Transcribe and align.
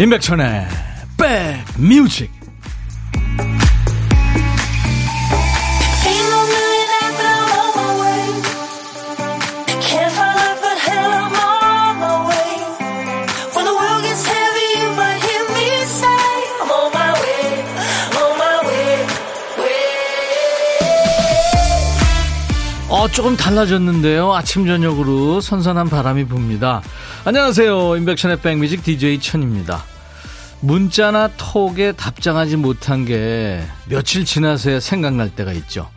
임백천의 0.00 0.66
백뮤직 1.18 2.30
어, 22.88 23.06
조금 23.08 23.36
달라졌는데요. 23.36 24.34
아침, 24.34 24.66
저녁으로 24.66 25.40
선선한 25.40 25.90
바람이 25.90 26.24
붑니다. 26.24 26.82
안녕하세요. 27.30 27.94
임백천의 27.94 28.40
백뮤직 28.40 28.82
DJ 28.82 29.20
천입니다. 29.20 29.84
문자나 30.62 31.28
톡에 31.36 31.92
답장하지 31.92 32.56
못한 32.56 33.04
게 33.04 33.62
며칠 33.88 34.24
지나서야 34.24 34.80
생각날 34.80 35.30
때가 35.30 35.52
있죠. 35.52 35.88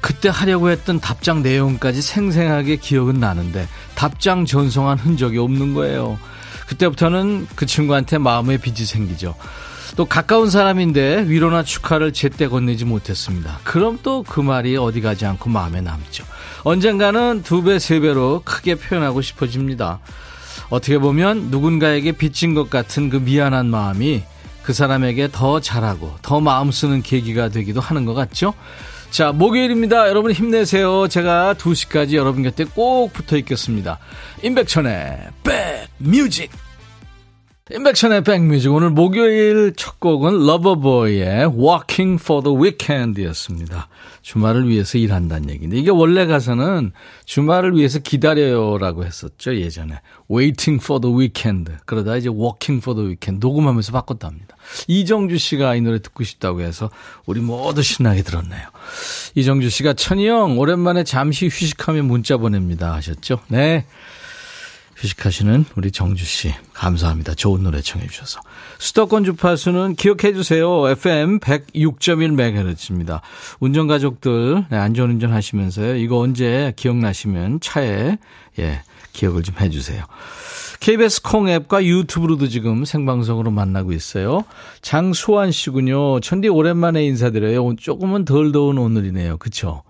그때 0.00 0.28
하려고 0.28 0.70
했던 0.70 1.00
답장 1.00 1.42
내용까지 1.42 2.00
생생하게 2.00 2.76
기억은 2.76 3.18
나는데 3.18 3.66
답장 3.96 4.46
전송한 4.46 4.96
흔적이 4.98 5.38
없는 5.38 5.74
거예요. 5.74 6.20
그때부터는 6.68 7.48
그 7.56 7.66
친구한테 7.66 8.18
마음의 8.18 8.58
빚이 8.58 8.86
생기죠. 8.86 9.34
또 9.96 10.04
가까운 10.04 10.50
사람인데 10.50 11.24
위로나 11.26 11.64
축하를 11.64 12.12
제때 12.12 12.46
건네지 12.46 12.84
못했습니다. 12.84 13.58
그럼 13.64 13.98
또 14.04 14.22
그 14.22 14.40
말이 14.40 14.76
어디 14.76 15.00
가지 15.00 15.26
않고 15.26 15.50
마음에 15.50 15.80
남죠. 15.80 16.24
언젠가는 16.62 17.42
두 17.42 17.64
배, 17.64 17.80
세 17.80 17.98
배로 17.98 18.42
크게 18.44 18.76
표현하고 18.76 19.20
싶어집니다. 19.20 19.98
어떻게 20.74 20.98
보면 20.98 21.50
누군가에게 21.50 22.10
빚진 22.12 22.54
것 22.54 22.68
같은 22.68 23.08
그 23.08 23.16
미안한 23.16 23.66
마음이 23.66 24.24
그 24.64 24.72
사람에게 24.72 25.28
더 25.30 25.60
잘하고 25.60 26.16
더 26.20 26.40
마음 26.40 26.72
쓰는 26.72 27.00
계기가 27.00 27.48
되기도 27.48 27.80
하는 27.80 28.04
것 28.04 28.14
같죠? 28.14 28.54
자, 29.10 29.30
목요일입니다. 29.30 30.08
여러분 30.08 30.32
힘내세요. 30.32 31.06
제가 31.06 31.54
2시까지 31.54 32.14
여러분 32.14 32.42
곁에 32.42 32.64
꼭 32.64 33.12
붙어 33.12 33.36
있겠습니다. 33.36 34.00
임백천의 34.42 35.28
백뮤직. 35.44 36.50
임백천의 37.70 38.24
백뮤직 38.24 38.70
오늘 38.70 38.90
목요일 38.90 39.72
첫 39.74 39.98
곡은 39.98 40.44
Loverboy의 40.46 41.46
Working 41.46 42.22
for 42.22 42.42
the 42.42 42.54
Weekend 42.54 43.24
였습니다. 43.24 43.88
주말을 44.20 44.68
위해서 44.68 44.98
일한다는 44.98 45.48
얘기인데 45.48 45.78
이게 45.78 45.90
원래 45.90 46.26
가서는 46.26 46.92
주말을 47.24 47.74
위해서 47.74 48.00
기다려요라고 48.00 49.06
했었죠 49.06 49.56
예전에 49.56 49.98
Waiting 50.30 50.84
for 50.84 51.00
the 51.00 51.16
Weekend 51.16 51.72
그러다 51.86 52.18
이제 52.18 52.28
Walking 52.28 52.82
for 52.82 52.94
the 52.94 53.08
Weekend 53.08 53.38
녹음하면서 53.40 53.92
바꿨답니다. 53.92 54.56
이정주 54.86 55.38
씨가 55.38 55.74
이 55.74 55.80
노래 55.80 56.02
듣고 56.02 56.22
싶다고 56.22 56.60
해서 56.60 56.90
우리 57.24 57.40
모두 57.40 57.82
신나게 57.82 58.24
들었네요. 58.24 58.68
이정주 59.36 59.70
씨가 59.70 59.94
천희형 59.94 60.58
오랜만에 60.58 61.02
잠시 61.04 61.46
휴식하며 61.46 62.02
문자 62.02 62.36
보냅니다 62.36 62.92
하셨죠? 62.92 63.40
네. 63.48 63.86
휴식하시는 64.96 65.64
우리 65.76 65.90
정주 65.90 66.24
씨 66.24 66.54
감사합니다. 66.72 67.34
좋은 67.34 67.62
노래 67.62 67.80
청해 67.80 68.06
주셔서. 68.06 68.40
수도권 68.78 69.24
주파수는 69.24 69.96
기억해 69.96 70.32
주세요. 70.34 70.88
FM 70.88 71.40
106.1MHz입니다. 71.40 73.20
운전 73.60 73.86
가족들 73.86 74.66
네, 74.70 74.76
안전 74.76 75.10
운전 75.10 75.32
하시면서요. 75.32 75.96
이거 75.96 76.18
언제 76.18 76.72
기억나시면 76.76 77.60
차에 77.60 78.18
예, 78.58 78.82
기억을 79.12 79.42
좀 79.42 79.54
해 79.60 79.68
주세요. 79.70 80.04
KBS 80.80 81.22
콩 81.22 81.48
앱과 81.48 81.84
유튜브로도 81.84 82.48
지금 82.48 82.84
생방송으로 82.84 83.50
만나고 83.50 83.92
있어요. 83.92 84.44
장수환 84.82 85.50
씨군요. 85.50 86.20
천디 86.20 86.48
오랜만에 86.48 87.04
인사드려요. 87.04 87.76
조금은 87.76 88.24
덜 88.24 88.52
더운 88.52 88.76
오늘이네요. 88.78 89.38
그쵸? 89.38 89.82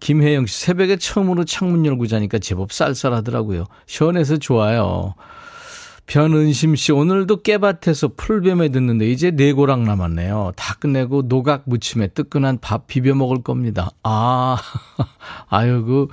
김혜영 0.00 0.46
씨, 0.46 0.60
새벽에 0.60 0.96
처음으로 0.96 1.44
창문 1.44 1.84
열고 1.84 2.06
자니까 2.06 2.38
제법 2.38 2.72
쌀쌀하더라고요. 2.72 3.64
시원해서 3.86 4.36
좋아요. 4.36 5.14
변은심 6.06 6.74
씨, 6.74 6.90
오늘도 6.90 7.42
깨밭에서 7.42 8.12
풀뱀에 8.16 8.70
듣는데 8.70 9.10
이제 9.10 9.30
네 9.30 9.52
고랑 9.52 9.84
남았네요. 9.84 10.52
다 10.56 10.74
끝내고 10.80 11.28
노각 11.28 11.64
무침에 11.66 12.08
뜨끈한 12.08 12.58
밥 12.60 12.86
비벼 12.86 13.14
먹을 13.14 13.42
겁니다. 13.42 13.90
아, 14.02 14.56
아유, 15.48 15.84
그, 15.84 16.08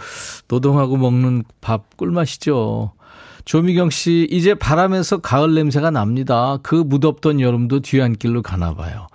노동하고 0.50 0.98
먹는 0.98 1.44
밥 1.62 1.96
꿀맛이죠. 1.96 2.92
조미경 3.46 3.90
씨, 3.90 4.28
이제 4.30 4.54
바람에서 4.54 5.20
가을 5.20 5.54
냄새가 5.54 5.92
납니다. 5.92 6.58
그 6.62 6.76
무덥던 6.76 7.40
여름도 7.40 7.80
뒤안길로 7.80 8.42
가나 8.42 8.74
봐요. 8.74 9.08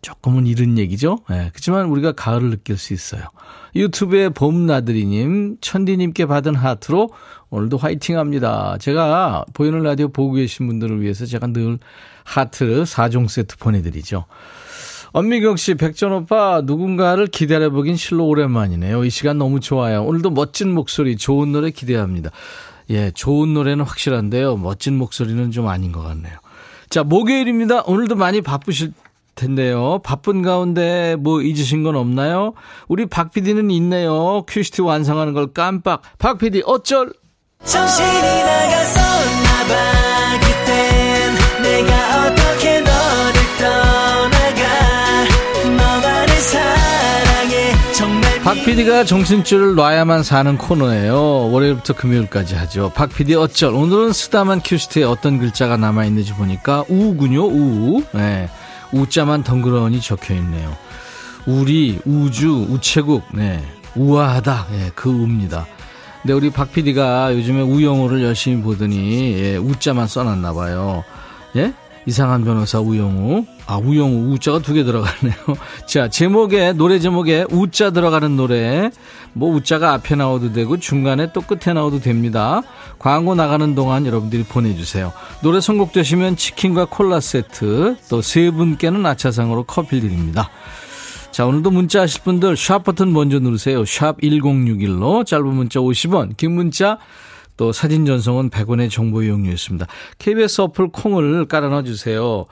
조금은 0.00 0.46
이른 0.46 0.78
얘기죠. 0.78 1.18
예, 1.30 1.34
네, 1.34 1.50
그렇지만 1.52 1.86
우리가 1.86 2.12
가을을 2.12 2.50
느낄 2.50 2.78
수 2.78 2.94
있어요. 2.94 3.22
유튜브에 3.74 4.28
봄나들이님, 4.28 5.58
천디님께 5.60 6.26
받은 6.26 6.54
하트로 6.54 7.10
오늘도 7.50 7.76
화이팅 7.76 8.18
합니다. 8.18 8.76
제가 8.80 9.44
보이는 9.52 9.82
라디오 9.82 10.08
보고 10.08 10.32
계신 10.32 10.66
분들을 10.66 11.00
위해서 11.00 11.26
제가 11.26 11.48
늘 11.48 11.78
하트 12.24 12.84
4종 12.84 13.28
세트 13.28 13.58
보내드리죠. 13.58 14.26
엄미경 15.12 15.56
씨, 15.56 15.74
백천 15.74 16.12
오빠, 16.12 16.60
누군가를 16.64 17.28
기다려보긴 17.28 17.94
실로 17.94 18.26
오랜만이네요. 18.26 19.04
이 19.04 19.10
시간 19.10 19.38
너무 19.38 19.60
좋아요. 19.60 20.02
오늘도 20.04 20.30
멋진 20.30 20.72
목소리, 20.72 21.16
좋은 21.16 21.52
노래 21.52 21.70
기대합니다. 21.70 22.30
예, 22.90 23.12
좋은 23.12 23.54
노래는 23.54 23.84
확실한데요. 23.84 24.56
멋진 24.56 24.98
목소리는 24.98 25.52
좀 25.52 25.68
아닌 25.68 25.92
것 25.92 26.02
같네요. 26.02 26.36
자, 26.90 27.04
목요일입니다. 27.04 27.82
오늘도 27.82 28.16
많이 28.16 28.40
바쁘실 28.40 28.92
텐데요. 29.34 30.00
바쁜 30.04 30.42
가운데 30.42 31.16
뭐 31.18 31.40
잊으신 31.42 31.82
건 31.82 31.96
없나요? 31.96 32.54
우리 32.88 33.06
박 33.06 33.32
PD는 33.32 33.70
있네요. 33.72 34.44
큐시트 34.46 34.82
완성하는 34.82 35.32
걸 35.32 35.52
깜빡. 35.52 36.02
박 36.18 36.38
PD 36.38 36.62
어쩔? 36.66 37.12
정신이 37.64 38.08
나갔었나봐 38.44 39.74
그땐 40.40 41.34
내가 41.62 42.26
어떻게 42.26 42.80
너를 42.80 43.40
떠나가 43.58 45.24
너만을 45.64 46.28
사랑해 46.36 47.72
정말 47.94 48.40
박 48.42 48.54
PD가 48.64 49.04
정신줄을 49.04 49.74
놔야만 49.76 50.22
사는 50.22 50.58
코너예요. 50.58 51.50
월요일부터 51.50 51.94
금요일까지 51.94 52.54
하죠. 52.54 52.92
박 52.94 53.08
PD 53.08 53.34
어쩔? 53.34 53.74
오늘은 53.74 54.12
쓰다만 54.12 54.60
큐시티에 54.62 55.04
어떤 55.04 55.38
글자가 55.38 55.76
남아 55.78 56.04
있는지 56.04 56.34
보니까 56.34 56.84
우군요. 56.88 57.46
우. 57.46 58.02
네. 58.12 58.48
우자만 58.94 59.42
덩그러니 59.42 60.00
적혀 60.00 60.34
있네요. 60.34 60.76
우리, 61.46 61.98
우주, 62.06 62.66
우체국, 62.70 63.24
네. 63.32 63.62
우아하다. 63.94 64.66
예, 64.72 64.92
그 64.94 65.10
우입니다. 65.10 65.66
근데 66.22 66.32
우리 66.32 66.50
박 66.50 66.72
PD가 66.72 67.34
요즘에 67.34 67.60
우영우를 67.60 68.22
열심히 68.22 68.62
보더니, 68.62 69.34
예, 69.34 69.56
우자만 69.56 70.06
써놨나 70.06 70.54
봐요. 70.54 71.04
예? 71.56 71.74
이상한 72.06 72.44
변호사 72.44 72.80
우영우. 72.80 73.46
아, 73.66 73.76
우영우, 73.76 74.32
우자가 74.34 74.58
두 74.58 74.74
개 74.74 74.84
들어가네요. 74.84 75.34
자, 75.86 76.08
제목에, 76.08 76.72
노래 76.74 76.98
제목에 76.98 77.46
우자 77.50 77.90
들어가는 77.90 78.36
노래. 78.36 78.90
뭐, 79.32 79.54
우자가 79.54 79.94
앞에 79.94 80.14
나와도 80.14 80.52
되고, 80.52 80.78
중간에 80.78 81.32
또 81.32 81.40
끝에 81.40 81.72
나와도 81.72 82.00
됩니다. 82.00 82.62
광고 82.98 83.34
나가는 83.34 83.74
동안 83.74 84.04
여러분들이 84.06 84.44
보내주세요. 84.44 85.12
노래 85.42 85.60
선곡되시면 85.60 86.36
치킨과 86.36 86.86
콜라 86.86 87.20
세트, 87.20 87.96
또 88.10 88.20
세 88.20 88.50
분께는 88.50 89.04
아차상으로 89.06 89.64
커피 89.64 90.00
드립니다. 90.00 90.50
자, 91.30 91.46
오늘도 91.46 91.70
문자 91.70 92.02
하실 92.02 92.22
분들 92.22 92.56
샵 92.56 92.84
버튼 92.84 93.12
먼저 93.12 93.38
누르세요. 93.40 93.84
샵 93.86 94.20
1061로 94.20 95.26
짧은 95.26 95.46
문자 95.46 95.80
50원, 95.80 96.36
긴 96.36 96.52
문자 96.52 96.98
또 97.56 97.72
사진 97.72 98.04
전송은 98.06 98.50
100원의 98.50 98.90
정보 98.90 99.22
이용료였습니다. 99.22 99.86
KBS 100.18 100.62
어플 100.62 100.88
콩을 100.88 101.46
깔아놔 101.46 101.82
주세요. 101.84 102.46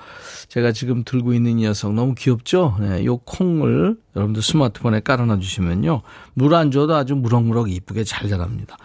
제가 0.48 0.72
지금 0.72 1.02
들고 1.04 1.34
있는 1.34 1.52
이 1.58 1.62
녀석 1.62 1.92
너무 1.94 2.14
귀엽죠? 2.14 2.76
네, 2.80 3.04
요 3.04 3.16
콩을 3.18 3.96
여러분들 4.14 4.42
스마트폰에 4.42 5.00
깔아놔 5.00 5.38
주시면요. 5.38 6.02
물 6.34 6.54
안 6.54 6.70
줘도 6.70 6.94
아주 6.94 7.14
무럭무럭 7.14 7.70
이쁘게 7.70 8.04
잘 8.04 8.28
자랍니다. 8.28 8.76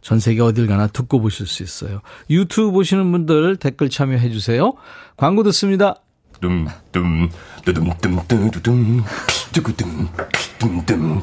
전 0.00 0.20
세계 0.20 0.40
어딜 0.40 0.68
가나 0.68 0.86
듣고 0.86 1.20
보실 1.20 1.46
수 1.48 1.62
있어요. 1.64 2.00
유튜브 2.30 2.70
보시는 2.70 3.10
분들 3.10 3.56
댓글 3.56 3.90
참여해 3.90 4.30
주세요. 4.30 4.74
광고 5.16 5.42
듣습니다. 5.42 5.96
둠둠 6.40 7.30
뚜둠 7.64 7.90
뚜두둠 8.28 9.02
뚜구둠 9.52 10.08
뚜둠 10.58 11.22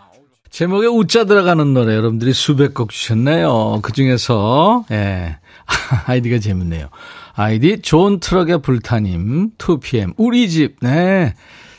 제목에 0.51 0.85
웃자 0.85 1.23
들어가는 1.23 1.73
노래 1.73 1.95
여러분들이 1.95 2.33
수백 2.33 2.73
곡 2.73 2.91
주셨네요. 2.91 3.79
그 3.81 3.93
중에서 3.93 4.85
예. 4.91 5.37
아이디가 6.05 6.39
재밌네요. 6.39 6.89
아이디 7.33 7.81
좋은 7.81 8.19
트럭의 8.19 8.61
불타님 8.61 9.51
2PM 9.57 10.13
우리 10.17 10.49
집 10.49 10.75
네. 10.81 11.33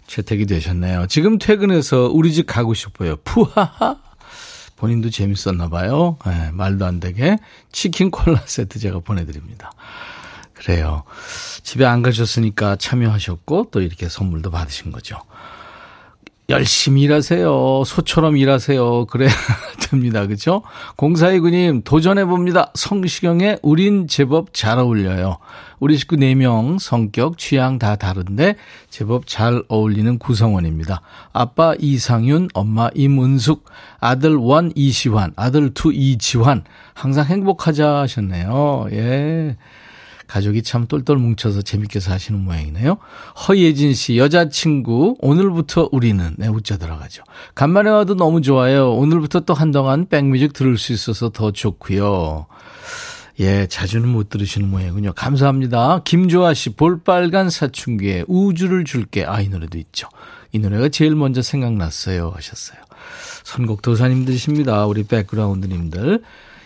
채택이 0.07 0.47
되셨네요. 0.47 1.07
지금 1.09 1.39
퇴근해서 1.39 2.09
우리 2.13 2.33
집 2.33 2.47
가고 2.47 2.73
싶어요. 2.73 3.17
푸하하. 3.25 3.99
본인도 4.77 5.11
재밌었나 5.11 5.69
봐요. 5.69 6.17
네, 6.27 6.51
말도 6.53 6.87
안 6.87 6.99
되게 6.99 7.37
치킨 7.71 8.11
콜라 8.11 8.43
세트 8.47 8.79
제가 8.79 9.01
보내드립니다. 9.01 9.71
그래요. 10.55 11.05
집에 11.63 11.85
안 11.85 12.03
가셨으니까 12.03 12.77
참여하셨고 12.77 13.69
또 13.71 13.83
이렇게 13.83 14.09
선물도 14.09 14.51
받으신 14.51 14.93
거죠. 14.93 15.19
열심히 16.49 17.03
일하세요. 17.03 17.85
소처럼 17.87 18.37
일하세요. 18.37 19.06
그래야 19.06 19.31
됩니다. 19.81 20.27
그죠? 20.27 20.62
0429님, 20.97 21.85
도전해봅니다. 21.85 22.73
성시경의 22.75 23.61
우린 23.62 24.09
제법 24.09 24.53
잘 24.53 24.79
어울려요. 24.79 25.39
우리 25.81 25.97
식구 25.97 26.17
4명 26.17 26.79
성격, 26.79 27.39
취향 27.39 27.79
다 27.79 27.97
다른데 27.97 28.56
제법 28.91 29.27
잘 29.27 29.62
어울리는 29.69 30.19
구성원입니다. 30.19 31.00
아빠 31.33 31.75
이상윤, 31.79 32.49
엄마 32.55 32.88
임은숙, 32.95 33.65
아들 34.00 34.35
one 34.37 34.73
이시환, 34.75 35.33
아들 35.37 35.73
two 35.75 35.93
이지환. 35.93 36.65
항상 36.95 37.25
행복하자 37.27 38.00
하셨네요. 38.00 38.87
예. 38.93 39.56
가족이 40.32 40.62
참 40.62 40.87
똘똘 40.87 41.19
뭉쳐서 41.19 41.61
재밌게 41.61 42.00
사시는 42.00 42.40
모양이네요. 42.40 42.96
허예진 43.46 43.93
씨, 43.93 44.17
여자친구, 44.17 45.17
오늘부터 45.20 45.90
우리는, 45.93 46.34
네, 46.38 46.49
웃자 46.49 46.79
들어가죠. 46.79 47.23
간만에 47.55 47.90
와도 47.90 48.14
너무 48.14 48.40
좋아요. 48.40 48.94
오늘부터 48.94 49.40
또 49.40 49.52
한동안 49.52 50.08
백뮤직 50.08 50.55
들을 50.55 50.79
수 50.79 50.94
있어서 50.94 51.29
더 51.29 51.50
좋고요. 51.50 52.46
예, 53.40 53.67
자주는 53.67 54.08
못 54.08 54.31
들으시는 54.31 54.70
모양이군요. 54.70 55.12
감사합니다. 55.12 56.00
김조아 56.05 56.55
씨, 56.55 56.70
볼빨간 56.70 57.50
사춘기에 57.50 58.25
우주를 58.26 58.85
줄게. 58.85 59.26
아, 59.26 59.43
이 59.43 59.50
노래도 59.50 59.76
있죠. 59.76 60.08
이 60.52 60.58
노래가 60.58 60.88
제일 60.88 61.14
먼저 61.14 61.43
생각났어요. 61.43 62.32
하셨어요. 62.35 62.78
선곡 63.44 63.82
도사님들이십니다. 63.82 64.87
우리 64.87 65.02
백그라운드님들. 65.02 66.23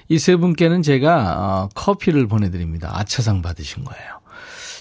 이 0.08 0.18
세 0.18 0.36
분께는 0.36 0.82
제가 0.82 1.36
어, 1.38 1.68
커피를 1.74 2.26
보내드립니다. 2.26 2.90
아차상 2.94 3.42
받으신 3.42 3.84
거예요. 3.84 4.16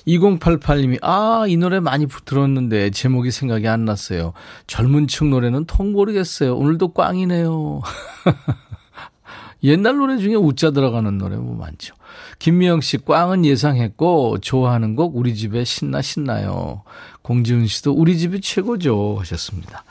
2088님이, 0.08 1.00
아, 1.02 1.46
이 1.48 1.58
노래 1.58 1.80
많이 1.80 2.06
들었는데 2.26 2.92
제목이 2.92 3.32
생각이 3.32 3.68
안 3.68 3.86
났어요. 3.86 4.34
젊은 4.68 5.08
층 5.08 5.32
노래는 5.32 5.66
통 5.66 5.94
모르겠어요. 5.94 6.56
오늘도 6.56 6.90
꽝이네요. 6.94 7.82
옛날 9.64 9.98
노래 9.98 10.18
중에 10.18 10.36
웃자 10.36 10.72
들어가는 10.72 11.18
노래 11.18 11.38
뭐 11.38 11.56
많죠. 11.56 11.96
김미영 12.38 12.82
씨, 12.82 12.98
꽝은 13.00 13.46
예상했고, 13.46 14.38
좋아하는 14.42 14.96
곡 14.96 15.18
우리 15.18 15.34
집에 15.34 15.64
신나 15.64 16.04
신나요. 16.04 16.84
공지훈 17.24 17.66
씨도 17.66 17.94
우리 17.94 18.20
집이 18.20 18.42
최고죠. 18.42 19.18
하셨습니다. 19.20 19.84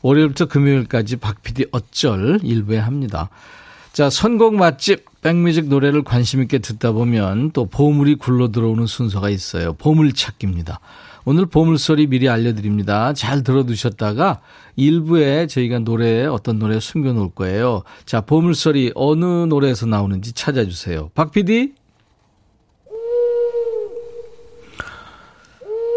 월요일부터 0.00 0.46
금요일까지 0.46 1.16
박 1.16 1.42
PD 1.42 1.66
어쩔 1.70 2.38
일부에 2.42 2.78
합니다. 2.78 3.28
자, 3.94 4.10
선곡 4.10 4.56
맛집 4.56 5.04
백뮤직 5.22 5.68
노래를 5.68 6.02
관심 6.02 6.42
있게 6.42 6.58
듣다 6.58 6.90
보면 6.90 7.52
또 7.52 7.66
보물이 7.66 8.16
굴러 8.16 8.50
들어오는 8.50 8.86
순서가 8.86 9.30
있어요. 9.30 9.74
보물 9.74 10.14
찾기입니다. 10.14 10.80
오늘 11.24 11.46
보물소리 11.46 12.08
미리 12.08 12.28
알려드립니다. 12.28 13.12
잘 13.12 13.44
들어두셨다가 13.44 14.40
일부에 14.74 15.46
저희가 15.46 15.78
노래에 15.78 16.26
어떤 16.26 16.58
노래 16.58 16.80
숨겨놓을 16.80 17.30
거예요. 17.36 17.84
자, 18.04 18.20
보물소리 18.20 18.90
어느 18.96 19.24
노래에서 19.24 19.86
나오는지 19.86 20.32
찾아주세요. 20.32 21.12
박 21.14 21.30
PD? 21.30 21.74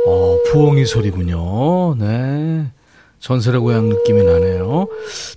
어, 0.05 0.38
부엉이 0.51 0.85
소리군요. 0.85 1.95
네. 1.95 2.71
전설의 3.19 3.62
고향 3.62 3.90
느낌이 3.90 4.24
나네요. 4.24 4.88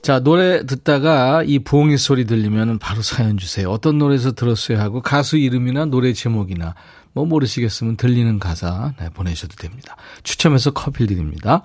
자, 0.03 0.21
노래 0.21 0.65
듣다가 0.67 1.43
이 1.45 1.59
부엉이 1.59 1.97
소리 1.97 2.25
들리면 2.27 2.79
바로 2.79 3.03
사연 3.03 3.39
주세요. 3.39 3.71
어떤 3.71 3.99
노래에서 3.99 4.33
들었어요 4.33 4.79
하고 4.79 5.01
가수 5.01 5.37
이름이나 5.39 5.87
노래 5.87 6.13
제목이나 6.13 6.75
뭐 7.13 7.25
모르시겠으면 7.25 7.97
들리는 7.97 8.39
가사 8.39 8.93
네, 9.01 9.09
보내셔도 9.11 9.57
됩니다. 9.57 9.97
추첨해서 10.23 10.71
커피 10.73 11.07
드립니다. 11.07 11.63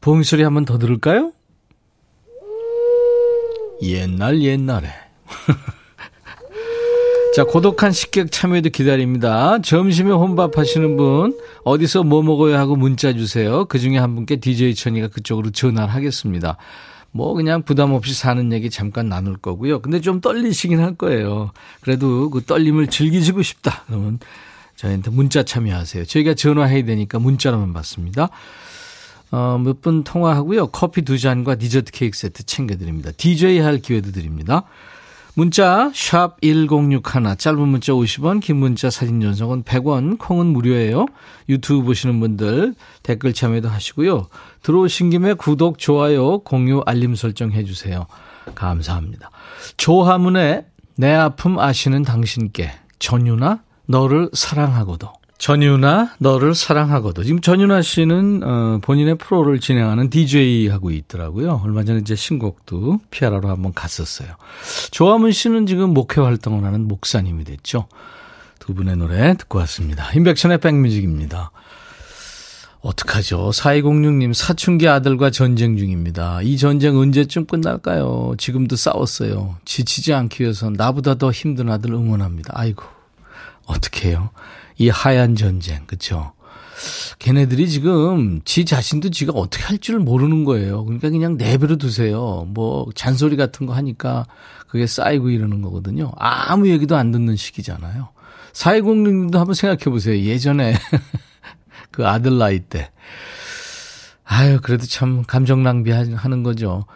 부엉이 0.00 0.24
소리 0.24 0.42
한번 0.42 0.64
더 0.64 0.78
들을까요? 0.78 1.32
옛날 3.82 4.42
옛날에 4.42 4.88
자, 7.34 7.42
고독한 7.42 7.90
식객 7.90 8.30
참여도 8.30 8.70
기다립니다. 8.70 9.58
점심에 9.60 10.12
혼밥 10.12 10.56
하시는 10.56 10.96
분, 10.96 11.36
어디서 11.64 12.04
뭐 12.04 12.22
먹어요 12.22 12.56
하고 12.56 12.76
문자 12.76 13.12
주세요. 13.12 13.64
그 13.64 13.80
중에 13.80 13.98
한 13.98 14.14
분께 14.14 14.36
DJ 14.36 14.76
천이가 14.76 15.08
그쪽으로 15.08 15.50
전화를 15.50 15.92
하겠습니다. 15.92 16.56
뭐 17.10 17.34
그냥 17.34 17.62
부담 17.62 17.92
없이 17.92 18.14
사는 18.14 18.52
얘기 18.52 18.70
잠깐 18.70 19.08
나눌 19.08 19.36
거고요. 19.36 19.80
근데 19.82 20.00
좀 20.00 20.20
떨리시긴 20.20 20.78
할 20.78 20.94
거예요. 20.94 21.50
그래도 21.80 22.30
그 22.30 22.42
떨림을 22.44 22.86
즐기시고 22.86 23.42
싶다. 23.42 23.82
그러면 23.86 24.20
저희한테 24.76 25.10
문자 25.10 25.42
참여하세요. 25.42 26.04
저희가 26.04 26.34
전화해야 26.34 26.84
되니까 26.84 27.18
문자로만 27.18 27.72
받습니다. 27.72 28.28
어, 29.32 29.58
몇 29.58 29.80
분 29.80 30.04
통화하고요. 30.04 30.68
커피 30.68 31.02
두 31.02 31.18
잔과 31.18 31.56
디저트 31.56 31.90
케이크 31.90 32.16
세트 32.16 32.44
챙겨드립니다. 32.44 33.10
DJ 33.16 33.58
할 33.58 33.78
기회도 33.78 34.12
드립니다. 34.12 34.64
문자 35.36 35.90
1061, 35.92 37.02
짧은 37.36 37.58
문자 37.68 37.92
50원, 37.92 38.40
긴 38.40 38.56
문자 38.56 38.88
사진 38.88 39.20
전송은 39.20 39.64
100원, 39.64 40.16
콩은 40.16 40.46
무료예요. 40.46 41.06
유튜브 41.48 41.82
보시는 41.82 42.20
분들 42.20 42.74
댓글 43.02 43.32
참여도 43.32 43.68
하시고요. 43.68 44.28
들어오신 44.62 45.10
김에 45.10 45.34
구독, 45.34 45.78
좋아요, 45.78 46.38
공유, 46.38 46.82
알림 46.86 47.16
설정 47.16 47.50
해주세요. 47.50 48.06
감사합니다. 48.54 49.30
조하문의 49.76 50.66
내 50.96 51.12
아픔 51.12 51.58
아시는 51.58 52.02
당신께 52.02 52.70
전유나 53.00 53.62
너를 53.86 54.30
사랑하고도 54.32 55.12
전유나 55.38 56.14
너를 56.18 56.54
사랑하고도 56.54 57.24
지금 57.24 57.40
전유나 57.40 57.82
씨는 57.82 58.42
어, 58.44 58.78
본인의 58.82 59.18
프로를 59.18 59.60
진행하는 59.60 60.08
DJ 60.08 60.68
하고 60.68 60.90
있더라고요. 60.90 61.60
얼마 61.64 61.84
전에 61.84 61.98
이제 61.98 62.14
신곡도 62.14 63.00
피아라로 63.10 63.48
한번 63.48 63.72
갔었어요. 63.74 64.28
조화문 64.90 65.32
씨는 65.32 65.66
지금 65.66 65.92
목회 65.92 66.20
활동을 66.20 66.64
하는 66.64 66.86
목사님이 66.86 67.44
됐죠. 67.44 67.88
두 68.58 68.74
분의 68.74 68.96
노래 68.96 69.34
듣고 69.34 69.58
왔습니다. 69.58 70.10
인백천의 70.12 70.58
백뮤직입니다. 70.58 71.50
어떡하죠? 72.80 73.48
4206님, 73.48 74.34
사춘기 74.34 74.88
아들과 74.88 75.30
전쟁 75.30 75.78
중입니다. 75.78 76.42
이 76.42 76.58
전쟁 76.58 76.98
언제쯤 76.98 77.46
끝날까요? 77.46 78.34
지금도 78.36 78.76
싸웠어요. 78.76 79.56
지치지 79.64 80.12
않기 80.12 80.42
위해서 80.42 80.68
나보다 80.68 81.14
더 81.14 81.30
힘든 81.30 81.70
아들 81.70 81.94
응원합니다. 81.94 82.52
아이고, 82.54 82.84
어떡해요? 83.64 84.30
이 84.76 84.88
하얀 84.88 85.34
전쟁, 85.36 85.84
그쵸? 85.86 86.32
걔네들이 87.18 87.68
지금 87.68 88.40
지 88.44 88.64
자신도 88.64 89.10
지가 89.10 89.32
어떻게 89.34 89.62
할 89.64 89.78
줄 89.78 89.98
모르는 90.00 90.44
거예요. 90.44 90.84
그러니까 90.84 91.10
그냥 91.10 91.36
내버려 91.36 91.76
두세요. 91.76 92.46
뭐 92.48 92.86
잔소리 92.94 93.36
같은 93.36 93.66
거 93.66 93.74
하니까 93.74 94.26
그게 94.68 94.86
쌓이고 94.86 95.30
이러는 95.30 95.62
거거든요. 95.62 96.12
아무 96.16 96.68
얘기도 96.68 96.96
안 96.96 97.12
듣는 97.12 97.36
시기잖아요. 97.36 98.08
4206님도 98.52 99.34
한번 99.36 99.54
생각해 99.54 99.84
보세요. 99.84 100.16
예전에 100.18 100.74
그 101.90 102.06
아들 102.06 102.38
나이 102.38 102.58
때. 102.60 102.90
아유, 104.24 104.58
그래도 104.62 104.86
참 104.86 105.22
감정 105.24 105.62
낭비하는 105.62 106.42
거죠. 106.42 106.86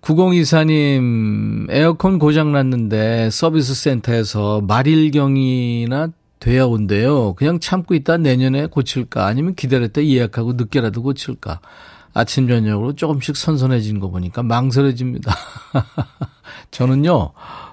9024님, 0.00 1.66
에어컨 1.70 2.18
고장 2.18 2.52
났는데 2.52 3.30
서비스 3.30 3.74
센터에서 3.74 4.60
말일경이나 4.62 6.08
돼야 6.38 6.64
온대요. 6.64 7.34
그냥 7.34 7.60
참고 7.60 7.94
있다 7.94 8.18
내년에 8.18 8.66
고칠까 8.66 9.26
아니면 9.26 9.54
기다렸다 9.54 10.04
예약하고 10.04 10.54
늦게라도 10.54 11.02
고칠까. 11.02 11.60
아침 12.14 12.48
저녁으로 12.48 12.94
조금씩 12.94 13.36
선선해진 13.36 14.00
거 14.00 14.08
보니까 14.08 14.42
망설여집니다. 14.42 15.34
저는요 16.70 17.32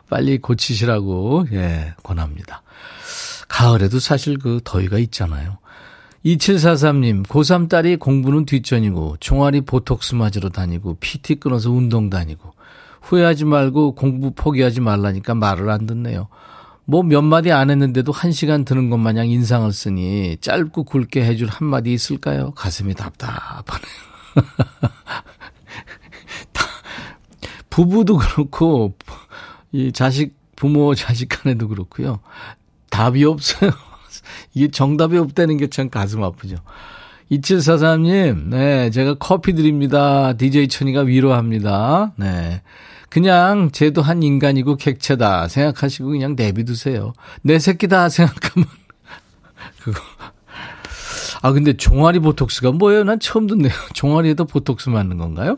빨리 0.09 0.37
고치시라고 0.37 1.47
예 1.53 1.93
권합니다. 2.03 2.61
가을에도 3.47 3.99
사실 3.99 4.37
그 4.37 4.59
더위가 4.63 4.97
있잖아요. 4.99 5.57
2743님, 6.25 7.25
고3 7.27 7.69
딸이 7.69 7.97
공부는 7.97 8.45
뒷전이고, 8.45 9.17
종아리 9.19 9.61
보톡스 9.61 10.15
맞으러 10.15 10.49
다니고, 10.49 10.97
PT 10.99 11.35
끊어서 11.35 11.69
운동 11.69 12.09
다니고, 12.09 12.53
후회하지 13.01 13.45
말고 13.45 13.93
공부 13.93 14.31
포기하지 14.31 14.81
말라니까 14.81 15.35
말을 15.35 15.69
안 15.69 15.85
듣네요. 15.85 16.27
뭐 16.85 17.03
몇 17.03 17.21
마디 17.23 17.51
안 17.51 17.69
했는데도 17.69 18.11
한 18.11 18.31
시간 18.31 18.65
드는 18.65 18.89
것 18.89 18.97
마냥 18.97 19.27
인상을 19.27 19.71
쓰니 19.71 20.37
짧고 20.41 20.83
굵게 20.83 21.23
해줄 21.25 21.47
한마디 21.47 21.93
있을까요? 21.93 22.51
가슴이 22.51 22.93
답답하네요. 22.93 23.85
부부도 27.69 28.17
그렇고, 28.17 28.95
이 29.71 29.91
자식, 29.91 30.35
부모 30.55 30.95
자식 30.95 31.27
간에도 31.27 31.67
그렇고요. 31.67 32.19
답이 32.89 33.25
없어요. 33.25 33.71
이게 34.53 34.69
정답이 34.69 35.17
없다는 35.17 35.57
게 35.57 35.67
참 35.67 35.89
가슴 35.89 36.23
아프죠. 36.23 36.55
2743님, 37.31 38.47
네, 38.49 38.89
제가 38.91 39.15
커피 39.15 39.53
드립니다. 39.53 40.33
DJ 40.33 40.67
천이가 40.69 41.01
위로합니다. 41.01 42.13
네. 42.17 42.61
그냥 43.15 43.71
쟤도 43.71 44.01
한 44.01 44.23
인간이고 44.23 44.75
객체다 44.75 45.47
생각하시고 45.47 46.09
그냥 46.09 46.35
내비두세요. 46.35 47.13
내 47.43 47.59
새끼다 47.59 48.09
생각하면 48.09 48.67
그거. 49.81 50.01
아 51.41 51.53
근데 51.53 51.77
종아리 51.77 52.19
보톡스가 52.19 52.73
뭐예요? 52.73 53.05
난 53.05 53.21
처음 53.21 53.47
듣네요. 53.47 53.71
종아리에도 53.95 54.43
보톡스 54.43 54.89
맞는 54.89 55.17
건가요? 55.17 55.55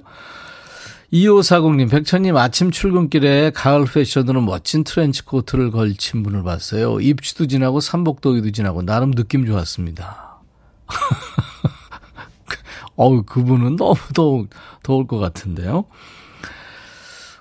2540님, 1.12 1.90
백천님 1.90 2.38
아침 2.38 2.70
출근길에 2.70 3.50
가을 3.56 3.86
패션으로 3.86 4.42
멋진 4.42 4.84
트렌치 4.84 5.26
코트를 5.26 5.72
걸친 5.72 6.22
분을 6.22 6.44
봤어요. 6.44 7.00
입추도 7.00 7.48
지나고 7.48 7.80
삼복도기도 7.80 8.52
지나고 8.52 8.84
나름 8.84 9.10
느낌 9.10 9.48
좋았습니다. 9.48 10.42
어우, 12.98 13.24
그분은 13.24 13.78
너무 13.78 13.96
더울, 14.14 14.46
더울 14.84 15.08
것 15.08 15.18
같은데요. 15.18 15.86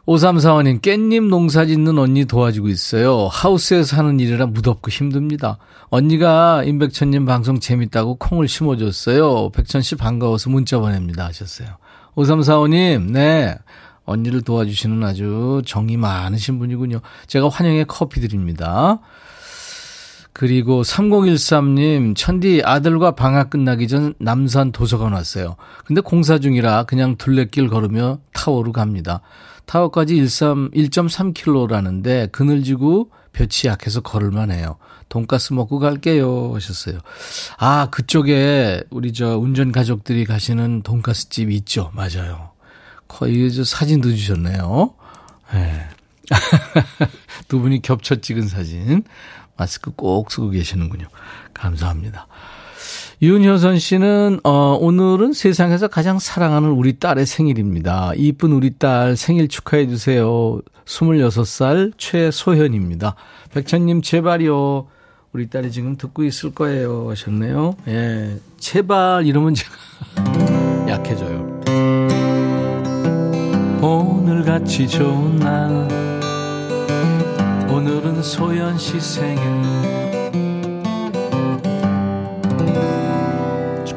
5345님, 0.06 0.82
깻잎 0.82 1.28
농사 1.28 1.66
짓는 1.66 1.98
언니 1.98 2.26
도와주고 2.26 2.68
있어요. 2.68 3.26
하우스에서 3.26 3.96
하는 3.96 4.20
일이라 4.20 4.46
무덥고 4.46 4.88
힘듭니다. 4.88 5.58
언니가 5.88 6.62
임백천님 6.62 7.26
방송 7.26 7.58
재밌다고 7.58 8.14
콩을 8.16 8.46
심어줬어요. 8.46 9.50
백천씨 9.50 9.96
반가워서 9.96 10.50
문자 10.50 10.78
보냅니다. 10.78 11.26
하셨어요. 11.26 11.68
5345님, 12.14 13.10
네. 13.10 13.58
언니를 14.04 14.42
도와주시는 14.42 15.02
아주 15.02 15.62
정이 15.66 15.96
많으신 15.96 16.60
분이군요. 16.60 17.00
제가 17.26 17.48
환영의 17.48 17.86
커피 17.88 18.20
드립니다. 18.20 19.00
그리고 20.32 20.82
3013님, 20.82 22.14
천디 22.14 22.62
아들과 22.64 23.16
방학 23.16 23.50
끝나기 23.50 23.88
전 23.88 24.14
남산 24.18 24.70
도서관 24.70 25.14
왔어요. 25.14 25.56
근데 25.84 26.00
공사 26.00 26.38
중이라 26.38 26.84
그냥 26.84 27.16
둘레길 27.16 27.68
걸으며 27.68 28.18
타워로 28.32 28.70
갑니다. 28.70 29.22
타워까지 29.66 30.16
13, 30.16 30.70
1.3km라는데 30.70 32.32
그늘지고 32.32 33.10
볕이 33.32 33.68
약해서 33.68 34.00
걸을만 34.00 34.50
해요. 34.50 34.78
돈가스 35.08 35.52
먹고 35.52 35.78
갈게요. 35.78 36.54
하셨어요. 36.54 36.98
아, 37.58 37.88
그쪽에 37.90 38.82
우리 38.90 39.12
저 39.12 39.36
운전 39.38 39.72
가족들이 39.72 40.24
가시는 40.24 40.82
돈가스 40.82 41.28
집 41.28 41.50
있죠. 41.50 41.90
맞아요. 41.94 42.50
거의 43.08 43.52
저 43.52 43.62
사진도 43.62 44.10
주셨네요. 44.10 44.94
네. 45.52 45.88
두 47.48 47.60
분이 47.60 47.82
겹쳐 47.82 48.16
찍은 48.16 48.48
사진. 48.48 49.04
마스크 49.56 49.90
꼭 49.90 50.30
쓰고 50.30 50.50
계시는군요. 50.50 51.06
감사합니다. 51.54 52.26
윤효선 53.22 53.78
씨는, 53.78 54.40
어, 54.44 54.76
오늘은 54.78 55.32
세상에서 55.32 55.88
가장 55.88 56.18
사랑하는 56.18 56.68
우리 56.70 56.98
딸의 56.98 57.24
생일입니다. 57.24 58.12
이쁜 58.16 58.52
우리 58.52 58.76
딸 58.76 59.16
생일 59.16 59.48
축하해 59.48 59.88
주세요. 59.88 60.60
26살 60.84 61.92
최소현입니다. 61.96 63.14
백천님, 63.54 64.02
제발요. 64.02 64.86
우리 65.32 65.48
딸이 65.48 65.70
지금 65.70 65.96
듣고 65.96 66.24
있을 66.24 66.54
거예요. 66.54 67.08
하셨네요. 67.10 67.76
예. 67.88 68.36
제발 68.58 69.26
이러면 69.26 69.54
제가 69.54 69.72
약해져요. 70.88 71.60
오늘 73.82 74.44
같이 74.44 74.86
좋은 74.86 75.36
날. 75.36 75.88
오늘은 77.70 78.22
소연 78.22 78.78
씨 78.78 79.00
생일. 79.00 79.55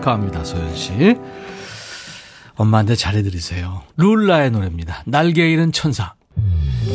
축하합니다, 0.09 0.43
소연 0.43 0.75
씨. 0.75 1.15
엄마한테 2.55 2.95
잘해드리세요. 2.95 3.83
룰라의 3.97 4.49
노래입니다. 4.51 5.03
날개 5.05 5.51
잃은 5.51 5.71
천사. 5.71 6.13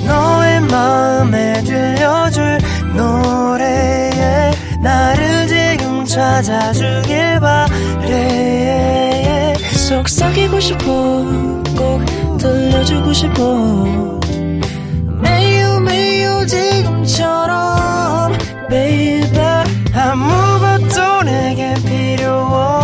너의 0.06 0.60
마음에 0.62 1.62
들려줄 1.62 2.58
노래에 2.96 4.50
나를 4.82 5.46
지금 5.46 6.04
찾아주길 6.04 7.40
바래 7.40 8.74
속삭이고 9.88 10.60
싶어 10.60 10.84
꼭 11.76 12.38
들려주고 12.38 13.12
싶어 13.12 14.20
매우 15.22 15.80
매우 15.80 16.46
지금처럼 16.46 18.32
baby 18.68 19.64
아무것도 19.94 21.22
내게 21.22 21.74
필요 21.84 22.32
없 22.32 22.83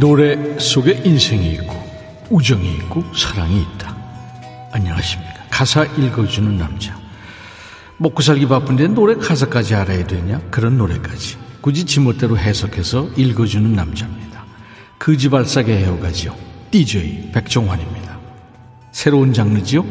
노래 0.00 0.58
속에 0.58 1.02
인생이 1.04 1.52
있고 1.52 1.74
우정이 2.30 2.72
있고 2.76 3.04
사랑이 3.14 3.60
있다. 3.60 3.94
안녕하십니까. 4.72 5.34
가사 5.50 5.84
읽어주는 5.84 6.56
남자. 6.56 6.98
먹고 7.98 8.22
살기 8.22 8.48
바쁜데 8.48 8.88
노래 8.88 9.14
가사까지 9.14 9.74
알아야 9.74 10.06
되냐? 10.06 10.40
그런 10.50 10.78
노래까지. 10.78 11.36
굳이 11.60 11.84
지멋대로 11.84 12.38
해석해서 12.38 13.10
읽어주는 13.14 13.70
남자입니다. 13.74 14.42
그지발사계 14.96 15.76
해오가지요. 15.76 16.34
DJ 16.70 17.32
백종환입니다. 17.32 18.18
새로운 18.92 19.34
장르지요? 19.34 19.84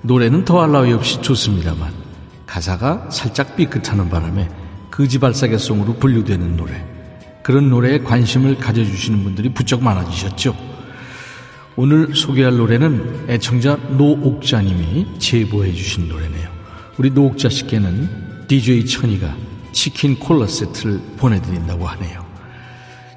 노래는 0.00 0.46
더할 0.46 0.72
나위 0.72 0.94
없이 0.94 1.20
좋습니다만 1.20 1.92
가사가 2.46 3.10
살짝 3.10 3.56
삐끗하는 3.56 4.08
바람에 4.08 4.48
그지발사계송으로 4.90 5.96
분류되는 5.96 6.56
노래. 6.56 6.93
그런 7.44 7.68
노래에 7.68 7.98
관심을 7.98 8.56
가져주시는 8.56 9.22
분들이 9.22 9.50
부쩍 9.50 9.84
많아지셨죠. 9.84 10.56
오늘 11.76 12.14
소개할 12.14 12.56
노래는 12.56 13.26
애청자 13.28 13.76
노옥자님이 13.76 15.18
제보해 15.18 15.74
주신 15.74 16.08
노래네요. 16.08 16.48
우리 16.96 17.10
노옥자 17.10 17.50
씨께는 17.50 18.46
DJ 18.48 18.86
천이가 18.86 19.36
치킨 19.72 20.18
콜라 20.18 20.46
세트를 20.46 20.98
보내드린다고 21.18 21.86
하네요. 21.86 22.24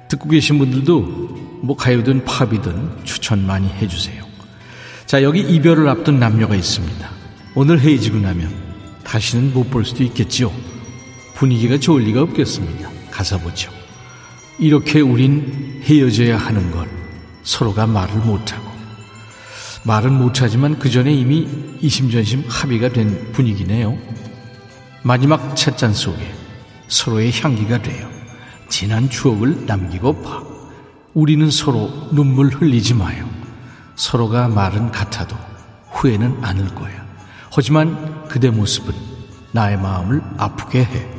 듣고 0.08 0.28
계신 0.28 0.58
분들도 0.58 1.00
뭐 1.62 1.74
가요든 1.74 2.26
팝이든 2.26 3.04
추천 3.04 3.46
많이 3.46 3.68
해주세요. 3.68 4.22
자, 5.06 5.22
여기 5.22 5.40
이별을 5.40 5.88
앞둔 5.88 6.20
남녀가 6.20 6.54
있습니다. 6.54 7.10
오늘 7.54 7.80
헤어지고 7.80 8.18
나면 8.18 8.52
다시는 9.04 9.54
못 9.54 9.70
볼 9.70 9.86
수도 9.86 10.04
있겠지요. 10.04 10.52
분위기가 11.34 11.78
좋을 11.78 12.02
리가 12.02 12.20
없겠습니다. 12.22 12.90
가사 13.10 13.38
보죠. 13.38 13.70
이렇게 14.58 15.00
우린 15.00 15.80
헤어져야 15.84 16.36
하는 16.36 16.70
걸 16.70 16.88
서로가 17.44 17.86
말을 17.86 18.16
못하고 18.20 18.68
말은 19.84 20.12
못하지만 20.12 20.78
그 20.78 20.90
전에 20.90 21.12
이미 21.12 21.48
이심전심 21.80 22.44
합의가 22.48 22.90
된 22.90 23.32
분위기네요. 23.32 23.96
마지막 25.02 25.56
찻잔 25.56 25.94
속에 25.94 26.34
서로의 26.88 27.32
향기가 27.32 27.80
되어 27.80 28.08
지난 28.68 29.08
추억을 29.08 29.64
남기고 29.66 30.22
봐. 30.22 30.42
우리는 31.14 31.50
서로 31.50 31.90
눈물 32.12 32.48
흘리지 32.48 32.94
마요. 32.94 33.28
서로가 33.96 34.48
말은 34.48 34.90
같아도 34.90 35.36
후회는 35.92 36.38
않을 36.42 36.74
거야. 36.74 37.06
하지만 37.50 38.28
그대 38.28 38.50
모습은 38.50 38.94
나의 39.52 39.78
마음을 39.78 40.22
아프게 40.36 40.84
해. 40.84 41.17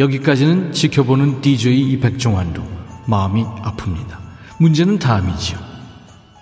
여기까지는 0.00 0.72
지켜보는 0.72 1.42
DJ 1.42 1.92
이백종환도 1.92 2.62
마음이 3.06 3.44
아픕니다. 3.44 4.18
문제는 4.58 4.98
다음이지요. 4.98 5.58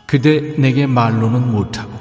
그대 0.07 0.55
내게 0.57 0.87
말로는 0.87 1.51
못하고 1.51 1.93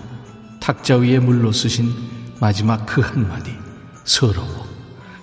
탁자 0.59 0.97
위에 0.97 1.19
물로 1.19 1.51
쓰신 1.51 1.91
마지막 2.39 2.85
그 2.85 3.01
한마디 3.01 3.51
서러워. 4.03 4.67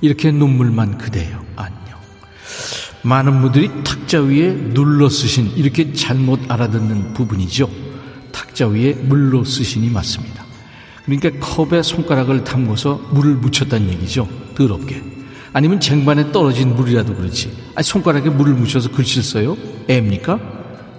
이렇게 0.01 0.33
눈물만 0.33 0.99
그대여 0.99 1.41
안녕. 1.55 1.99
많은 3.03 3.41
분들이 3.41 3.71
탁자 3.85 4.21
위에 4.21 4.53
눌러 4.75 5.09
쓰신 5.09 5.53
이렇게 5.57 5.93
잘못 5.93 6.51
알아듣는 6.51 7.15
부분이죠 7.15 7.71
탁자 8.33 8.67
위에 8.67 8.95
물로 8.95 9.45
쓰신이 9.45 9.89
맞습니다. 9.91 10.45
그러니까 11.05 11.31
컵에 11.39 11.83
손가락을 11.83 12.43
담궈서 12.43 13.11
물을 13.13 13.35
묻혔다는 13.35 13.89
얘기죠. 13.91 14.29
더럽게 14.57 15.24
아니면 15.55 15.81
쟁반에 15.81 16.33
떨어진 16.33 16.75
물이라도 16.75 17.15
그렇지 17.15 17.57
아니 17.75 17.85
손가락에 17.85 18.29
물을 18.29 18.53
묻혀서 18.55 18.91
글씨를 18.91 19.23
써요? 19.23 19.57
애입니까? 19.89 20.41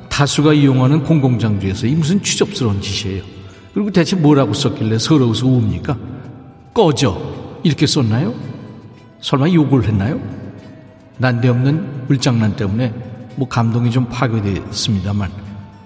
다수가 0.10 0.54
이용하는 0.54 1.04
공공장소에서 1.04 1.88
이 1.88 1.92
무슨 1.94 2.24
취접스러운 2.24 2.82
짓이에요. 2.82 3.22
그리고 3.74 3.92
대체 3.92 4.16
뭐라고 4.16 4.54
썼길래 4.54 4.98
서러워서 4.98 5.46
우웁니까? 5.46 5.98
꺼져. 6.74 7.60
이렇게 7.64 7.86
썼나요? 7.86 8.34
설마 9.20 9.52
욕을 9.52 9.84
했나요? 9.84 10.22
난데없는 11.18 12.08
물장난 12.08 12.56
때문에 12.56 12.94
뭐 13.36 13.50
감동이 13.50 13.92
좀 13.92 14.08
파괴됐습니다만 14.08 15.32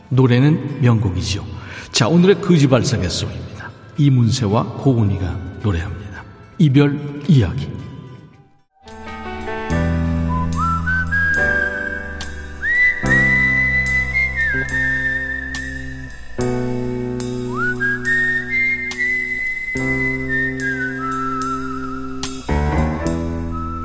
노래는 0.09 0.81
명곡이죠. 0.81 1.43
자, 1.91 2.07
오늘의 2.07 2.41
거지발사계송입니다. 2.41 3.71
이문세와 3.97 4.63
고은이가 4.63 5.39
노래합니다. 5.63 6.23
이별 6.59 7.23
이야기. 7.27 7.78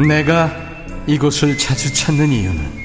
내가 0.06 0.50
이곳을 1.06 1.56
자주 1.58 1.92
찾는 1.92 2.30
이유는 2.30 2.84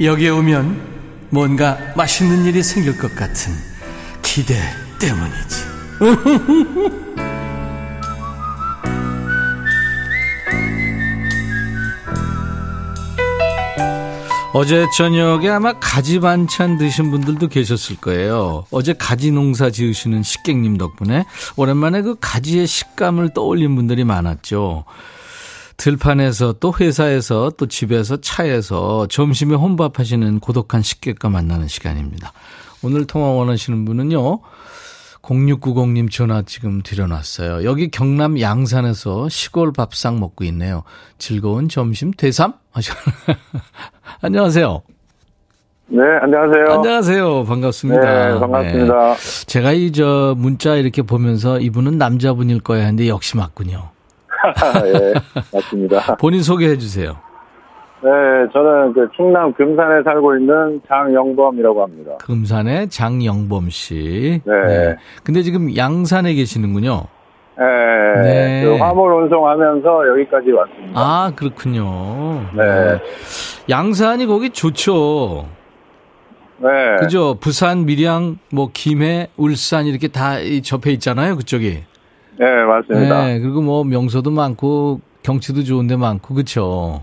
여기에 0.00 0.30
오면 0.30 1.28
뭔가 1.30 1.78
맛있는 1.96 2.44
일이 2.44 2.62
생길 2.62 2.96
것 2.98 3.14
같은 3.14 3.52
기대 4.22 4.54
때문이지. 4.98 5.56
어제 14.52 14.84
저녁에 14.96 15.48
아마 15.48 15.74
가지 15.74 16.18
반찬 16.18 16.76
드신 16.76 17.12
분들도 17.12 17.46
계셨을 17.46 17.96
거예요. 17.96 18.64
어제 18.72 18.92
가지 18.92 19.30
농사 19.30 19.70
지으시는 19.70 20.24
식객님 20.24 20.76
덕분에 20.76 21.24
오랜만에 21.54 22.02
그 22.02 22.16
가지의 22.20 22.66
식감을 22.66 23.32
떠올린 23.32 23.76
분들이 23.76 24.02
많았죠. 24.02 24.84
들판에서 25.80 26.56
또 26.60 26.74
회사에서 26.78 27.50
또 27.56 27.64
집에서 27.66 28.18
차에서 28.18 29.06
점심에 29.06 29.54
혼밥하시는 29.54 30.38
고독한 30.40 30.82
식객과 30.82 31.30
만나는 31.30 31.68
시간입니다. 31.68 32.32
오늘 32.82 33.06
통화 33.06 33.28
원하시는 33.30 33.86
분은요. 33.86 34.40
0690님 35.22 36.10
전화 36.10 36.42
지금 36.42 36.82
드려놨어요. 36.82 37.64
여기 37.64 37.90
경남 37.90 38.38
양산에서 38.40 39.30
시골 39.30 39.72
밥상 39.72 40.20
먹고 40.20 40.44
있네요. 40.44 40.82
즐거운 41.16 41.68
점심 41.70 42.10
대삼? 42.10 42.52
하셨 42.72 42.94
안녕하세요. 44.20 44.82
네, 45.88 46.02
안녕하세요. 46.22 46.64
안녕하세요. 46.74 47.44
반갑습니다. 47.44 48.28
네, 48.34 48.38
반갑습니다. 48.38 49.14
네. 49.14 49.46
제가 49.46 49.72
이 49.72 49.92
저 49.92 50.34
문자 50.36 50.76
이렇게 50.76 51.00
보면서 51.02 51.58
이분은 51.58 51.96
남자분일 51.96 52.60
거야 52.60 52.80
했는데 52.80 53.08
역시 53.08 53.38
맞군요. 53.38 53.88
예, 54.86 55.14
맞습니다. 55.52 56.16
본인 56.16 56.42
소개해 56.42 56.78
주세요. 56.78 57.16
네, 58.02 58.10
저는 58.52 58.94
그 58.94 59.08
충남 59.14 59.52
금산에 59.52 60.02
살고 60.02 60.36
있는 60.38 60.80
장영범이라고 60.88 61.82
합니다. 61.82 62.12
금산의 62.22 62.88
장영범 62.88 63.68
씨. 63.68 64.40
네. 64.44 64.52
네. 64.66 64.96
근데 65.22 65.42
지금 65.42 65.76
양산에 65.76 66.32
계시는군요. 66.32 67.04
네. 67.58 68.22
네. 68.22 68.62
그 68.64 68.76
화물 68.76 69.12
운송하면서 69.12 70.08
여기까지 70.08 70.50
왔습니다. 70.50 70.92
아, 70.98 71.32
그렇군요. 71.36 72.46
네. 72.56 72.64
네. 72.64 73.00
양산이 73.68 74.24
거기 74.26 74.48
좋죠. 74.48 75.46
네. 76.56 76.68
그죠? 77.00 77.36
부산, 77.38 77.84
밀양, 77.84 78.38
뭐 78.50 78.70
김해, 78.72 79.28
울산 79.36 79.84
이렇게 79.84 80.08
다 80.08 80.36
접해 80.62 80.90
있잖아요, 80.92 81.36
그쪽이. 81.36 81.84
네, 82.40 82.64
맞습니다. 82.64 83.26
네, 83.26 83.38
그리고 83.38 83.60
뭐 83.60 83.84
명소도 83.84 84.30
많고 84.30 85.00
경치도 85.22 85.62
좋은데 85.62 85.96
많고 85.96 86.34
그렇죠. 86.34 87.02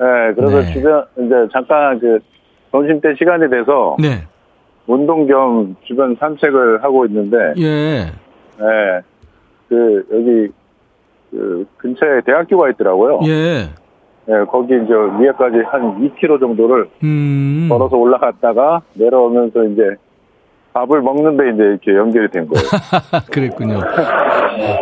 네, 0.00 0.34
그래서 0.34 0.62
네. 0.62 0.72
주변 0.72 1.04
이제 1.16 1.34
잠깐 1.52 2.00
그 2.00 2.18
점심 2.72 3.00
때 3.00 3.14
시간이 3.16 3.48
돼서 3.48 3.96
네. 4.00 4.26
운동 4.88 5.28
겸 5.28 5.76
주변 5.84 6.16
산책을 6.16 6.82
하고 6.82 7.06
있는데 7.06 7.54
예. 7.58 8.06
네. 8.58 9.00
그 9.68 10.04
여기 10.12 10.52
그 11.30 11.64
근처에 11.76 12.22
대학교가 12.26 12.70
있더라고요. 12.70 13.20
예. 13.28 13.70
네, 14.26 14.44
거기 14.50 14.74
이제 14.74 14.92
위에까지 14.92 15.58
한 15.66 16.00
2km 16.00 16.40
정도를 16.40 16.88
음. 17.04 17.68
걸어서 17.70 17.96
올라갔다가 17.96 18.82
내려오면서 18.94 19.64
이제 19.66 19.94
밥을 20.74 21.02
먹는데 21.02 21.50
이제 21.50 21.62
이렇게 21.62 21.96
연결이 21.96 22.28
된 22.30 22.48
거예요. 22.48 22.66
그랬군요. 23.30 23.80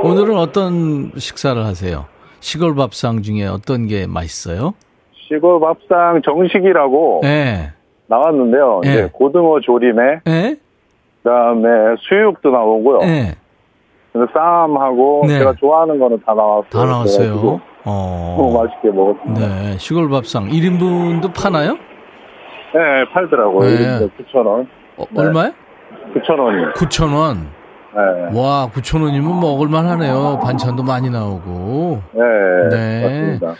오늘은 0.02 0.37
어떤 0.38 1.12
식사를 1.16 1.62
하세요? 1.64 2.07
시골 2.40 2.74
밥상 2.74 3.22
중에 3.22 3.46
어떤 3.46 3.87
게 3.87 4.07
맛있어요? 4.07 4.72
시골 5.28 5.61
밥상 5.61 6.22
정식이라고 6.24 7.20
네. 7.22 7.72
나왔는데요. 8.07 8.81
네. 8.83 8.90
이제 8.90 9.11
고등어 9.12 9.61
조림에 9.61 10.20
네. 10.24 10.57
그다음에 11.22 11.68
수육도 12.00 12.50
나오고요. 12.50 12.98
네. 13.00 13.35
쌈하고 14.33 15.24
네. 15.26 15.38
제가 15.38 15.55
좋아하는 15.61 15.98
거는 15.98 16.20
다 16.24 16.35
나왔어요. 16.35 16.70
다 16.70 16.85
나왔어요. 16.85 17.61
어. 17.85 18.37
너무 18.38 18.59
맛있게 18.62 18.90
먹었습니다. 18.90 19.40
네. 19.46 19.78
시골 19.78 20.09
밥상 20.09 20.48
1인분도 20.48 21.35
파나요? 21.35 21.74
네, 22.74 23.05
팔더라고요. 23.12 23.68
네. 23.68 24.09
9,000원. 24.33 24.66
어, 24.96 25.05
얼마요? 25.16 25.52
9,000원이요. 26.14 26.75
9,000원. 26.75 27.37
네. 27.94 28.38
와, 28.40 28.68
9,000원이면 28.72 29.40
먹을만 29.40 29.87
하네요. 29.87 30.38
반찬도 30.42 30.83
많이 30.83 31.11
나오고. 31.11 32.03
네. 32.12 32.20
네. 32.70 33.03
맞습니다. 33.03 33.55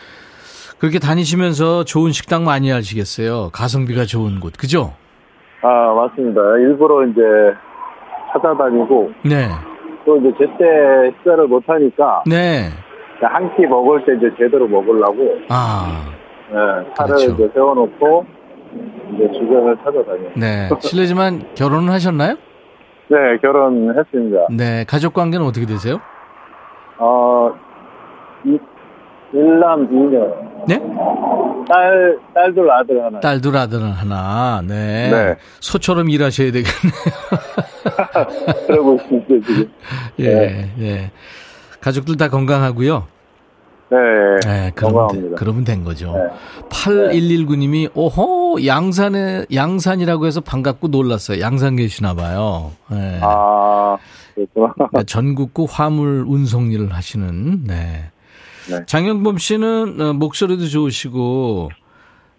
그렇게 0.79 0.99
다니시면서 0.99 1.85
좋은 1.85 2.12
식당 2.12 2.45
많이 2.45 2.71
하시겠어요. 2.71 3.51
가성비가 3.53 4.05
좋은 4.05 4.41
곳. 4.41 4.55
그죠? 4.59 4.95
아, 5.62 5.69
맞습니다. 5.95 6.41
일부러 6.59 7.05
이제 7.07 7.21
찾아다니고 8.33 9.12
네. 9.25 9.49
또 10.05 10.17
이제 10.17 10.33
제때 10.38 11.12
식사를 11.19 11.47
못 11.47 11.62
하니까 11.69 12.25
네. 12.27 12.71
한 13.21 13.55
끼 13.55 13.65
먹을 13.67 14.05
때 14.05 14.15
이제 14.17 14.29
제대로 14.37 14.67
먹으려고 14.67 15.37
아. 15.49 16.05
네, 16.51 16.57
차를 16.97 17.15
그렇죠. 17.15 17.31
이제 17.35 17.51
세워놓고 17.55 18.27
이제 19.15 19.29
주변을 19.39 19.77
찾아다녀요. 19.79 20.31
네. 20.37 20.69
실례지만 20.81 21.55
결혼을 21.55 21.93
하셨나요? 21.93 22.37
네, 23.09 23.17
결혼했습니다. 23.43 24.47
네. 24.57 24.85
가족 24.89 25.13
관계는 25.15 25.45
어떻게 25.45 25.67
되세요? 25.67 26.01
어, 26.99 27.53
이, 28.45 28.59
일남 29.33 29.89
이녀. 29.93 30.21
네? 30.69 30.79
딸, 31.69 32.19
딸둘 32.35 32.71
아들 32.71 33.05
하나. 33.05 33.21
딸둘 33.21 33.57
아들 33.57 33.83
하나. 33.83 34.63
네. 34.67 35.11
네. 35.11 35.37
소처럼 35.61 36.09
일하셔야 36.09 36.53
되겠네요. 36.53 36.93
그러고 38.67 38.95
있습니다, 38.95 39.47
지금. 39.47 39.73
예, 40.19 40.35
네. 40.35 40.71
예. 40.81 41.11
가족들 41.81 42.17
다 42.17 42.29
건강하고요. 42.29 43.07
네. 43.91 43.97
네, 44.47 44.71
그러면, 44.75 45.09
되, 45.09 45.15
건강합니다. 45.17 45.37
그러면 45.37 45.65
된 45.65 45.85
거죠. 45.85 46.13
네. 46.17 46.62
8119님이, 46.73 47.91
오호, 47.95 48.65
양산에, 48.67 49.47
양산이라고 49.53 50.27
해서 50.27 50.41
반갑고 50.41 50.89
놀랐어요. 50.89 51.41
양산 51.41 51.77
계시나 51.77 52.15
봐요. 52.15 52.73
네. 52.91 53.19
아, 53.23 53.97
그렇구나. 54.35 54.73
그러니까 54.75 55.03
전국구 55.05 55.67
화물 55.71 56.25
운송 56.27 56.73
일을 56.73 56.93
하시는, 56.93 57.65
네. 57.65 58.11
네. 58.71 58.87
장영범 58.87 59.39
씨는 59.39 60.01
어, 60.01 60.13
목소리도 60.15 60.67
좋으시고, 60.67 61.71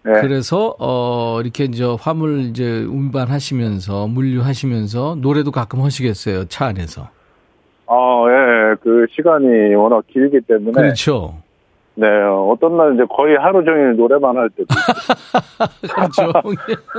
네. 0.04 0.12
그래서, 0.20 0.74
어, 0.78 1.40
이렇게 1.42 1.64
이제 1.64 1.84
화물 1.84 2.40
이제 2.40 2.84
운반하시면서, 2.84 4.08
물류하시면서 4.08 5.18
노래도 5.20 5.50
가끔 5.50 5.82
하시겠어요. 5.82 6.46
차 6.46 6.66
안에서. 6.66 7.08
아, 7.86 8.24
예, 8.28 8.74
그 8.82 9.06
시간이 9.14 9.74
워낙 9.74 10.04
길기 10.12 10.40
때문에. 10.46 10.72
그렇죠. 10.72 11.36
네, 11.96 12.06
어떤 12.50 12.76
날 12.76 12.94
이제 12.94 13.04
거의 13.08 13.36
하루 13.36 13.64
종일 13.64 13.94
노래만 13.96 14.36
할 14.36 14.50
때도. 14.50 14.66
그렇죠. 15.94 16.32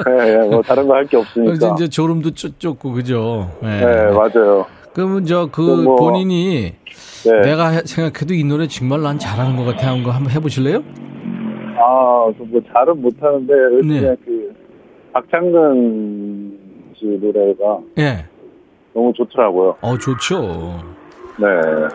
네, 0.05 0.37
뭐 0.49 0.61
다른 0.61 0.87
거 0.87 0.93
할 0.93 1.05
게 1.05 1.17
없으니까. 1.17 1.73
이제 1.73 1.89
졸음도 1.89 2.31
쫓, 2.31 2.57
쫓고 2.59 2.93
그죠. 2.93 3.49
네. 3.61 3.79
네, 3.81 4.11
맞아요. 4.11 4.65
그러면 4.93 5.25
저그 5.25 5.61
뭐- 5.83 5.95
본인이 5.97 6.73
네. 7.25 7.41
내가 7.41 7.69
해- 7.69 7.81
생각해도 7.85 8.33
이 8.33 8.43
노래 8.45 8.67
정말 8.67 9.01
난 9.01 9.19
잘하는 9.19 9.57
것 9.57 9.65
같아 9.65 9.89
하는 9.91 10.03
거 10.03 10.11
한번 10.11 10.31
해보실래요? 10.31 10.77
아, 11.77 12.31
그뭐 12.37 12.61
잘은 12.71 13.01
못하는데, 13.01 13.53
네. 13.83 14.15
그, 14.23 14.53
박창근 15.11 16.57
씨 16.97 17.05
노래가 17.05 17.79
예. 17.99 18.25
너무 18.93 19.11
좋더라고요. 19.13 19.75
어 19.81 19.97
좋죠. 19.97 20.81
네. 21.37 21.45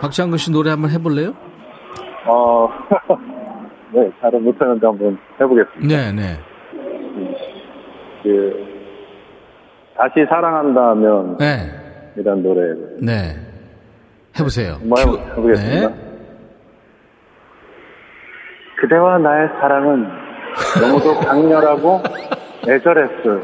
박창근 0.01 0.37
씨 0.37 0.51
노래 0.53 0.69
한번 0.71 0.91
해볼래요? 0.91 1.33
어, 2.31 2.69
네, 3.93 4.11
잘은 4.21 4.45
못하는데 4.45 4.87
한번 4.87 5.19
해보겠습니다. 5.41 5.97
네, 5.97 6.13
네. 6.13 6.39
그, 8.23 8.67
다시 9.97 10.25
사랑한다면, 10.29 11.37
네. 11.39 11.71
이란 12.17 12.43
노래. 12.43 12.75
네. 13.01 13.35
해보세요. 14.39 14.75
한번 14.75 14.95
큐. 15.05 15.11
해보- 15.19 15.31
해보겠습니다. 15.33 15.89
네. 15.89 15.95
그대와 18.79 19.19
나의 19.19 19.49
사랑은 19.61 20.09
너무도 20.81 21.19
강렬하고 21.27 22.01
애절했어요. 22.69 23.41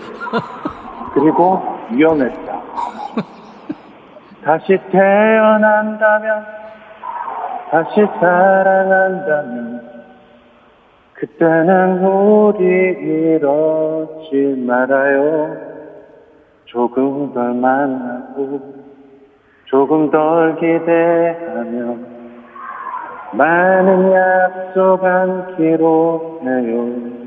그리고 1.15 1.61
위험했다. 1.93 2.63
다시 4.45 4.79
태어난다면, 4.93 6.47
다시 7.77 8.07
사랑한다면, 8.19 9.83
그때는 11.13 12.03
우리 12.03 12.65
이러지 12.65 14.65
말아요. 14.67 15.55
조금 16.65 17.35
덜 17.35 17.53
만나고, 17.53 18.61
조금 19.67 20.11
덜 20.11 20.57
기대하며, 20.57 21.97
많은 23.33 24.11
약속 24.11 25.05
않기로 25.05 26.41
해요. 26.45 27.26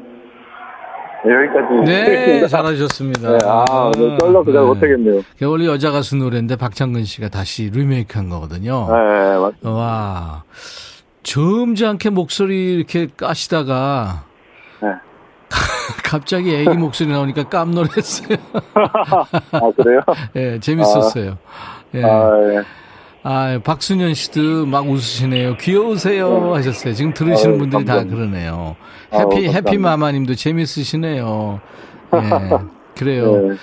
네, 1.25 1.33
여기까지. 1.33 1.73
네. 1.85 2.47
잘하셨습니다. 2.47 3.31
네, 3.31 3.37
아, 3.45 3.91
네, 3.95 4.17
떨려 4.17 4.43
그냥 4.43 4.67
못하겠네요. 4.67 5.21
그게 5.33 5.45
원래 5.45 5.65
여자 5.65 5.91
가수 5.91 6.15
노래인데 6.15 6.55
박창근 6.55 7.03
씨가 7.03 7.29
다시 7.29 7.69
리메이크 7.73 8.17
한 8.17 8.29
거거든요. 8.29 8.87
네, 8.89 9.37
맞, 9.37 9.53
와, 9.63 10.43
점잖게 11.23 12.09
목소리 12.11 12.75
이렇게 12.75 13.07
까시다가 13.15 14.23
네. 14.81 14.89
갑자기 16.03 16.55
애기 16.55 16.69
목소리 16.77 17.09
나오니까 17.09 17.43
깜놀했어요. 17.43 18.37
아, 18.73 19.71
그래요? 19.75 20.01
예, 20.35 20.59
재밌었어요. 20.59 21.37
예. 21.95 22.03
아, 22.03 22.31
예. 22.53 22.78
아, 23.23 23.59
박순현 23.63 24.13
씨도 24.13 24.65
막 24.65 24.89
웃으시네요. 24.89 25.57
귀여우세요 25.57 26.53
하셨어요. 26.55 26.93
지금 26.93 27.13
들으시는 27.13 27.53
아유, 27.53 27.59
분들이 27.59 27.85
다 27.85 27.95
감사합니다. 27.95 28.15
그러네요. 28.15 28.75
아유, 29.11 29.19
해피 29.21 29.45
감사합니다. 29.45 29.51
해피 29.69 29.77
마마님도 29.77 30.35
재밌으시네요. 30.35 31.59
예, 32.15 32.19
그래요. 32.97 33.49
네. 33.49 33.55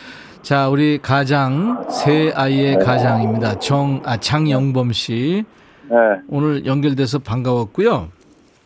자, 0.42 0.68
우리 0.68 0.98
가장 1.02 1.86
세 1.90 2.32
아이의 2.34 2.78
가장입니다. 2.78 3.58
정, 3.58 4.00
아 4.04 4.16
장영범 4.18 4.92
씨 4.92 5.44
네, 5.88 5.96
오늘 6.28 6.66
연결돼서 6.66 7.18
반가웠고요. 7.18 8.10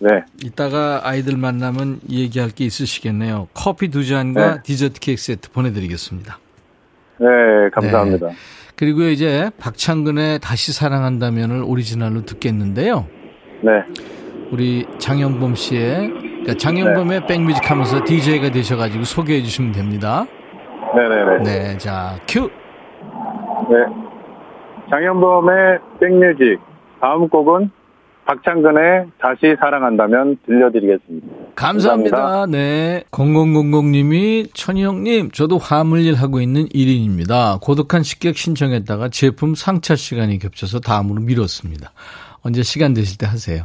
네. 0.01 0.09
이따가 0.45 1.01
아이들 1.05 1.37
만나면 1.37 2.01
얘기할 2.11 2.51
게 2.51 2.65
있으시겠네요. 2.65 3.49
커피 3.55 3.89
두 3.89 4.05
잔과 4.07 4.55
네. 4.57 4.63
디저트 4.63 4.99
케이크 5.01 5.21
세트 5.23 5.51
보내드리겠습니다. 5.53 6.39
네, 7.19 7.27
감사합니다. 7.75 8.29
그리고 8.81 9.03
이제 9.03 9.51
박창근의 9.61 10.39
다시 10.39 10.73
사랑한다면을 10.73 11.63
오리지널로 11.67 12.23
듣겠는데요. 12.23 13.05
네. 13.61 13.73
우리 14.51 14.87
장영범 14.97 15.55
씨의 15.55 16.09
그러니까 16.09 16.55
장영범의 16.55 17.27
백뮤직 17.27 17.71
하면서 17.71 18.03
DJ가 18.03 18.51
되셔가지고 18.51 19.05
소개해 19.05 19.43
주시면 19.43 19.73
됩니다. 19.73 20.25
네네네. 20.95 21.43
네, 21.45 21.77
자 21.77 22.19
큐. 22.27 22.49
네. 23.69 23.85
장현범의 24.89 25.79
백뮤직. 26.01 26.59
다음 27.03 27.29
곡은 27.29 27.71
박창근의 28.31 29.07
다시 29.21 29.57
사랑한다면 29.59 30.39
들려드리겠습니다. 30.47 31.27
감사합니다. 31.57 32.47
네. 32.47 33.03
0000님이 33.11 34.49
천희형님, 34.55 35.33
저도 35.33 35.59
화물일 35.59 36.15
하고 36.15 36.41
있는 36.41 36.69
1인입니다. 36.69 37.61
고독한 37.61 38.05
식객 38.05 38.39
신청했다가 38.39 39.09
제품 39.09 39.57
상차 39.57 39.97
시간이 39.97 40.39
겹쳐서 40.39 40.79
다음으로 40.79 41.23
미뤘습니다. 41.23 41.91
언제 42.43 42.63
시간 42.63 42.95
되실 42.95 43.19
때 43.19 43.27
하세요. 43.27 43.65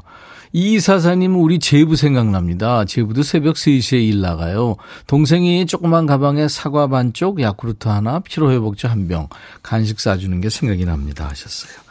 이사사님 0.51 1.35
우리 1.35 1.59
제부 1.59 1.95
생각납니다. 1.95 2.85
제부도 2.85 3.21
새벽 3.21 3.55
3시에 3.57 4.01
일 4.01 4.21
나가요. 4.21 4.77
동생이 5.05 5.67
조그만 5.67 6.07
가방에 6.07 6.47
사과 6.47 6.87
반쪽, 6.87 7.39
야쿠르트 7.39 7.87
하나, 7.87 8.19
피로회복제 8.19 8.87
한 8.87 9.07
병, 9.07 9.27
간식 9.61 9.99
싸주는 9.99 10.41
게 10.41 10.49
생각이 10.49 10.85
납니다. 10.85 11.27
하셨어요. 11.29 11.85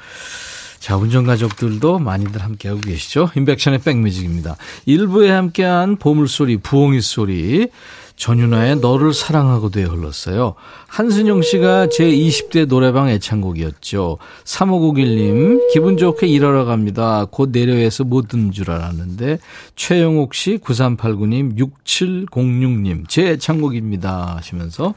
자, 0.85 0.99
운전 0.99 1.25
가족들도 1.25 1.99
많이들 1.99 2.43
함께하고 2.43 2.79
계시죠? 2.83 3.31
인백션의 3.35 3.79
백뮤직입니다. 3.79 4.59
일부에 4.85 5.31
함께한 5.31 5.97
보물소리, 5.97 6.59
부엉이 6.59 7.01
소리, 7.01 7.69
전윤아의 8.17 8.81
너를 8.81 9.15
사랑하고도에 9.15 9.85
흘렀어요. 9.85 10.57
한순영 10.89 11.41
씨가 11.41 11.89
제 11.89 12.05
20대 12.05 12.67
노래방 12.69 13.09
애창곡이었죠. 13.09 14.19
3591님, 14.45 15.73
기분 15.73 15.97
좋게 15.97 16.27
일하러 16.27 16.67
갑니다. 16.67 17.25
곧 17.31 17.49
내려에서 17.49 18.05
못 18.05 18.29
듣는 18.29 18.53
줄 18.53 18.71
알았는데, 18.71 19.39
최영옥 19.77 20.35
씨, 20.35 20.59
9389님, 20.59 21.57
6706님, 21.87 23.09
제 23.09 23.31
애창곡입니다. 23.31 24.37
하시면서 24.37 24.93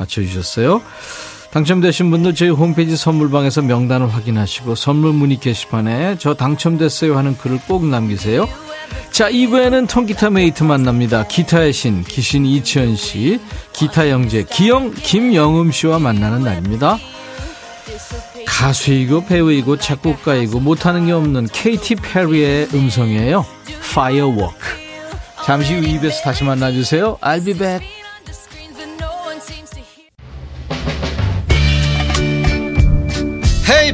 맞춰주셨어요. 0.00 0.82
당첨되신 1.50 2.10
분들 2.10 2.34
저희 2.34 2.50
홈페이지 2.50 2.96
선물방에서 2.96 3.62
명단을 3.62 4.12
확인하시고 4.12 4.74
선물 4.74 5.12
문의 5.12 5.38
게시판에 5.38 6.16
저 6.18 6.34
당첨됐어요 6.34 7.16
하는 7.16 7.36
글을 7.36 7.60
꼭 7.66 7.86
남기세요. 7.86 8.48
자, 9.10 9.30
2부에는 9.30 9.88
통기타 9.88 10.30
mate 10.30 10.62
만납니다. 10.62 11.26
기타의 11.26 11.72
신, 11.72 12.04
기신 12.04 12.46
이치현 12.46 12.96
씨, 12.96 13.40
기타 13.72 14.10
영재, 14.10 14.44
기영, 14.44 14.92
김영음 14.92 15.72
씨와 15.72 15.98
만나는 15.98 16.44
날입니다. 16.44 16.98
가수이고 18.46 19.24
배우이고 19.24 19.76
작곡가이고 19.76 20.60
못하는 20.60 21.06
게 21.06 21.12
없는 21.12 21.48
Katy 21.52 21.96
Perry의 21.96 22.68
음성이에요. 22.74 23.44
Firework. 23.90 24.58
잠시 25.44 25.74
후 25.74 25.80
2부에서 25.80 26.22
다시 26.22 26.44
만나주세요. 26.44 27.18
I'll 27.20 27.44
be 27.44 27.54
back. 27.54 27.97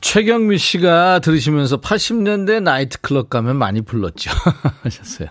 최경미 0.00 0.56
씨가 0.58 1.18
들으시면서 1.18 1.80
80년대 1.80 2.62
나이트클럽 2.62 3.28
가면 3.28 3.56
많이 3.56 3.82
불렀죠. 3.82 4.30
하셨어요. 4.82 5.28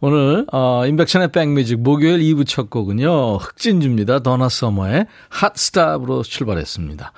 오늘, 0.00 0.44
어, 0.52 0.84
인백션의 0.86 1.32
백뮤직 1.32 1.80
목요일 1.80 2.20
2부 2.20 2.46
첫 2.46 2.68
곡은요, 2.68 3.36
흑진주입니다. 3.36 4.20
더나 4.20 4.48
서머의 4.48 5.06
핫스탑으로 5.28 6.22
출발했습니다. 6.24 7.12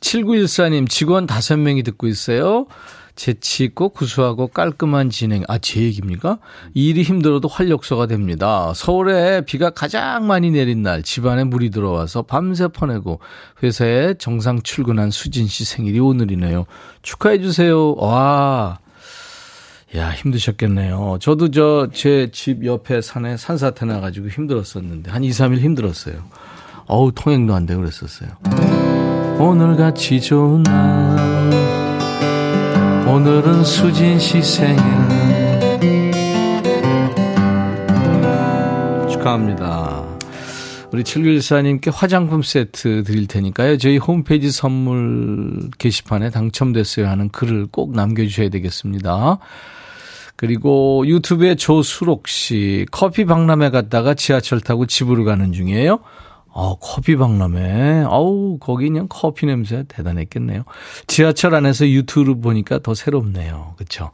7914님, 0.00 0.88
직원 0.88 1.26
5명이 1.26 1.84
듣고 1.84 2.08
있어요. 2.08 2.66
재치있고 3.14 3.90
구수하고 3.90 4.48
깔끔한 4.48 5.10
진행. 5.10 5.44
아, 5.48 5.58
제 5.58 5.80
얘기입니까? 5.82 6.38
일이 6.74 7.02
힘들어도 7.02 7.48
활력소가 7.48 8.06
됩니다. 8.06 8.72
서울에 8.74 9.42
비가 9.42 9.70
가장 9.70 10.26
많이 10.26 10.50
내린 10.50 10.82
날 10.82 11.02
집안에 11.02 11.44
물이 11.44 11.70
들어와서 11.70 12.22
밤새 12.22 12.68
퍼내고 12.68 13.20
회사에 13.62 14.14
정상 14.14 14.62
출근한 14.62 15.10
수진 15.10 15.46
씨 15.46 15.64
생일이 15.64 15.98
오늘이네요. 16.00 16.64
축하해 17.02 17.40
주세요. 17.40 17.94
와. 17.94 18.78
야, 19.94 20.10
힘드셨겠네요. 20.10 21.18
저도 21.20 21.50
저 21.50 21.88
제 21.92 22.28
집 22.32 22.64
옆에 22.64 23.02
산에 23.02 23.36
산사태 23.36 23.84
나가지고 23.84 24.28
힘들었었는데 24.28 25.10
한 25.10 25.22
2, 25.22 25.28
3일 25.30 25.58
힘들었어요. 25.58 26.14
어우, 26.86 27.12
통행도 27.14 27.54
안 27.54 27.66
되고 27.66 27.80
그랬었어요. 27.82 28.30
오늘같이 29.38 30.20
좋은 30.20 30.62
날 30.62 31.71
오늘은 33.12 33.62
수진 33.64 34.18
씨 34.18 34.42
생일 34.42 34.82
축하합니다. 39.10 40.02
우리 40.94 41.02
7914님께 41.02 41.92
화장품 41.92 42.40
세트 42.40 43.02
드릴 43.02 43.26
테니까요. 43.26 43.76
저희 43.76 43.98
홈페이지 43.98 44.50
선물 44.50 45.68
게시판에 45.76 46.30
당첨됐어요 46.30 47.06
하는 47.06 47.28
글을 47.28 47.66
꼭 47.70 47.94
남겨주셔야 47.94 48.48
되겠습니다. 48.48 49.38
그리고 50.36 51.06
유튜브에 51.06 51.56
조수록 51.56 52.28
씨, 52.28 52.86
커피 52.90 53.26
박람회 53.26 53.68
갔다가 53.68 54.14
지하철 54.14 54.62
타고 54.62 54.86
집으로 54.86 55.24
가는 55.24 55.52
중이에요. 55.52 55.98
어, 56.54 56.76
커피 56.78 57.16
박람회. 57.16 58.04
아우, 58.06 58.58
거기 58.58 58.88
그냥 58.88 59.06
커피 59.08 59.46
냄새 59.46 59.84
대단했겠네요. 59.88 60.64
지하철 61.06 61.54
안에서 61.54 61.88
유튜브를 61.88 62.40
보니까 62.40 62.78
더 62.80 62.94
새롭네요. 62.94 63.74
그쵸? 63.78 64.10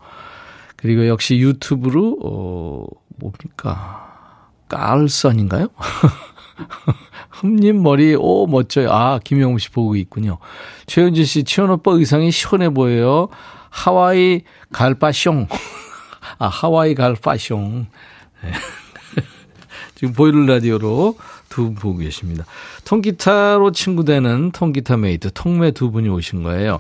그리고 0.76 1.08
역시 1.08 1.38
유튜브로, 1.38 2.18
어, 2.22 2.86
뭡니까. 3.16 4.06
깔선인가요? 4.68 5.68
흠님 7.30 7.82
머리, 7.82 8.14
오, 8.14 8.46
멋져요. 8.46 8.90
아, 8.92 9.18
김영우 9.22 9.58
씨 9.58 9.70
보고 9.70 9.96
있군요. 9.96 10.38
최현주 10.86 11.24
씨, 11.24 11.44
치원 11.44 11.70
오빠 11.70 11.92
의상이 11.92 12.30
시원해 12.30 12.68
보여요. 12.70 13.28
하와이 13.70 14.42
갈파숑. 14.72 15.48
아, 16.38 16.46
하와이 16.46 16.94
갈파숑. 16.94 17.86
네. 18.42 18.52
지금 19.98 20.14
보이는 20.14 20.46
라디오로 20.46 21.16
두 21.48 21.64
분 21.64 21.74
보고 21.74 21.98
계십니다. 21.98 22.44
통기타로 22.84 23.72
친구 23.72 24.04
되는 24.04 24.52
통기타 24.52 24.96
mate, 24.96 25.30
통메 25.34 25.72
두 25.72 25.90
분이 25.90 26.08
오신 26.08 26.44
거예요. 26.44 26.78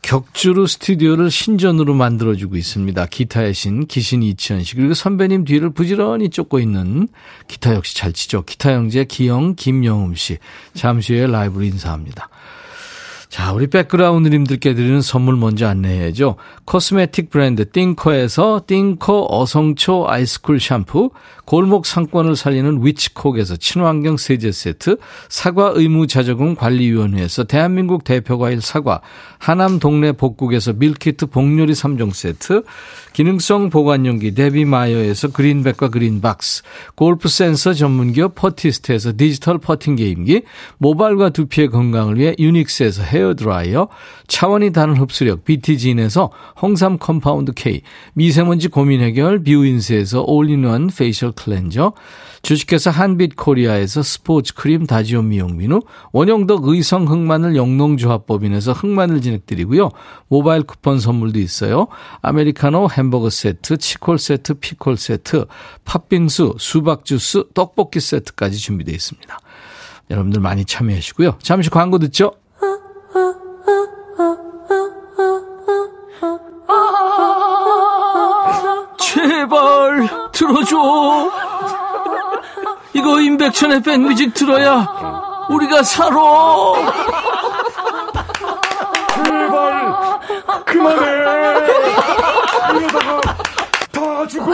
격주로 0.00 0.66
스튜디오를 0.66 1.30
신전으로 1.30 1.94
만들어주고 1.94 2.56
있습니다. 2.56 3.06
기타의 3.06 3.54
신, 3.54 3.86
기신 3.86 4.22
이치현 4.22 4.64
씨. 4.64 4.74
그리고 4.74 4.94
선배님 4.94 5.44
뒤를 5.44 5.70
부지런히 5.70 6.28
쫓고 6.30 6.58
있는 6.58 7.06
기타 7.46 7.74
역시 7.74 7.96
잘 7.96 8.12
치죠. 8.12 8.42
기타 8.42 8.72
영재 8.72 9.04
기영, 9.04 9.54
김영음 9.54 10.14
씨. 10.14 10.38
잠시 10.74 11.14
후에 11.14 11.26
라이브로 11.26 11.64
인사합니다. 11.64 12.28
자, 13.32 13.50
우리 13.50 13.66
백그라운드님들께 13.66 14.74
드리는 14.74 15.00
선물 15.00 15.36
먼저 15.36 15.66
안내해야죠. 15.66 16.36
cosmetic 16.66 17.30
브랜드 17.30 17.70
띵커에서 17.70 18.64
띵커 18.66 19.26
어성초 19.30 20.04
아이스쿨 20.06 20.60
샴푸, 20.60 21.12
골목 21.46 21.86
상권을 21.86 22.36
살리는 22.36 22.84
위치콕에서 22.84 23.56
친환경 23.56 24.18
세제 24.18 24.52
세트, 24.52 24.98
사과 25.30 25.72
의무 25.74 26.08
자조금 26.08 26.56
관리위원회에서 26.56 27.44
대한민국 27.44 28.04
대표과일 28.04 28.60
사과, 28.60 29.00
하남 29.42 29.80
동네 29.80 30.12
복국에서 30.12 30.72
meal 30.72 31.03
kit 31.03 31.26
복요리 31.26 31.72
3종 31.72 32.14
세트, 32.14 32.62
기능성 33.12 33.70
보관용기 33.70 34.34
데비마이어에서 34.34 35.32
그린백과 35.32 35.88
그린박스, 35.88 36.62
골프 36.94 37.28
센서 37.28 37.74
전문기업 37.74 38.36
퍼티스트에서 38.36 39.14
디지털 39.16 39.58
퍼팅 39.58 39.96
게임기, 39.96 40.42
모발과 40.78 41.30
두피의 41.30 41.70
건강을 41.70 42.18
위해 42.18 42.36
유닉스에서 42.38 43.02
헤어드라이어, 43.02 43.88
차원이 44.28 44.70
다른 44.72 44.96
흡수력 44.96 45.44
BT진에서 45.44 46.30
홍삼 46.62 46.98
compound 46.98 47.50
K, 47.52 47.82
미세먼지 48.14 48.68
고민 48.68 49.00
해결 49.00 49.42
뷰인스에서 49.42 50.22
all-in-one 50.22 50.86
facial 50.96 51.32
cleanser, 51.32 51.94
주식회사 52.42 52.90
한빛코리아에서 52.90 54.04
스포츠 54.04 54.54
크림 54.54 54.86
다지오 54.86 55.22
미용민우, 55.22 55.80
원형덕 56.12 56.68
의성 56.68 57.08
흑마늘 57.08 57.56
영농조합법인에서 57.56 58.72
흑마늘 58.72 59.20
진액 59.20 59.31
드리고요. 59.32 59.90
모바일 60.28 60.62
쿠폰 60.62 61.00
선물도 61.00 61.38
있어요. 61.38 61.88
아메리카노 62.22 62.88
햄버거 62.90 63.30
세트, 63.30 63.78
치콜 63.78 64.18
세트, 64.18 64.54
피콜 64.54 64.96
세트, 64.96 65.46
팥빙수, 65.84 66.56
수박 66.58 67.04
주스, 67.04 67.44
떡볶이 67.54 68.00
세트까지 68.00 68.58
준비되어 68.58 68.94
있습니다. 68.94 69.38
여러분들 70.10 70.40
많이 70.40 70.64
참여하시고요. 70.64 71.38
잠시 71.42 71.70
광고 71.70 71.98
듣죠. 71.98 72.32
제발 78.98 80.08
들어줘. 80.32 81.30
이거 82.94 83.20
임백천의 83.20 83.82
백뮤직 83.82 84.34
들어야 84.34 84.86
우리가 85.48 85.82
살아. 85.82 86.16
제발 89.14 90.20
그만해. 90.64 91.06
이러다가 92.78 93.20
다 93.92 94.26
죽어. 94.28 94.52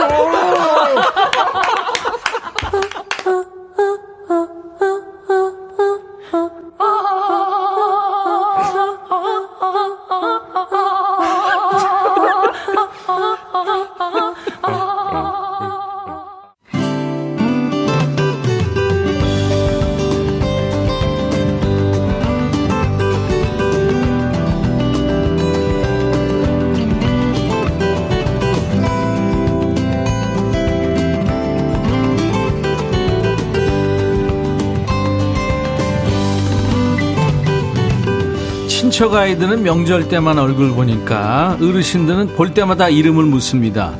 친척 38.99 39.13
아이들은 39.15 39.63
명절 39.63 40.09
때만 40.09 40.37
얼굴 40.37 40.71
보니까 40.73 41.57
어르신들은 41.61 42.35
볼 42.35 42.53
때마다 42.53 42.89
이름을 42.89 43.23
묻습니다. 43.23 43.93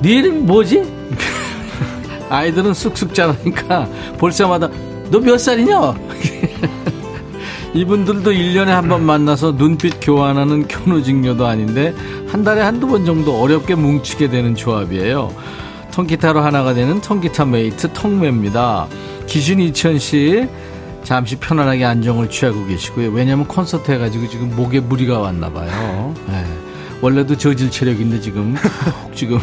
네 0.00 0.10
이름 0.10 0.46
뭐지? 0.46 0.84
아이들은 2.30 2.72
쑥쑥 2.72 3.14
자라니까 3.14 3.88
볼 4.16 4.30
때마다 4.30 4.70
너 5.10 5.18
몇 5.18 5.38
살이냐? 5.38 5.92
이분들도 7.74 8.30
1년에 8.30 8.66
한 8.66 8.88
번 8.88 9.04
만나서 9.04 9.56
눈빛 9.56 9.94
교환하는 10.00 10.68
견우직녀도 10.68 11.44
아닌데 11.44 11.92
한 12.28 12.44
달에 12.44 12.60
한두 12.60 12.86
번 12.86 13.04
정도 13.04 13.40
어렵게 13.42 13.74
뭉치게 13.74 14.30
되는 14.30 14.54
조합이에요. 14.54 15.34
통기타로 15.90 16.40
하나가 16.42 16.74
되는 16.74 17.00
통기타 17.00 17.44
mate 17.44 17.92
통메입니다. 17.92 18.86
기신 19.26 19.58
이치현 19.58 19.98
씨 19.98 20.46
잠시 21.08 21.36
편안하게 21.36 21.86
안정을 21.86 22.28
취하고 22.28 22.66
계시고요. 22.66 23.08
왜냐하면 23.12 23.48
콘서트 23.48 23.90
해가지고 23.92 24.28
지금 24.28 24.54
목에 24.54 24.78
무리가 24.80 25.18
왔나 25.18 25.50
봐요. 25.50 26.14
네. 26.26 26.44
원래도 27.00 27.34
저질 27.34 27.70
체력인데 27.70 28.20
지금 28.20 28.54
지금 29.16 29.38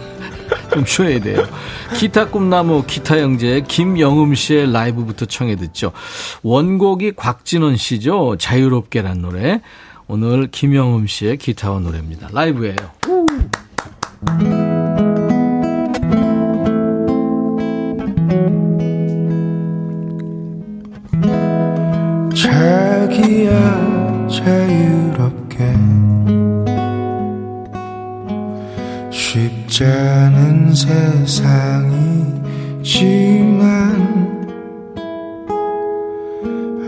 좀 0.72 0.86
쉬어야 0.86 1.20
돼요. 1.20 1.44
기타 1.94 2.28
꿈나무 2.28 2.84
기타 2.86 3.18
형제 3.18 3.60
김영음 3.68 4.34
씨의 4.34 4.72
라이브부터 4.72 5.26
청해 5.26 5.56
듣죠. 5.56 5.92
원곡이 6.42 7.12
곽진원 7.16 7.76
씨죠. 7.76 8.36
자유롭게란 8.38 9.20
노래. 9.20 9.60
오늘 10.06 10.46
김영음 10.50 11.06
씨의 11.06 11.36
기타와 11.36 11.80
노래입니다. 11.80 12.30
라이브예요. 12.32 12.76
않은 29.84 30.74
세상이지만 30.74 31.58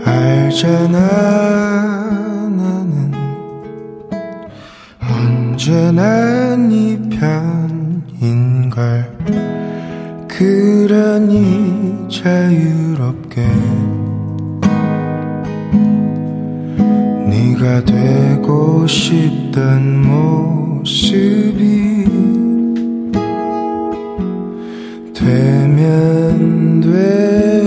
알잖아 0.05 0.99
나는. 2.49 3.11
언제나 4.99 6.55
네 6.55 6.97
편인걸. 7.09 9.17
그러니 10.27 12.07
자유롭게 12.09 13.41
네가 17.29 17.85
되고 17.85 18.87
싶던 18.87 20.01
모습이 20.81 21.90
되면 25.21 26.81
돼 26.81 27.60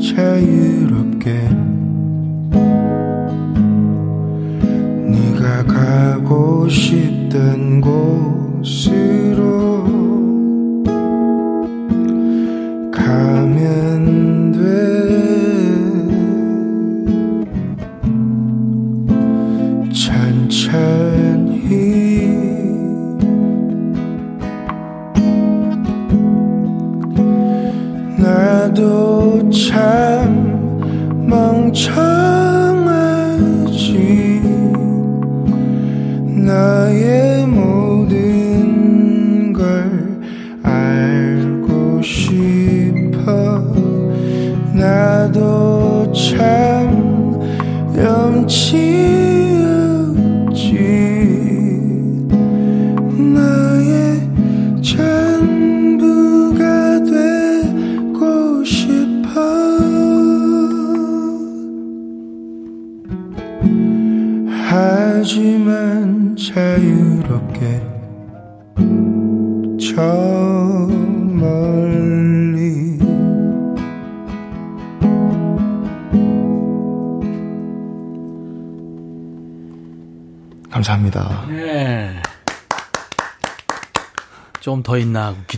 자유롭게 0.00 1.59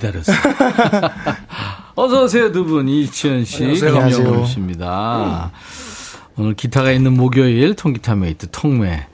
기다렸어요. 0.02 0.36
어서 1.94 2.24
오세요 2.24 2.50
두 2.52 2.64
분 2.64 2.88
이치현 2.88 3.44
씨, 3.44 3.64
안녕하세요. 3.64 4.16
김영훈 4.24 4.46
씨입니다. 4.46 5.50
오늘 6.36 6.54
기타가 6.54 6.90
있는 6.92 7.14
목요일 7.14 7.74
통기타 7.74 8.16
mate 8.16 8.48
통메 8.50 9.06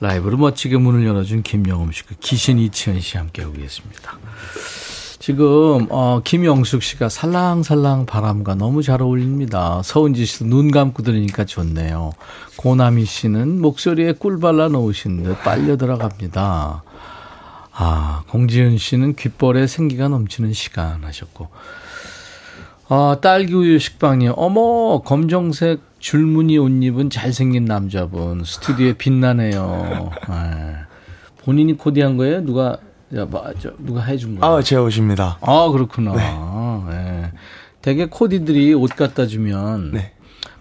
라이브로 0.00 0.36
멋지게 0.36 0.76
문을 0.76 1.06
열어준 1.06 1.42
김영훈 1.42 1.92
씨, 1.92 2.04
그 2.06 2.14
기신 2.20 2.58
이치현 2.58 3.00
씨 3.00 3.16
함께하고 3.16 3.54
계십니다. 3.54 4.18
지금 5.18 5.86
어, 5.90 6.20
김영숙 6.24 6.82
씨가 6.82 7.08
살랑살랑 7.10 8.06
바람과 8.06 8.54
너무 8.54 8.82
잘 8.82 9.02
어울립니다. 9.02 9.82
서은지 9.84 10.24
씨도 10.24 10.46
눈 10.46 10.70
감고 10.70 11.02
들으니까 11.02 11.44
좋네요. 11.44 12.12
고나미 12.56 13.04
씨는 13.04 13.60
목소리에 13.60 14.12
꿀 14.12 14.38
발라 14.40 14.68
놓으신 14.68 15.22
듯 15.22 15.42
빨려 15.42 15.76
들어갑니다. 15.76 16.82
아, 17.82 18.24
공지은 18.28 18.76
씨는 18.76 19.16
귓볼에 19.16 19.66
생기가 19.66 20.08
넘치는 20.08 20.52
시간 20.52 21.02
하셨고. 21.02 21.48
아, 22.90 23.16
딸기우유 23.22 23.78
식빵이요. 23.78 24.32
어머, 24.32 25.00
검정색 25.00 25.80
줄무늬 25.98 26.58
옷 26.58 26.68
입은 26.68 27.08
잘생긴 27.08 27.64
남자분. 27.64 28.44
스튜디오에 28.44 28.92
빛나네요. 28.98 30.10
예. 30.28 30.76
본인이 31.42 31.78
코디한 31.78 32.18
거예요? 32.18 32.44
누가, 32.44 32.76
야, 33.16 33.24
뭐, 33.24 33.50
저, 33.58 33.72
누가 33.78 34.02
해준 34.02 34.38
거예요? 34.38 34.56
아, 34.56 34.62
제 34.62 34.76
옷입니다. 34.76 35.38
아, 35.40 35.68
그렇구나. 35.70 36.12
예. 36.92 37.32
되게 37.80 38.04
코디들이 38.10 38.74
옷 38.74 38.90
갖다 38.94 39.26
주면 39.26 39.92
네. 39.92 40.12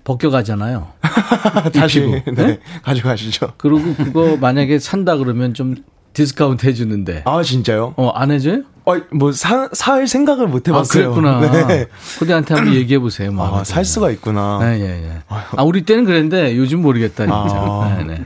벗겨가잖아요. 0.05 0.87
다시. 1.75 1.99
네, 1.99 2.23
네? 2.33 2.59
가져가시죠. 2.81 3.55
그리고 3.57 3.93
그거 3.95 4.37
만약에 4.37 4.79
산다 4.79 5.17
그러면 5.17 5.53
좀 5.53 5.75
디스카운트 6.19 6.67
해주는데. 6.67 7.21
아, 7.25 7.41
진짜요? 7.41 7.93
어, 7.95 8.09
안 8.09 8.29
해줘요? 8.31 8.63
어, 8.85 8.97
뭐, 9.11 9.31
사, 9.31 9.69
살 9.71 10.05
생각을 10.05 10.47
못 10.47 10.67
아, 10.67 10.71
해봤어요. 10.71 11.13
그랬구나. 11.13 11.39
네. 11.67 11.85
코디한테 12.19 12.55
한번 12.55 12.73
얘기해 12.73 12.99
보세요. 12.99 13.31
뭐 13.31 13.59
아, 13.59 13.63
살 13.63 13.85
수가 13.85 14.11
있구나. 14.11 14.59
네, 14.61 14.81
예, 14.81 14.85
예. 15.05 15.21
아, 15.29 15.63
우리 15.63 15.83
때는 15.83 16.03
그랬는데 16.03 16.57
요즘 16.57 16.81
모르겠다, 16.81 17.23
진짜. 17.23 17.55
아. 17.57 17.95
네, 17.99 18.03
네. 18.03 18.25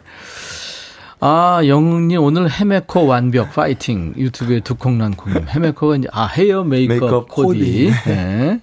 아, 1.19 1.62
영웅님 1.65 2.19
오늘 2.19 2.49
헤메코 2.49 3.01
완벽 3.01 3.53
파이팅 3.53 4.13
유튜브에 4.17 4.59
두콩난 4.61 5.11
콩님 5.13 5.47
헤메코가 5.47 5.95
이제 5.97 6.07
아 6.11 6.26
헤어 6.26 6.63
메이크업, 6.63 6.99
메이크업 6.99 7.28
코디. 7.30 7.59
코디. 7.59 7.93
네. 8.07 8.59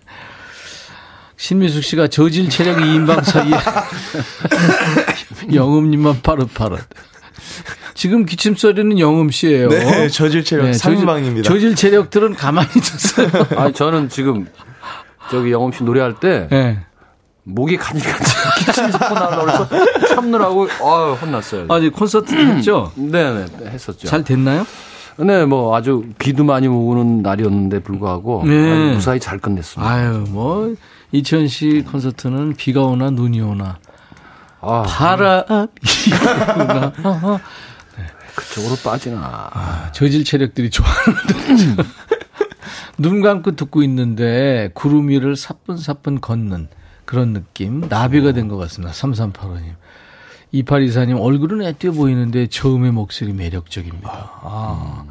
신미숙 1.37 1.85
씨가 1.85 2.09
저질 2.09 2.51
체력 2.51 2.77
2인방 2.79 3.25
사이에 3.25 3.53
영음님만 5.55 6.21
파릇파릇. 6.21 6.81
지금 8.01 8.25
기침 8.25 8.55
소리는 8.55 8.99
영음 8.99 9.31
씨예요. 9.31 9.69
네, 9.69 10.09
저질 10.09 10.43
체력 10.43 10.65
네, 10.65 10.73
상방입니다. 10.73 11.47
저질, 11.47 11.73
저질 11.73 11.77
체력들은 11.77 12.35
가만히 12.35 12.67
있었어요. 12.75 13.29
아니 13.61 13.75
저는 13.75 14.09
지금 14.09 14.47
저기 15.31 15.53
영엄 15.53 15.71
씨 15.71 15.85
노래할 15.85 16.15
때 16.15 16.49
네. 16.51 16.81
목이 17.43 17.77
간질간질 17.77 18.35
기침 18.57 18.91
자꾸 18.91 19.15
그래서 19.43 19.69
참느라고 20.15 20.69
아 20.83 21.13
혼났어요. 21.21 21.67
아, 21.69 21.77
이제 21.77 21.91
콘서트 21.91 22.35
했죠? 22.35 22.91
네네 22.95 23.45
했었죠. 23.67 24.09
잘 24.09 24.25
됐나요? 24.25 24.65
네, 25.19 25.45
뭐 25.45 25.77
아주 25.77 26.03
비도 26.19 26.45
많이 26.45 26.69
오는 26.69 27.21
날이었는데 27.21 27.81
불구하고 27.81 28.45
네. 28.47 28.95
무사히 28.95 29.21
잘 29.21 29.39
끝냈습니다. 29.39 29.93
아유, 29.93 30.25
뭐, 30.31 30.75
이천 31.13 31.49
씨 31.49 31.85
콘서트는 31.87 32.55
비가 32.57 32.81
오나 32.81 33.11
눈이 33.11 33.43
오나 33.43 33.77
아, 34.63 34.85
바람이 34.87 35.67
오나 36.57 36.93
그쪽으로 38.41 38.77
빠지나. 38.77 39.51
아, 39.53 39.93
저질 39.93 40.25
체력들이 40.25 40.71
좋아하는데 40.71 41.83
눈 42.99 43.21
감고 43.23 43.57
듣고 43.57 43.83
있는데 43.83 44.71
구름 44.75 45.09
위를 45.09 45.37
사뿐사뿐 45.37 46.21
걷는 46.21 46.69
그런 47.05 47.33
느낌. 47.33 47.81
나비가 47.89 48.33
된 48.33 48.49
것 48.49 48.57
같습니다. 48.57 48.93
3385님. 48.93 49.75
2824님, 50.55 51.21
얼굴은 51.21 51.63
애띄어 51.63 51.93
보이는데 51.93 52.49
저음의 52.49 52.93
목소리 52.93 53.33
매력적입니다. 53.33 54.11
아. 54.43 55.05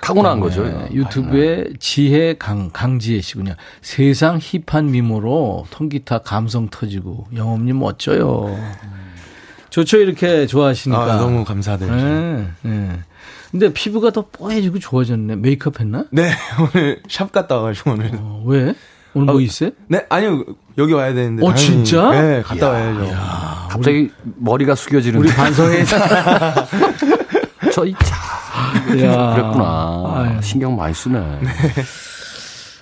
타고난 0.00 0.40
거죠. 0.40 0.64
네, 0.64 0.88
유튜브에 0.92 1.64
지혜 1.80 2.34
강, 2.34 2.70
강지혜 2.70 3.20
씨군요. 3.20 3.54
세상 3.82 4.38
힙한 4.40 4.90
미모로 4.92 5.66
통기타 5.70 6.18
감성 6.18 6.68
터지고 6.68 7.26
영업님 7.34 7.78
멋져요. 7.78 8.56
좋죠, 9.76 9.98
이렇게 9.98 10.46
좋아하시니까. 10.46 11.02
아, 11.02 11.16
너무 11.16 11.44
감사드립니다. 11.44 12.08
네, 12.08 12.46
네. 12.62 12.98
근데 13.50 13.72
피부가 13.74 14.10
더 14.10 14.24
뽀해지고 14.32 14.78
좋아졌네. 14.78 15.36
메이크업 15.36 15.80
했나? 15.80 16.06
네, 16.10 16.30
오늘 16.74 17.02
샵 17.10 17.30
갔다 17.30 17.56
와가지고 17.56 17.90
오늘. 17.90 18.10
어, 18.14 18.42
왜? 18.46 18.74
오늘 19.12 19.26
뭐 19.26 19.38
아, 19.38 19.42
있어요? 19.42 19.70
네, 19.88 20.06
아니요. 20.08 20.44
여기 20.78 20.94
와야 20.94 21.12
되는데. 21.12 21.44
어, 21.44 21.50
당연히- 21.50 21.84
진짜? 21.84 22.10
네, 22.10 22.42
갔다 22.42 22.70
와야죠. 22.70 23.14
갑자기 23.68 24.10
머리가 24.38 24.74
숙여지는데. 24.74 25.28
우리 25.28 25.34
반성회 25.36 25.84
저이 27.72 27.94
차. 28.02 28.16
야. 29.04 29.34
그랬구나. 29.34 30.12
아유. 30.16 30.42
신경 30.42 30.74
많이 30.74 30.94
쓰네. 30.94 31.18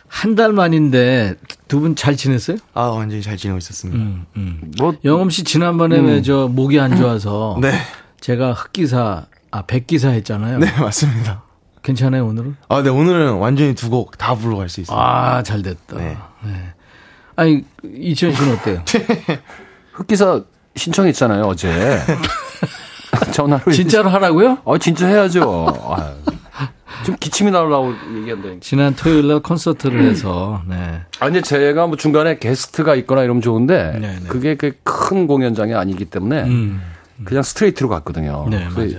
한 0.08 0.36
달 0.36 0.52
만인데 0.52 1.34
두 1.68 1.80
분 1.80 1.94
잘 1.96 2.16
지냈어요? 2.16 2.58
아, 2.74 2.82
완전히 2.88 3.22
잘 3.22 3.36
지내고 3.36 3.58
있었습니다. 3.58 3.98
음, 4.02 4.26
음. 4.36 4.72
뭐 4.78 4.94
영엄 5.04 5.30
씨 5.30 5.44
지난번에 5.44 5.98
왜저 5.98 6.48
목이 6.50 6.78
안 6.78 6.96
좋아서 6.96 7.56
네. 7.62 7.72
제가 8.20 8.52
흑기사 8.52 9.26
아 9.50 9.62
백기사 9.62 10.10
했잖아요. 10.10 10.58
네, 10.58 10.70
맞습니다. 10.78 11.42
괜찮아요 11.82 12.26
오늘은? 12.26 12.56
아, 12.68 12.82
네, 12.82 12.88
오늘은 12.90 13.34
완전히 13.34 13.74
두 13.74 13.90
곡다 13.90 14.34
부르고 14.36 14.58
갈수 14.58 14.80
있어요. 14.80 14.98
아잘 14.98 15.62
됐다. 15.62 15.96
네. 15.96 16.16
네. 16.44 16.72
아니 17.36 17.64
이천 17.82 18.32
씨는 18.34 18.54
어때요? 18.56 18.82
흑기사 19.92 20.42
신청했잖아요, 20.76 21.42
어제. 21.44 22.00
전화로. 23.32 23.70
진짜로 23.72 24.10
하라고요? 24.10 24.58
어, 24.64 24.78
진짜 24.78 25.06
해야죠. 25.06 25.42
지금 27.02 27.18
기침이 27.18 27.50
나오려고 27.50 27.94
얘기한다. 28.16 28.48
지난 28.60 28.94
토요일 28.94 29.28
날 29.28 29.40
콘서트를 29.40 30.02
해서 30.02 30.62
네. 30.68 31.00
아, 31.20 31.26
근데 31.26 31.40
제가 31.40 31.86
뭐 31.86 31.96
중간에 31.96 32.38
게스트가 32.38 32.94
있거나 32.96 33.22
이러면 33.22 33.42
좋은데, 33.42 33.98
네, 34.00 34.18
네. 34.20 34.28
그게 34.28 34.54
그 34.56 34.72
큰 34.82 35.26
공연장이 35.26 35.74
아니기 35.74 36.06
때문에, 36.06 36.44
음. 36.44 36.80
그냥 37.24 37.42
스트레이트로 37.42 37.88
갔거든요. 37.88 38.46
네, 38.50 38.66
그래서 38.74 38.96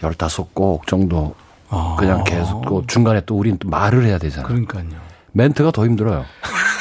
맞아요. 0.00 0.14
15곡 0.14 0.86
정도 0.86 1.34
아. 1.68 1.96
그냥 1.98 2.22
계속 2.24 2.62
그 2.64 2.82
중간에 2.86 3.20
또 3.26 3.36
우린 3.36 3.58
또 3.58 3.68
말을 3.68 4.04
해야 4.04 4.18
되잖아요. 4.18 4.46
그러니까요. 4.46 4.84
멘트가 5.32 5.70
더 5.72 5.84
힘들어요. 5.84 6.24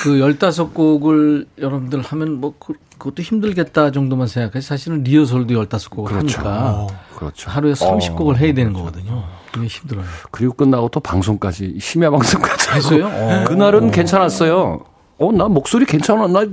그 0.04 0.12
15곡을 0.20 1.48
여러분들 1.60 2.02
하면 2.02 2.40
뭐 2.40 2.54
그, 2.60 2.74
그것도 2.98 3.24
힘들겠다 3.24 3.92
정도만 3.92 4.28
생각해 4.28 4.62
사실은 4.62 5.04
리허설도 5.04 5.54
15곡을 5.54 6.06
그렇죠. 6.06 6.40
하니까 6.42 6.88
그렇죠. 7.16 7.50
하루에 7.50 7.74
30곡을 7.74 8.30
어, 8.30 8.34
해야 8.36 8.54
되는 8.54 8.74
거거든요. 8.74 9.24
힘들어요. 9.66 10.06
그리고 10.32 10.54
끝나고 10.54 10.90
또 10.90 11.00
방송까지 11.00 11.78
심야 11.80 12.10
방송까지. 12.10 12.70
했어요? 12.72 13.08
어. 13.12 13.46
그날은 13.48 13.92
괜찮았어요. 13.92 14.86
어, 15.20 15.32
나 15.32 15.48
목소리 15.48 15.86
괜찮아. 15.86 16.28
나, 16.28 16.46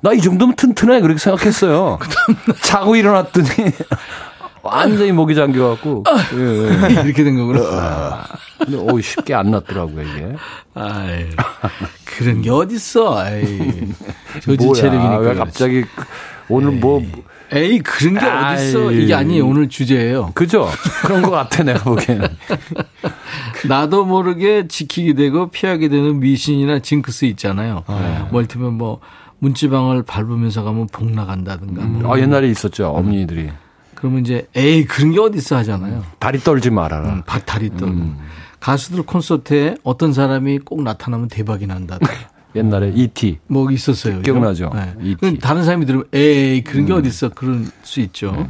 나 0.00 0.12
이 0.12 0.20
정도면 0.20 0.56
튼튼해. 0.56 1.00
그렇게 1.00 1.18
생각했어요. 1.18 1.98
자고 2.62 2.96
일어났더니 2.96 3.46
완전히 4.62 5.12
목이 5.12 5.34
잠겨갖고. 5.34 6.04
예, 6.34 6.38
예. 6.38 6.92
이렇게 7.04 7.22
된 7.24 7.36
거구나. 7.36 8.24
근데 8.58 8.76
오, 8.76 9.00
쉽게 9.00 9.34
안 9.34 9.50
났더라고요, 9.50 10.02
이게. 10.02 10.36
아이, 10.74 11.26
그런 12.04 12.42
게 12.42 12.50
어딨어. 12.50 13.24
에이. 13.36 13.88
저질 14.42 14.66
뭐야, 14.66 14.74
체력이니까. 14.74 15.18
왜. 15.18 15.34
갑자기 15.34 15.82
그- 15.82 15.88
오늘 16.48 16.72
뭐, 16.72 17.02
에이, 17.52 17.78
그런 17.80 18.14
게 18.14 18.26
어딨어. 18.26 18.92
이게 18.92 19.14
아니에요. 19.14 19.46
오늘 19.46 19.68
주제예요. 19.68 20.32
그죠? 20.34 20.68
그런 21.02 21.22
것 21.22 21.30
같아, 21.30 21.62
내가 21.62 21.82
보기에는. 21.84 22.28
나도 23.68 24.04
모르게 24.04 24.68
지키게 24.68 25.14
되고 25.14 25.48
피하게 25.50 25.88
되는 25.88 26.20
미신이나 26.20 26.80
징크스 26.80 27.24
있잖아요. 27.26 27.84
뭐 28.30 28.40
이를테면 28.40 28.74
뭐 28.74 29.00
문지방을 29.38 30.02
밟으면서 30.02 30.62
가면 30.62 30.88
복 30.92 31.10
나간다든가. 31.10 31.82
뭐. 31.84 32.14
아, 32.14 32.18
옛날에 32.20 32.48
있었죠, 32.48 32.88
어머니들이. 32.88 33.50
그러면 33.94 34.20
이제 34.20 34.46
에이 34.54 34.84
그런 34.84 35.12
게 35.12 35.18
어딨어 35.20 35.56
하잖아요. 35.58 36.04
다리 36.18 36.38
떨지 36.38 36.70
말아라. 36.70 37.08
음, 37.08 37.22
박탈이 37.26 37.76
떠. 37.76 37.86
가수들 38.60 39.02
콘서트에 39.04 39.76
어떤 39.82 40.12
사람이 40.12 40.60
꼭 40.60 40.82
나타나면 40.82 41.28
대박이 41.28 41.66
난다. 41.66 41.98
옛날에 42.54 42.92
E.T. 42.94 43.38
뭐 43.46 43.70
있었어요. 43.70 44.22
기억나죠? 44.22 44.70
네. 44.74 44.94
E.T.. 45.02 45.38
다른 45.38 45.64
사람이 45.64 45.86
들으면 45.86 46.06
에이 46.12 46.62
그런 46.64 46.86
게 46.86 46.92
어딨어 46.92 47.30
그럴 47.34 47.64
수 47.82 48.00
있죠. 48.00 48.48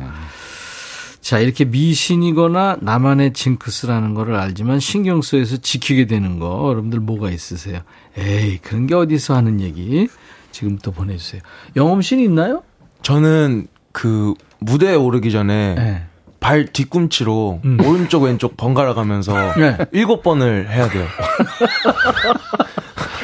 자 1.21 1.39
이렇게 1.41 1.65
미신이거나 1.65 2.79
나만의 2.81 3.33
징크스라는 3.35 4.15
거를 4.15 4.37
알지만 4.37 4.81
신경 4.81 5.21
쓰여서 5.21 5.59
지키게 5.59 6.07
되는 6.07 6.39
거 6.39 6.69
여러분들 6.71 7.01
뭐가 7.01 7.31
있으세요? 7.31 7.81
에이 8.17 8.59
그런 8.63 8.87
게 8.87 8.95
어디서 8.95 9.37
하는 9.37 9.61
얘기 9.61 10.09
지금부터 10.53 10.91
보내주세요. 10.93 11.43
영엄 11.77 12.01
씨는 12.01 12.25
있나요? 12.25 12.63
저는 13.03 13.67
그 13.93 14.35
무대에 14.59 14.95
오르기 14.95 15.31
전에 15.31 15.75
네. 15.75 16.07
발 16.41 16.67
뒤꿈치로 16.67 17.61
음. 17.65 17.79
오른쪽 17.85 18.23
왼쪽 18.23 18.57
번갈아 18.57 18.95
가면서 18.95 19.35
네. 19.57 19.77
일곱 19.93 20.23
번을 20.23 20.71
해야 20.71 20.89
돼요. 20.89 21.07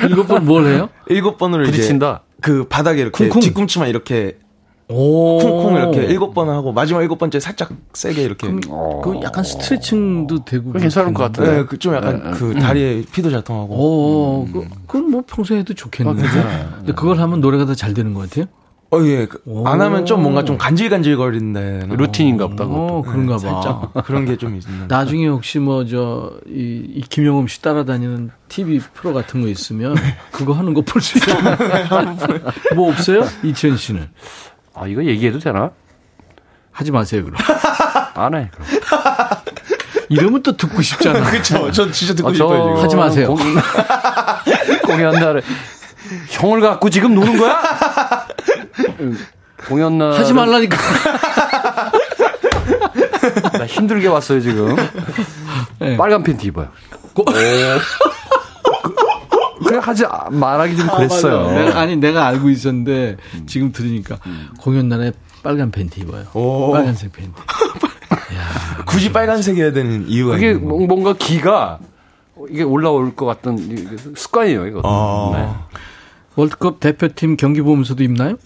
일곱 0.08 0.26
번 0.28 0.44
뭘 0.44 0.66
해요? 0.66 0.88
일곱 1.08 1.38
번을 1.38 1.62
이제 1.64 1.72
부딪힌다. 1.72 2.22
그 2.40 2.66
바닥에 2.68 3.00
이렇게 3.00 3.28
쿵쿵. 3.28 3.40
뒤꿈치만 3.40 3.88
이렇게 3.88 4.38
오. 4.88 5.38
쿵쿵 5.38 5.76
이렇게 5.76 6.04
일곱 6.04 6.34
번을 6.34 6.52
하고 6.52 6.72
마지막 6.72 7.00
일곱 7.02 7.16
번째 7.18 7.40
살짝 7.40 7.70
세게 7.94 8.22
이렇게. 8.22 8.48
그 8.50 9.20
약간 9.22 9.42
스트레칭도 9.42 10.44
되고 10.44 10.72
괜찮을 10.72 11.14
것. 11.14 11.22
같아요. 11.24 11.50
네, 11.60 11.64
그 11.64 11.78
좀 11.78 11.94
약간 11.94 12.32
그 12.32 12.54
다리에 12.54 13.02
피도 13.10 13.30
잘 13.30 13.42
통하고. 13.42 13.74
오, 13.74 14.46
그, 14.52 14.66
그건 14.86 15.10
뭐 15.10 15.22
평소에 15.26 15.58
해도 15.60 15.72
좋겠는데. 15.74 16.22
근데 16.78 16.92
그걸 16.92 17.18
하면 17.18 17.40
노래가 17.40 17.64
더 17.64 17.74
잘 17.74 17.94
되는 17.94 18.12
것 18.12 18.28
같아요? 18.28 18.44
어, 18.94 19.04
예. 19.04 19.26
그안 19.26 19.80
하면 19.80 20.06
좀 20.06 20.22
뭔가 20.22 20.44
좀 20.44 20.56
간질간질거린데. 20.58 21.88
루틴인가 21.90 22.46
보다. 22.48 22.64
어, 22.66 23.02
그런가 23.06 23.34
봐. 23.34 23.38
살짝 23.38 23.92
그런 24.06 24.24
게 24.24 24.36
좀 24.36 24.54
있는. 24.56 24.86
나중에 24.88 25.26
혹시 25.28 25.58
뭐, 25.58 25.84
저, 25.86 26.32
이, 26.46 26.82
이 26.94 27.00
김영음 27.08 27.46
씨 27.48 27.60
따라다니는 27.62 28.30
TV 28.48 28.80
프로 28.94 29.12
같은 29.14 29.40
거 29.42 29.48
있으면 29.48 29.96
그거 30.30 30.52
하는 30.52 30.74
거 30.74 30.82
볼 30.82 31.00
수 31.02 31.18
있잖아요. 31.18 31.56
뭐 32.76 32.90
없어요? 32.90 33.24
이천 33.42 33.76
씨는. 33.76 34.08
아, 34.74 34.86
이거 34.86 35.04
얘기해도 35.04 35.38
되나? 35.38 35.70
하지 36.72 36.90
마세요, 36.90 37.24
그럼. 37.24 37.36
안 38.14 38.34
해. 38.34 38.50
그럼. 38.52 38.66
이러면 40.08 40.42
또 40.42 40.56
듣고 40.56 40.82
싶잖아. 40.82 41.30
그쵸. 41.30 41.70
저 41.70 41.90
진짜 41.90 42.14
듣고 42.14 42.28
아, 42.28 42.32
싶어요, 42.32 42.74
지금. 42.74 42.82
하지 42.84 42.96
마세요. 42.96 43.34
공연, 43.34 43.54
공연 44.84 45.14
날에 45.14 45.40
형을 46.28 46.60
갖고 46.60 46.90
지금 46.90 47.14
노는 47.14 47.38
거야? 47.38 47.62
공연 49.68 49.98
날 49.98 50.12
하지 50.12 50.32
말라니까. 50.32 50.76
나 53.58 53.66
힘들게 53.66 54.08
왔어요 54.08 54.40
지금. 54.40 54.76
네. 55.78 55.96
빨간 55.96 56.22
팬티 56.22 56.48
입어요. 56.48 56.68
고- 57.14 57.24
그- 57.24 57.78
그래 59.66 59.78
하지 59.80 60.04
말하기 60.30 60.76
좀 60.76 60.86
그랬어요. 60.88 61.50
내가, 61.50 61.80
아니, 61.80 61.96
내가 61.96 62.26
알고 62.26 62.50
있었는데 62.50 63.16
지금 63.46 63.72
들으니까 63.72 64.18
공연 64.60 64.88
날에 64.90 65.12
빨간 65.42 65.70
팬티 65.70 66.02
입어요. 66.02 66.24
오. 66.34 66.72
빨간색 66.72 67.12
팬티. 67.12 67.32
굳이 68.86 69.10
빨간색이어야 69.12 69.72
되는 69.72 70.06
이유가. 70.08 70.36
뭐- 70.60 70.86
뭔가 70.86 71.14
기가 71.14 71.78
이게 72.50 72.62
올라올 72.62 73.14
것 73.16 73.24
같던 73.26 73.58
이게 73.58 73.96
습관이에요 74.16 74.66
이거. 74.66 74.82
아. 74.84 75.66
월드컵 76.36 76.80
대표팀 76.80 77.36
경기 77.36 77.60
보면서도 77.62 78.02
입나요? 78.02 78.30
네. 78.32 78.36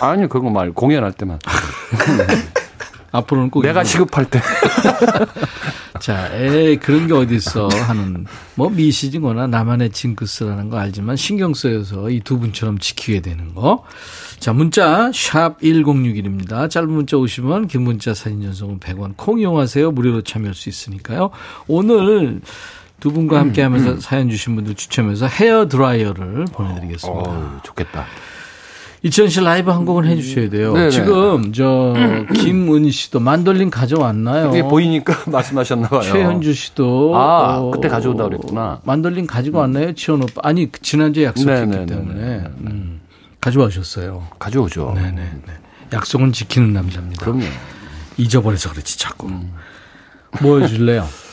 아니요 0.00 0.28
그거 0.28 0.50
말 0.50 0.72
공연할 0.72 1.12
때만. 1.12 1.38
앞으로는 3.12 3.50
꼭 3.50 3.62
내가 3.62 3.80
입어요. 3.80 3.84
시급할 3.84 4.26
때. 4.26 4.40
자, 6.00 6.28
에이, 6.34 6.76
그런 6.76 7.06
게 7.06 7.14
어딨어 7.14 7.68
하는, 7.68 8.26
뭐, 8.54 8.68
미시지거나 8.68 9.46
나만의 9.46 9.90
징크스라는 9.90 10.68
거 10.68 10.76
알지만 10.76 11.16
신경 11.16 11.54
쓰여서 11.54 12.10
이 12.10 12.20
두 12.20 12.38
분처럼 12.38 12.78
지키게 12.78 13.20
되는 13.20 13.54
거. 13.54 13.84
자, 14.38 14.52
문자, 14.52 15.10
샵 15.14 15.58
1061입니다. 15.60 16.68
짧은 16.68 16.90
문자 16.90 17.16
오시면 17.16 17.68
긴 17.68 17.82
문자 17.82 18.12
사진 18.12 18.42
전송은 18.42 18.80
100원. 18.80 19.14
콩 19.16 19.38
이용하세요. 19.40 19.90
무료로 19.92 20.20
참여할 20.22 20.54
수 20.54 20.68
있으니까요. 20.68 21.30
오늘 21.66 22.42
두 23.00 23.12
분과 23.12 23.38
함께 23.38 23.62
음, 23.62 23.66
하면서 23.66 23.90
음, 23.90 23.94
음. 23.96 24.00
사연 24.00 24.30
주신 24.30 24.54
분들 24.56 24.74
추첨해서 24.74 25.26
헤어 25.26 25.68
드라이어를 25.68 26.42
어, 26.42 26.52
보내드리겠습니다. 26.52 27.30
어, 27.30 27.60
좋겠다. 27.62 28.06
이천 29.02 29.28
씨 29.28 29.40
라이브 29.40 29.70
한 29.70 29.84
곡은 29.84 30.06
해주셔야 30.06 30.48
돼요. 30.48 30.72
네네. 30.72 30.90
지금 30.90 31.52
저 31.52 31.94
김은 32.34 32.90
씨도 32.90 33.20
만돌린 33.20 33.70
가져왔나요? 33.70 34.48
그게 34.50 34.62
보이니까 34.62 35.14
말씀하셨나 35.30 35.88
봐요. 35.88 36.00
최현주 36.02 36.54
씨도 36.54 37.14
아 37.14 37.58
어, 37.58 37.70
그때 37.70 37.88
가져온다 37.88 38.24
그랬구나. 38.24 38.80
만돌린 38.84 39.26
가지고 39.26 39.58
왔나요, 39.58 39.92
치원 39.94 40.22
오빠? 40.22 40.40
아니 40.42 40.72
그 40.72 40.80
지난주에 40.80 41.24
약속했기 41.26 41.66
네네네. 41.66 41.86
때문에 41.86 42.20
네, 42.20 42.44
음, 42.62 43.00
가져오셨어요. 43.40 44.26
가져오죠. 44.38 44.94
네네. 44.96 45.30
약속은 45.92 46.32
지키는 46.32 46.72
남자입니다. 46.72 47.24
그럼요. 47.24 47.44
잊어버려서 48.16 48.70
그렇지 48.70 48.98
자꾸. 48.98 49.28
음. 49.28 49.52
뭐 50.40 50.58
해줄래요? 50.60 51.06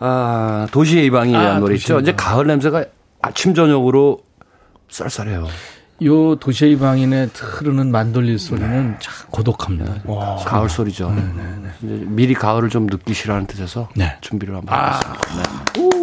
아, 0.00 0.66
도시의 0.72 1.06
이방이 1.06 1.36
아, 1.36 1.58
노래 1.58 1.74
있죠. 1.76 2.00
이제 2.00 2.12
가을 2.12 2.46
냄새가 2.46 2.84
아침 3.22 3.54
저녁으로 3.54 4.20
쌀쌀해요. 4.88 5.46
요 6.02 6.34
도시의 6.36 6.78
방인의 6.78 7.30
흐르는 7.34 7.90
만돌린 7.90 8.38
소리는 8.38 8.92
네. 8.92 8.96
참 9.00 9.12
고독합니다. 9.30 9.96
와, 10.06 10.36
가을 10.36 10.70
소리죠. 10.70 11.10
네, 11.10 11.22
네, 11.36 11.72
네. 11.80 12.04
미리 12.06 12.32
가을을 12.32 12.70
좀 12.70 12.86
느끼시라는 12.86 13.46
뜻에서 13.46 13.90
네. 13.94 14.16
준비를 14.22 14.56
한번 14.56 14.74
아. 14.74 14.98
해봤습니다. 14.98 15.99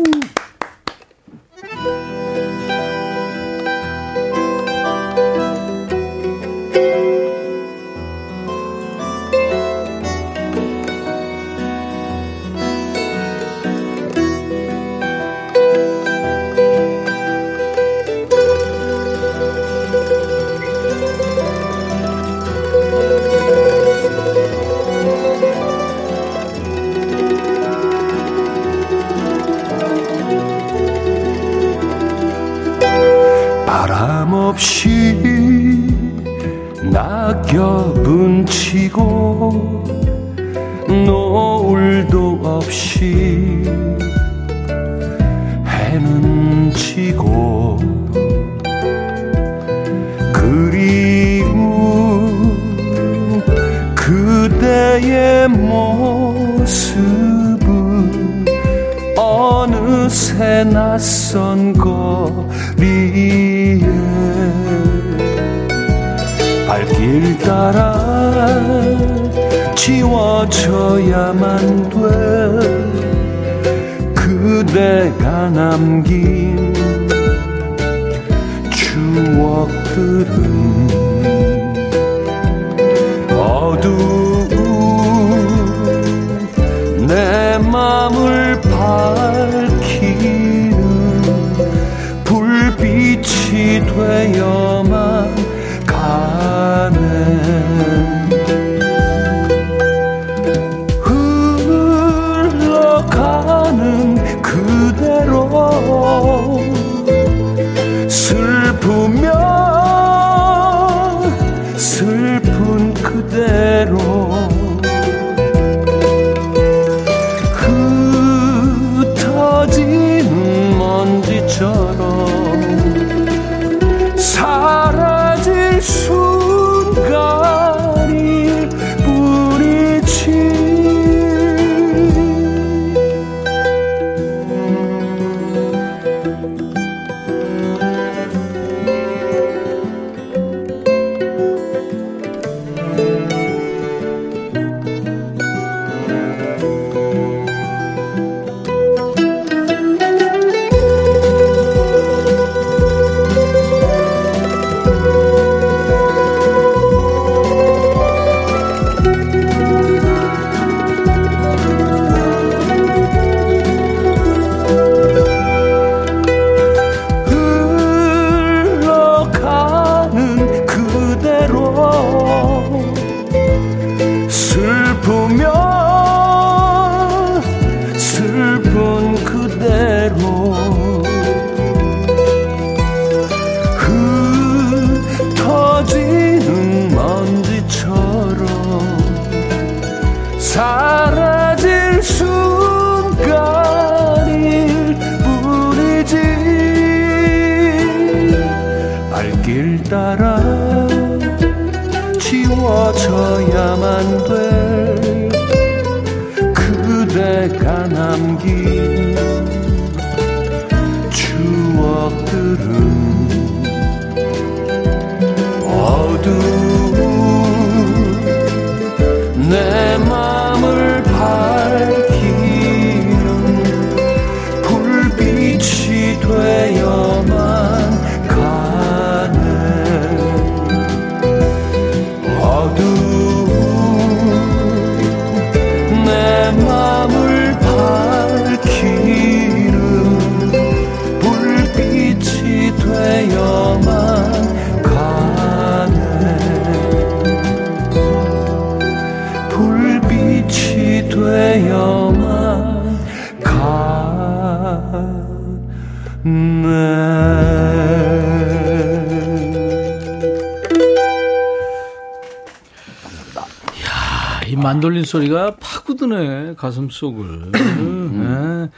소리가 265.08 265.56
파고드네 265.60 266.56
가슴 266.58 266.90
속을. 266.90 267.52
네. 267.52 268.70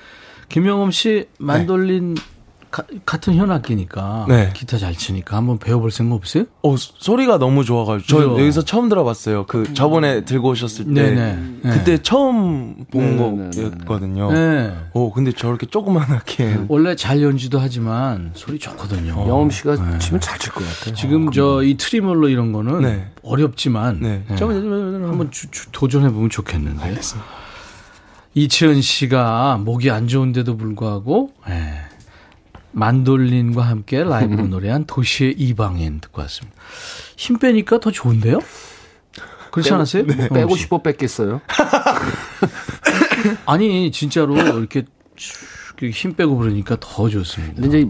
김영엄 0.48 0.92
씨 0.92 1.26
만돌린 1.38 2.16
네. 2.16 2.22
가, 2.72 2.84
같은 3.06 3.36
현악기니까 3.36 4.26
네. 4.30 4.52
기타 4.56 4.78
잘 4.78 4.96
치니까 4.96 5.38
한번 5.38 5.58
배워볼 5.58 5.92
생각 5.92 6.16
없어요? 6.16 6.46
어 6.64 6.76
소리가 6.78 7.38
너무 7.38 7.64
좋아가지고 7.64 8.08
저 8.08 8.18
그렇죠? 8.18 8.42
여기서 8.42 8.64
처음 8.64 8.90
들어봤어요. 8.90 9.46
그 9.48 9.74
저번에 9.74 10.24
들고 10.24 10.50
오셨을 10.50 10.86
때 10.86 10.92
네네. 10.92 11.49
네. 11.64 11.70
그때 11.72 11.98
처음 12.02 12.86
본 12.92 13.50
네, 13.50 13.62
네, 13.62 13.70
거였거든요. 13.70 14.32
네. 14.32 14.76
어, 14.94 15.12
근데 15.14 15.32
저렇게 15.32 15.66
조그만하게. 15.66 16.66
원래 16.68 16.96
잘 16.96 17.22
연주도 17.22 17.60
하지만 17.60 18.32
소리 18.34 18.60
좋거든요. 18.60 19.12
영엄 19.28 19.50
씨가 19.50 19.98
치면 20.00 20.22
잘 20.22 20.38
칠 20.40 20.52
것 20.54 20.64
같아요. 20.66 20.96
지금 20.96 21.32
저이 21.32 21.78
트리몰로 21.78 22.30
이런 22.30 22.52
거는 22.52 22.82
네. 22.82 23.08
어렵지만 23.24 24.00
네. 24.02 24.24
네. 24.28 24.36
한번 24.38 25.30
주- 25.32 25.50
주- 25.52 25.72
도전해보면 25.72 26.30
좋겠는데. 26.30 26.84
알겠습니다. 26.84 27.30
이치현 28.36 28.82
씨가 28.82 29.58
목이 29.64 29.90
안 29.90 30.08
좋은데도 30.08 30.56
불구하고 30.56 31.32
예, 31.50 31.74
만돌린과 32.72 33.64
함께 33.64 34.04
라이브로 34.04 34.48
노래한 34.48 34.86
도시의 34.86 35.34
이방인 35.38 36.00
듣고 36.00 36.22
왔습니다. 36.22 36.56
힘 37.18 37.40
빼니까 37.40 37.80
더 37.80 37.92
좋은데요? 37.92 38.40
그렇지 39.52 39.74
않았어요? 39.74 40.04
어, 40.04 40.34
빼고? 40.34 40.56
싶어 40.56 40.82
뺐겠어요? 40.82 41.42
아니 43.46 43.92
진짜로 43.92 44.38
이렇게 44.38 44.86
쭉힘 45.76 46.16
빼고 46.16 46.38
부르니까 46.38 46.78
더 46.80 47.10
좋습니다. 47.10 47.62
근데 47.62 47.80
이제 47.80 47.90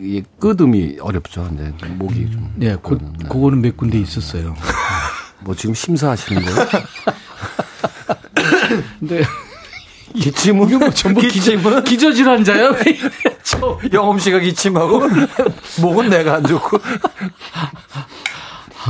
이 0.00 0.22
끄듬이 0.38 0.98
어렵죠. 1.00 1.44
근데 1.44 1.72
목이 1.94 2.30
좀. 2.30 2.52
네, 2.56 2.76
그, 2.82 2.98
그거는 3.28 3.60
몇 3.60 3.76
군데 3.76 3.98
있었어요. 3.98 4.54
뭐 5.40 5.54
지금 5.54 5.74
심사하시는 5.74 6.42
거예요? 6.42 6.66
근데 9.00 9.22
기침은 10.14 10.78
뭐 10.78 10.90
전부 10.90 11.20
기침은 11.20 11.84
기저 11.84 12.12
질환자야? 12.12 12.72
영엄 13.92 14.18
씨가 14.18 14.38
기침하고 14.40 15.02
목은 15.80 16.10
내가 16.10 16.36
안 16.36 16.46
좋고. 16.46 16.78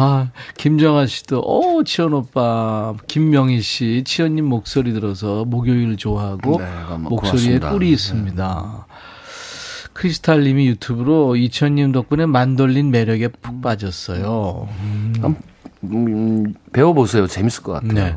아, 0.01 0.31
김정아 0.57 1.07
씨도, 1.07 1.41
어, 1.41 1.85
치현 1.85 2.15
오빠, 2.15 2.95
김명희 3.07 3.61
씨, 3.61 4.03
치현님 4.07 4.47
목소리 4.47 4.95
들어서 4.95 5.45
목요일 5.45 5.99
좋아하고, 5.99 6.59
네, 6.59 6.67
뭐 6.89 7.11
목소리에 7.11 7.59
고맙습니다. 7.59 7.71
꿀이 7.71 7.91
있습니다. 7.91 8.87
크리스탈 9.93 10.43
님이 10.45 10.69
유튜브로 10.69 11.37
이천님 11.37 11.93
덕분에 11.93 12.25
만돌린 12.25 12.91
매력에 12.91 13.29
푹 13.29 13.61
빠졌어요. 13.61 14.69
음, 15.85 16.55
배워보세요. 16.73 17.27
재밌을 17.27 17.63
것 17.63 17.73
같아요. 17.73 17.93
네. 17.93 18.17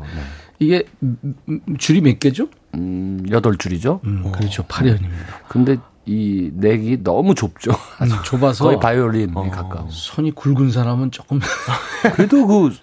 이게, 0.60 0.84
음, 1.02 1.18
음, 1.48 1.60
줄이 1.78 2.00
몇 2.00 2.18
개죠? 2.18 2.48
음, 2.74 3.22
여덟 3.30 3.58
줄이죠. 3.58 4.00
음, 4.04 4.32
그렇죠. 4.32 4.62
8연입니다. 4.64 5.48
근데 5.48 5.76
이 6.06 6.50
넥이 6.54 7.02
너무 7.02 7.34
좁죠. 7.34 7.72
좁아서 8.24 8.64
거의 8.64 8.78
바이올린에 8.80 9.32
가까워. 9.50 9.86
손이 9.90 10.32
굵은 10.32 10.70
사람은 10.70 11.10
조금 11.10 11.40
그래도 12.14 12.46
그 12.46 12.74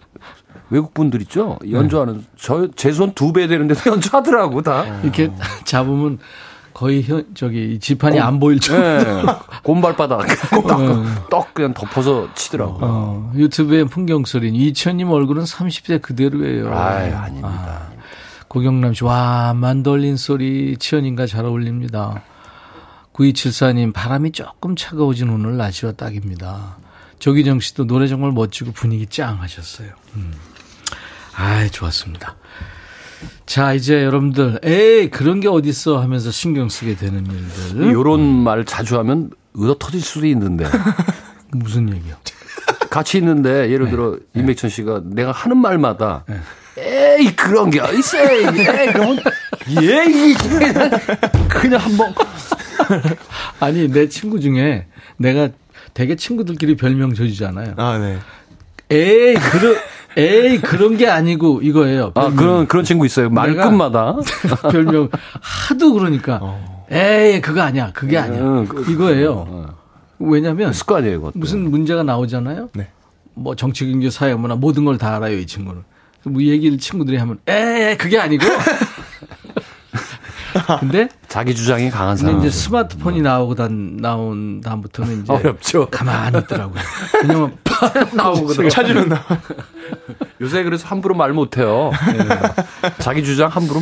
외국 0.69 0.93
분들 0.93 1.22
있죠. 1.24 1.57
연주하는 1.69 2.26
저제 2.38 2.91
손 2.93 3.13
두 3.13 3.32
배 3.34 3.47
되는데도 3.47 3.82
연주하더라고 3.91 4.61
다. 4.61 4.84
이렇게 5.03 5.32
잡으면 5.65 6.17
거의 6.74 7.03
현, 7.03 7.26
저기 7.36 7.78
지판이 7.80 8.19
안 8.19 8.39
보일 8.39 8.59
정도. 8.59 8.82
네. 8.82 9.24
곰발바닥 9.61 10.26
떡, 10.49 11.30
떡 11.30 11.53
그냥 11.53 11.74
덮어서 11.74 12.30
치더라고. 12.34 12.78
어, 12.82 13.32
유튜브의 13.36 13.86
풍경 13.86 14.24
소리는 14.26 14.55
이천님 14.55 15.11
얼굴은 15.11 15.43
30대 15.43 16.01
그대로예요. 16.01 16.74
아이, 16.74 17.11
아닙니다. 17.11 17.49
아, 17.49 17.91
고경남 18.47 18.93
씨, 18.93 19.03
와, 19.03 19.53
만돌린 19.53 20.15
소리 20.15 20.78
치현인가 20.78 21.28
잘 21.28 21.45
어울립니다. 21.45 22.24
9274님, 23.14 23.93
바람이 23.93 24.32
조금 24.32 24.76
차가워진 24.76 25.30
오늘 25.30 25.57
날씨와 25.57 25.93
딱입니다. 25.93 26.78
조기정 27.20 27.59
씨도 27.59 27.86
노래 27.86 28.07
정말 28.07 28.32
멋지고 28.32 28.72
분위기 28.72 29.05
짱 29.05 29.41
하셨어요. 29.41 29.89
음. 30.16 30.34
아이, 31.36 31.70
좋았습니다. 31.70 32.36
자, 33.45 33.74
이제 33.74 34.03
여러분들, 34.03 34.59
에이, 34.64 35.09
그런 35.09 35.39
게 35.39 35.47
어딨어 35.47 35.99
하면서 36.01 36.32
신경 36.32 36.70
쓰게 36.70 36.95
되는 36.95 37.26
일들. 37.26 37.91
요런 37.93 38.22
말 38.22 38.66
자주 38.66 38.97
하면 38.99 39.30
얻어 39.55 39.76
터질 39.78 40.01
수도 40.01 40.26
있는데. 40.28 40.66
무슨 41.51 41.93
얘기요? 41.93 42.16
같이 42.89 43.18
있는데 43.18 43.70
예를 43.70 43.89
들어 43.89 44.18
임백천 44.36 44.70
씨가 44.70 45.01
내가 45.05 45.32
하는 45.32 45.57
말마다 45.57 46.26
에이 46.78 47.34
그런 47.38 47.70
게 47.70 47.80
어딨어 47.80 48.18
에이 48.20 48.66
그러면 48.91 49.20
예이 49.82 50.34
그냥, 50.34 50.91
그냥 51.49 51.80
한 51.80 51.97
번 51.97 52.14
아니, 53.59 53.88
내 53.89 54.07
친구 54.09 54.39
중에 54.39 54.86
내가 55.17 55.49
되게 55.93 56.15
친구들끼리 56.15 56.75
별명 56.75 57.13
줘주잖아요. 57.13 57.73
아, 57.77 57.97
네. 57.97 58.17
에이, 58.89 59.36
그런, 59.36 59.75
에이, 60.17 60.59
그런 60.61 60.97
게 60.97 61.07
아니고 61.07 61.61
이거예요. 61.61 62.11
아 62.15 62.21
별명. 62.23 62.36
그런 62.36 62.67
그런 62.67 62.84
친구 62.86 63.05
있어요 63.05 63.29
말끝마다 63.29 64.17
별명 64.71 65.09
하도 65.39 65.93
그러니까 65.93 66.41
에이, 66.91 67.39
그거 67.41 67.61
아니야. 67.61 67.91
그게 67.93 68.17
아니야. 68.17 68.41
어, 68.41 68.65
그- 68.67 68.91
이거예요. 68.91 69.73
왜냐면 70.19 70.73
습관이에요 70.73 71.19
그것도 71.21 71.39
무슨 71.39 71.71
문제가 71.71 72.03
나오잖아요. 72.03 72.69
네. 72.73 72.89
뭐 73.34 73.55
정치, 73.55 73.89
경제, 73.89 74.09
사회, 74.09 74.36
문화 74.36 74.55
모든 74.55 74.84
걸 74.86 74.97
다 74.97 75.15
알아요, 75.15 75.38
이 75.38 75.45
친구는. 75.47 75.84
뭐 76.23 76.41
얘기를 76.43 76.77
친구들이 76.77 77.15
하면 77.17 77.39
에이, 77.47 77.97
그게 77.97 78.19
아니고. 78.19 78.43
근데 80.80 81.08
자기 81.28 81.56
주장이 81.56 81.89
강한 81.89 82.16
근데 82.16 82.32
사람 82.32 82.39
이제 82.45 82.49
스마트폰이 82.49 83.22
나오고 83.22 83.56
단, 83.56 83.97
나온 83.97 84.62
다음부터는 84.62 85.24
이제 85.24 85.34
어렵죠. 85.34 85.88
가만히 85.89 86.39
있더라고요. 86.39 86.82
왜냐면 87.24 87.58
팍 87.64 88.16
나오거든요. 88.16 88.70
찾으면 88.70 89.10
나. 89.10 89.22
요새 90.41 90.64
그래서 90.64 90.88
함부로 90.88 91.14
말 91.16 91.34
못해요 91.34 91.91
네. 92.14 92.93
자기 92.99 93.24
주장 93.24 93.49
함부로 93.49 93.82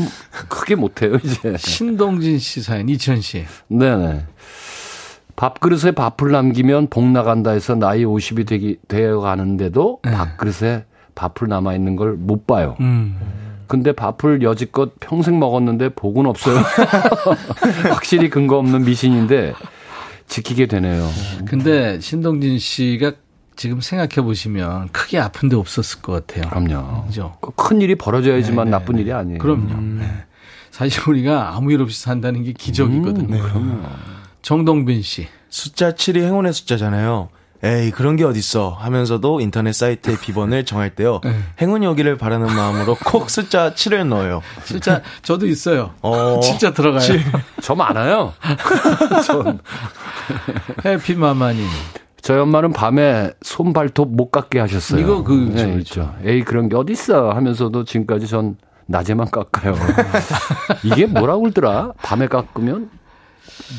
크게 0.49 0.75
못해요 0.75 1.17
이제 1.23 1.55
신동진 1.57 2.37
씨 2.39 2.61
사연, 2.61 2.89
이천 2.89 3.21
씨. 3.21 3.45
네네. 3.67 4.25
밥그릇에 5.35 5.91
밥을 5.91 6.31
남기면 6.31 6.87
복 6.89 7.05
나간다 7.05 7.51
해서 7.51 7.75
나이 7.75 8.03
50이 8.03 8.45
되기, 8.45 8.77
되어 8.89 9.19
가는데도 9.21 9.99
밥그릇에 10.03 10.83
밥을 11.15 11.47
남아 11.47 11.75
있는 11.75 11.95
걸 11.95 12.17
못 12.17 12.45
봐요. 12.45 12.75
음. 12.81 13.17
근데 13.69 13.91
밥을 13.91 14.41
여지껏 14.41 14.99
평생 14.99 15.39
먹었는데 15.39 15.89
복은 15.89 16.25
없어요. 16.25 16.57
확실히 17.93 18.31
근거 18.31 18.57
없는 18.57 18.83
미신인데 18.83 19.53
지키게 20.27 20.65
되네요. 20.65 21.07
근데 21.45 21.99
신동진 21.99 22.57
씨가 22.57 23.11
지금 23.55 23.79
생각해 23.79 24.25
보시면 24.25 24.89
크게 24.89 25.19
아픈 25.19 25.49
데 25.49 25.55
없었을 25.55 26.01
것 26.01 26.25
같아요. 26.25 26.49
그럼요. 26.49 27.05
그죠? 27.05 27.37
큰 27.55 27.79
일이 27.81 27.93
벌어져야지만 27.93 28.71
나쁜 28.71 28.97
일이 28.97 29.13
아니에요. 29.13 29.37
그럼요. 29.37 29.79
네. 29.99 30.07
사실 30.71 31.07
우리가 31.07 31.55
아무 31.55 31.71
일 31.71 31.81
없이 31.83 32.01
산다는 32.01 32.43
게 32.43 32.53
기적이거든요. 32.53 33.37
정동빈 34.41 35.03
씨. 35.03 35.27
숫자 35.49 35.91
7이 35.93 36.23
행운의 36.23 36.53
숫자잖아요. 36.53 37.29
에이, 37.63 37.91
그런 37.91 38.15
게 38.15 38.23
어딨어. 38.23 38.69
하면서도 38.79 39.41
인터넷 39.41 39.73
사이트의 39.73 40.17
비번을 40.21 40.63
정할 40.65 40.89
때요. 40.91 41.19
행운이 41.61 41.85
오기를 41.87 42.17
바라는 42.17 42.47
마음으로 42.55 42.95
콕 43.03 43.29
숫자 43.29 43.73
7을 43.73 44.05
넣어요. 44.07 44.41
진짜 44.63 45.01
저도 45.23 45.45
있어요. 45.47 45.91
어. 46.01 46.39
진짜 46.43 46.71
들어가요. 46.73 47.01
저 47.61 47.75
많아요. 47.75 48.33
전. 49.25 49.59
해피마마님. 50.85 51.65
저희 52.21 52.37
엄마는 52.39 52.73
밤에 52.73 53.31
손발톱 53.41 54.09
못 54.15 54.29
깎게 54.29 54.59
하셨어요. 54.59 54.99
이거 55.01 55.23
그- 55.23 55.33
네, 55.53 55.63
그렇죠, 55.65 55.79
있죠. 55.79 56.15
에이 56.25 56.43
그런 56.43 56.69
게 56.69 56.75
어딨어 56.75 57.31
하면서도 57.31 57.85
지금까지 57.85 58.27
전 58.27 58.57
낮에만 58.87 59.29
깎아요. 59.31 59.75
이게 60.83 61.05
뭐라고 61.05 61.41
그러더라? 61.43 61.93
밤에 62.01 62.27
깎으면 62.27 62.89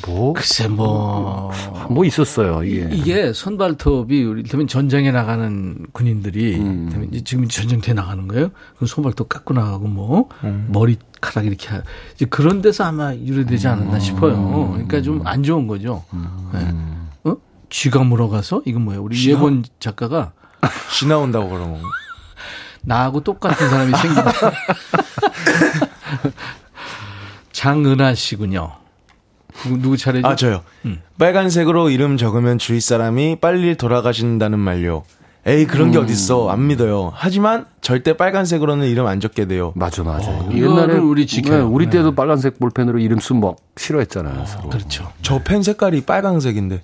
뭐? 0.06 0.32
글쎄 0.32 0.68
뭐뭐 0.68 2.04
있었어요 2.04 2.62
이게. 2.64 2.88
이게 2.92 3.32
손발톱이 3.32 4.24
우리 4.24 4.40
이를테면 4.40 4.66
전쟁에 4.68 5.10
나가는 5.12 5.86
군인들이 5.92 6.56
음. 6.56 7.10
지금 7.24 7.48
전쟁터에 7.48 7.94
나가는 7.94 8.26
거예요. 8.28 8.50
그럼 8.76 8.86
손발톱 8.86 9.28
깎고 9.28 9.54
나가고 9.54 9.88
뭐 9.88 10.28
음. 10.44 10.68
머리카락 10.70 11.46
이렇게 11.46 11.68
하- 11.68 11.82
이제 12.14 12.24
그런 12.26 12.62
데서 12.62 12.84
아마 12.84 13.14
유래되지 13.14 13.68
않았나 13.68 13.94
음. 13.94 14.00
싶어요. 14.00 14.70
그러니까 14.72 15.00
좀 15.02 15.22
안 15.26 15.42
좋은 15.42 15.66
거죠. 15.66 16.04
네. 16.52 16.74
어? 17.24 17.36
쥐가 17.70 18.02
물어가서 18.04 18.62
이건 18.66 18.82
뭐예요? 18.82 19.02
우리 19.02 19.28
예본 19.28 19.64
작가가 19.78 20.32
쥐 20.92 21.06
나온다고 21.06 21.48
그러면. 21.48 21.80
나하고 22.82 23.20
똑같은 23.20 23.68
사람이 23.68 23.92
생긴다. 23.96 24.32
장은하 27.52 28.14
씨군요. 28.14 28.72
누구, 29.64 29.78
누구 29.82 29.96
차례죠? 29.96 30.26
아, 30.26 30.36
저요. 30.36 30.62
빨간색으로 31.18 31.90
이름 31.90 32.16
적으면 32.16 32.58
주위 32.58 32.80
사람이 32.80 33.36
빨리 33.40 33.76
돌아가신다는 33.76 34.58
말요. 34.58 35.04
에이 35.46 35.66
그런 35.66 35.90
게 35.90 35.96
어딨어 35.98 36.50
안 36.50 36.66
믿어요. 36.66 37.12
하지만 37.14 37.64
절대 37.80 38.14
빨간색으로는 38.14 38.86
이름 38.88 39.06
안 39.06 39.20
적게 39.20 39.46
돼요. 39.46 39.72
맞아, 39.74 40.02
맞아. 40.02 40.30
이거를 40.52 41.00
우리 41.00 41.26
지켜요. 41.26 41.56
네, 41.56 41.62
우리 41.62 41.86
네. 41.86 41.92
때도 41.92 42.14
빨간색 42.14 42.58
볼펜으로 42.58 42.98
이름 42.98 43.20
쓰면 43.20 43.40
막 43.40 43.56
싫어했잖아요. 43.76 44.44
서로. 44.46 44.68
그렇죠. 44.68 45.10
저 45.22 45.42
펜 45.42 45.62
색깔이 45.62 46.02
빨간색인데. 46.02 46.82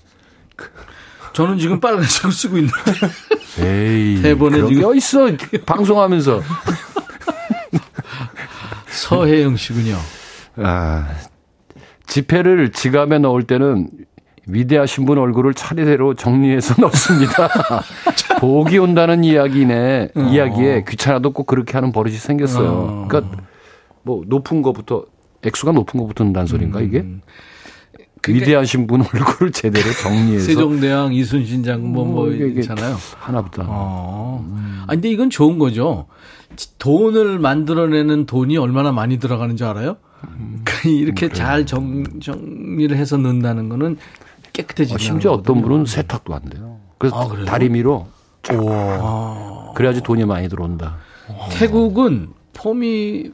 저는 1.35 1.59
지금 1.59 1.81
빨간색을 1.81 2.33
쓰고 2.33 2.57
있는데. 2.57 2.75
에이, 3.61 4.23
대본에 4.23 4.57
지금- 4.67 4.91
게 4.93 4.97
있어 4.97 5.29
방송하면서. 5.67 6.43
서혜영 8.89 9.57
씨군요. 9.57 9.99
아, 10.57 11.07
지폐를 12.07 12.73
지갑에 12.73 13.19
넣을 13.19 13.43
때는 13.45 13.89
위대하신 14.49 15.07
분 15.07 15.19
얼굴을 15.19 15.55
차례대로 15.55 16.15
정리해서 16.15 16.75
넣습니다. 16.83 17.49
복이 18.41 18.79
온다는 18.79 19.25
이야기네, 19.25 20.11
이야기에 20.31 20.85
귀찮아도 20.89 21.33
꼭 21.33 21.47
그렇게 21.47 21.73
하는 21.73 21.91
버릇이 21.91 22.17
생겼어요. 22.17 23.07
그러니까 23.09 23.37
뭐 24.03 24.23
높은 24.27 24.63
거부터 24.63 25.05
액수가 25.43 25.73
높은 25.73 25.99
거부터 25.99 26.23
넣는다는 26.25 26.47
소린가 26.47 26.81
이게? 26.81 27.05
위대하신 28.29 28.87
분 28.89 29.03
얼굴을 29.03 29.53
제대로 29.53 29.89
정리해서 30.03 30.47
세종대왕 30.47 31.13
이순신 31.13 31.63
장군 31.63 31.93
뭐, 31.93 32.05
뭐 32.05 32.31
이게- 32.33 32.49
이게 32.49 32.61
있잖아요. 32.61 32.97
하나부터. 33.19 33.63
어. 33.67 34.45
아 34.87 34.91
근데 34.91 35.09
이건 35.11 35.31
좋은 35.31 35.59
거죠. 35.59 36.07
돈을 36.79 37.39
만들어내는 37.39 38.27
돈이 38.27 38.57
얼마나 38.57 38.91
많이 38.91 39.19
들어가는 39.19 39.57
줄 39.57 39.67
알아요? 39.69 39.97
그 40.65 40.73
이렇게 40.95 41.29
잘 41.29 41.67
정, 41.67 42.05
정리를 42.21 42.97
해서 42.97 43.17
넣는다는 43.17 43.69
거는 43.69 43.97
깨끗해지는 44.53 44.97
어, 44.97 44.99
심지어 44.99 45.33
어떤 45.33 45.61
분은 45.63 45.87
세탁도 45.87 46.35
안 46.35 46.43
돼요. 46.45 46.79
그래서 46.99 47.17
아? 47.17 47.45
다리미로 47.45 48.07
쫙. 48.43 49.73
그래야지 49.75 50.03
돈이 50.03 50.25
많이 50.25 50.49
들어온다. 50.49 50.97
태국은 51.53 52.29
포미 52.55 53.31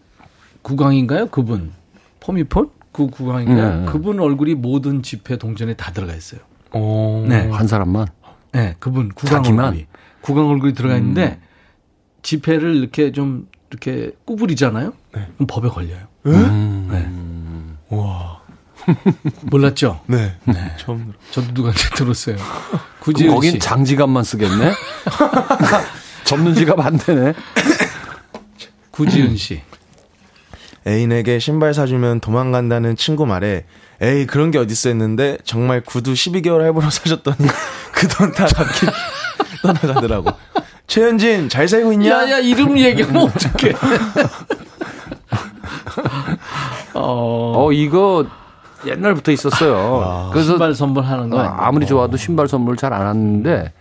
국왕인가요? 0.62 1.28
그분 1.28 1.72
포미폰 2.20 2.70
그 2.92 3.06
국왕인가요? 3.06 3.80
네. 3.80 3.86
그분 3.86 4.20
얼굴이 4.20 4.54
모든 4.54 5.02
집회 5.02 5.36
동전에 5.36 5.74
다 5.74 5.92
들어가 5.92 6.14
있어요. 6.14 6.40
오. 6.72 7.24
네, 7.26 7.48
한 7.50 7.66
사람만. 7.66 8.06
네, 8.52 8.76
그분 8.78 9.08
국왕 9.10 9.42
자기만? 9.42 9.64
얼굴이 9.66 9.86
국왕 10.20 10.48
얼굴이 10.48 10.74
들어가 10.74 10.96
있는데 10.96 11.40
지폐를 12.22 12.76
이렇게 12.76 13.12
좀 13.12 13.48
이렇게 13.70 14.12
구부리잖아요. 14.24 14.92
그럼 15.10 15.46
법에 15.48 15.68
걸려요. 15.68 16.06
음. 16.26 16.88
네. 16.90 17.21
와. 17.92 18.40
몰랐죠? 19.42 20.00
네. 20.06 20.34
처음 20.78 21.04
들어. 21.06 21.18
저도 21.30 21.48
누구한테 21.52 21.82
들었어요. 21.94 22.36
구지은 23.00 23.32
거긴 23.34 23.52
씨. 23.52 23.58
장지갑만 23.58 24.24
쓰겠네? 24.24 24.72
접는 26.24 26.54
지갑 26.54 26.80
안 26.80 26.96
되네? 26.98 27.34
구지은 28.90 29.36
씨. 29.36 29.62
애인에게 30.86 31.38
신발 31.38 31.74
사주면 31.74 32.18
도망간다는 32.20 32.96
친구 32.96 33.24
말에 33.24 33.66
에이 34.00 34.26
그런 34.26 34.50
게 34.50 34.58
어딨어 34.58 34.88
했는데 34.90 35.38
정말 35.44 35.80
구두 35.80 36.12
12개월 36.14 36.60
할부로 36.62 36.90
사줬더니 36.90 37.48
그 37.92 38.08
돈다 38.08 38.46
갚기 38.46 38.86
떠나가더라고. 39.62 40.30
최현진 40.88 41.48
잘 41.50 41.68
살고 41.68 41.92
있냐? 41.92 42.10
야야 42.10 42.38
이름 42.40 42.76
얘기하면 42.78 43.22
어떡해. 43.28 43.72
어, 47.02 47.64
어, 47.66 47.72
이거 47.72 48.26
옛날부터 48.86 49.32
있었어요. 49.32 50.30
그래서 50.32 50.52
신발 50.52 50.74
선물하는 50.74 51.30
거 51.30 51.36
어, 51.36 51.40
아니에요? 51.40 51.56
아무리 51.58 51.86
좋아도 51.86 52.16
신발 52.16 52.48
선물 52.48 52.76
잘 52.76 52.92
안 52.92 53.06
하는데 53.06 53.72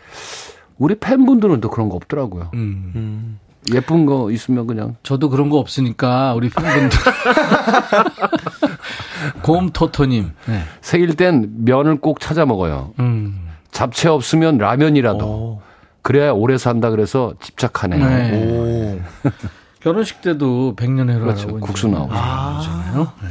우리 0.78 0.95
팬분들은 0.95 1.61
또 1.61 1.69
그런 1.69 1.89
거 1.89 1.95
없더라고요. 1.95 2.49
음. 2.53 3.39
예쁜 3.74 4.07
거 4.07 4.32
있으면 4.32 4.65
그냥 4.65 4.95
저도 5.03 5.30
그런 5.30 5.49
거 5.49 5.57
없으니까 5.59 6.34
우리 6.34 6.49
팬분들. 6.49 6.97
곰토토님. 9.43 10.32
네. 10.47 10.61
생일 10.82 11.15
땐 11.15 11.49
면을 11.65 11.99
꼭 11.99 12.19
찾아 12.19 12.45
먹어요. 12.45 12.93
음. 12.99 13.47
잡채 13.72 14.09
없으면 14.09 14.57
라면이라도. 14.57 15.26
오. 15.26 15.61
그래야 16.01 16.32
오래 16.32 16.57
산다 16.57 16.89
그래서 16.89 17.34
집착하네요. 17.41 18.03
네. 18.03 19.01
오. 19.82 19.84
결혼식 19.84 20.22
때도 20.22 20.76
백년회로 20.76 21.22
그렇죠. 21.22 21.48
국수 21.60 21.88
이제 21.88 21.96
나오고. 21.96 22.10
그러잖아요. 22.10 23.12
네, 23.24 23.30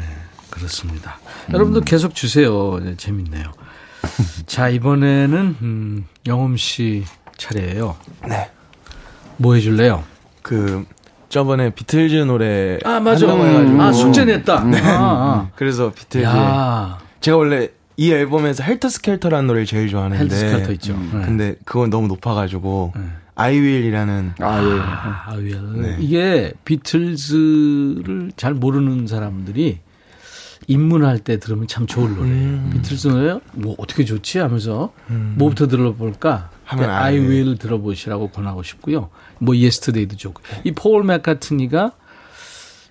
그렇습니다. 0.50 1.18
여러분도 1.52 1.82
계속 1.82 2.14
주세요. 2.14 2.78
네, 2.82 2.96
재밌네요. 2.96 3.52
자 4.46 4.68
이번에는 4.68 5.56
음, 5.62 6.06
영음 6.26 6.56
씨 6.56 7.04
차례예요. 7.36 7.96
네. 8.28 8.50
뭐 9.36 9.54
해줄래요? 9.54 10.02
그 10.42 10.84
저번에 11.28 11.70
비틀즈 11.70 12.16
노래 12.16 12.78
아 12.84 12.98
맞아. 13.00 13.26
해가지고 13.26 13.82
아 13.82 13.92
숙제 13.92 14.24
냈다. 14.24 14.64
아, 14.84 15.48
그래서 15.54 15.88
아. 15.88 15.92
비틀즈 15.92 16.26
야 16.26 16.98
제가 17.20 17.36
원래 17.36 17.68
이 18.00 18.12
앨범에서 18.12 18.62
Helter 18.62 18.89
Skelter라는 18.89 19.46
노래를 19.46 19.66
제일 19.66 19.90
좋아하는데 19.90 20.22
Helter 20.22 20.45
Skelter 20.45 20.72
있죠. 20.72 20.96
네. 21.12 21.20
근데 21.22 21.54
그건 21.66 21.90
너무 21.90 22.08
높아가지고 22.08 22.94
I 23.34 23.42
Will이라는 23.42 24.32
아, 24.38 24.62
예. 24.62 24.80
I 24.80 25.34
Will. 25.36 25.82
네. 25.82 25.96
이게 26.00 26.54
비틀즈를 26.64 28.32
잘 28.38 28.54
모르는 28.54 29.06
사람들이 29.06 29.80
입문할 30.66 31.18
때 31.18 31.38
들으면 31.38 31.66
참 31.66 31.86
좋을 31.86 32.08
노래예요. 32.16 32.38
음. 32.38 32.70
비틀즈 32.72 33.08
노래 33.08 33.38
뭐 33.52 33.74
어떻게 33.76 34.06
좋지 34.06 34.38
하면서 34.38 34.94
뭐부터 35.08 35.66
들어볼까? 35.68 36.48
하면 36.64 36.88
I 36.88 37.16
I 37.16 37.18
will 37.18 37.58
들어보시라고 37.58 38.30
권하고 38.30 38.62
싶고요. 38.62 39.10
뭐 39.40 39.54
Yesterday도 39.54 40.16
좋고. 40.16 40.40
이 40.64 40.72
폴 40.72 41.04
맥카트니가 41.04 41.92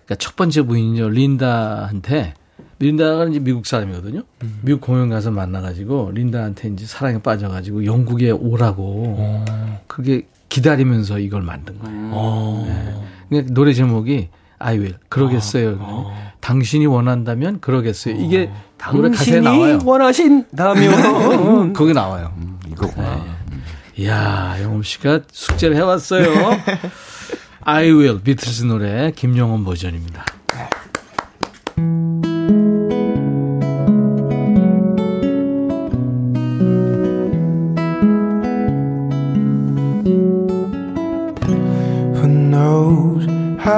그러니까 0.06 0.16
첫 0.20 0.36
번째 0.36 0.62
부인이죠. 0.64 1.10
린다한테 1.10 2.36
린다가 2.80 3.26
이제 3.26 3.40
미국 3.40 3.66
사람이거든요. 3.66 4.24
미국 4.62 4.82
공연 4.82 5.10
가서 5.10 5.32
만나가지고 5.32 6.12
린다한테 6.14 6.70
이제 6.70 6.86
사랑에 6.86 7.22
빠져가지고 7.22 7.86
영국에 7.86 8.32
오라고 8.32 9.44
그게 9.88 10.26
기다리면서 10.48 11.20
이걸 11.20 11.42
만든 11.42 11.78
거예요. 11.80 12.66
네. 12.66 12.96
그러니까 13.30 13.54
노래 13.54 13.74
제목이 13.74 14.30
I 14.60 14.78
will 14.78 14.96
그러겠어요. 15.10 16.12
당신이 16.40 16.86
원한다면 16.86 17.60
그러겠어요. 17.60 18.16
이게 18.16 18.50
노래 18.94 19.10
가사에 19.10 19.42
나와요. 19.42 19.80
원하신다면 19.84 21.74
거기 21.74 21.94
나와요. 21.94 22.34
이거구나. 22.72 23.26
이야, 23.98 24.56
영웅 24.62 24.82
씨가 24.82 25.22
숙제를 25.32 25.76
해왔어요. 25.76 26.30
I 27.62 27.92
will 27.92 28.22
비틀스 28.24 28.64
노래 28.64 29.12
김영원 29.12 29.66
버전입니다. 29.66 30.24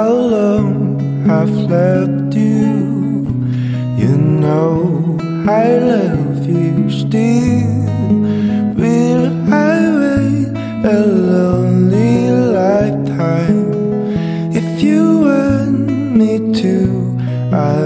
How 0.02 0.14
long 0.14 1.30
I've 1.30 1.58
loved 1.74 2.34
you? 2.34 2.70
You 4.02 4.12
know 4.42 5.16
I 5.62 5.66
love 5.92 6.44
you 6.44 6.90
still. 6.90 7.70
Will 8.82 9.24
I 9.70 9.74
wait 10.02 10.48
a 10.96 10.98
lonely 11.34 12.16
lifetime? 12.58 13.62
If 14.60 14.82
you 14.82 15.02
want 15.28 15.78
me 16.20 16.32
to, 16.62 16.74
I 17.52 17.81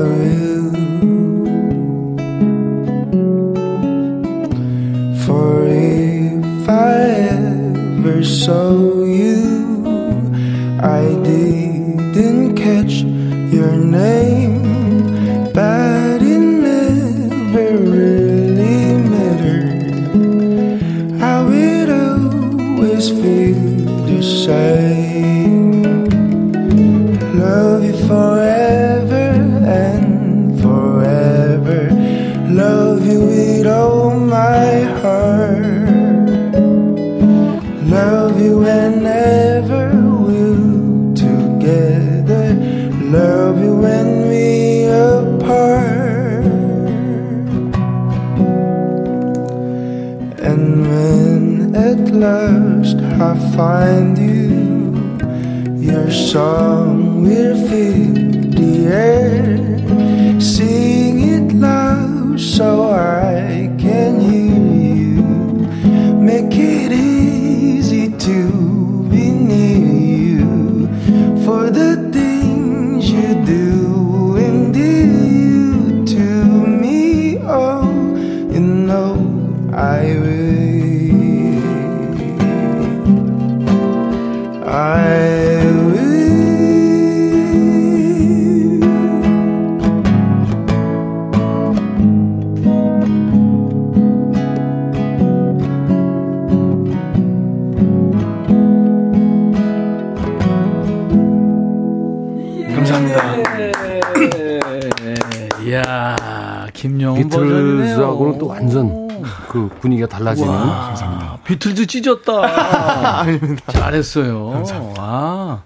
비틀즈 111.47 111.87
찢었다. 111.87 113.25
잘했어요. 113.73 114.65
와. 114.99 115.63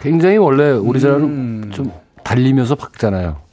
굉장히 0.00 0.36
원래 0.36 0.70
우리나라는 0.70 1.24
음. 1.24 1.70
좀 1.72 1.92
달리면서 2.22 2.74
박잖아요. 2.74 3.44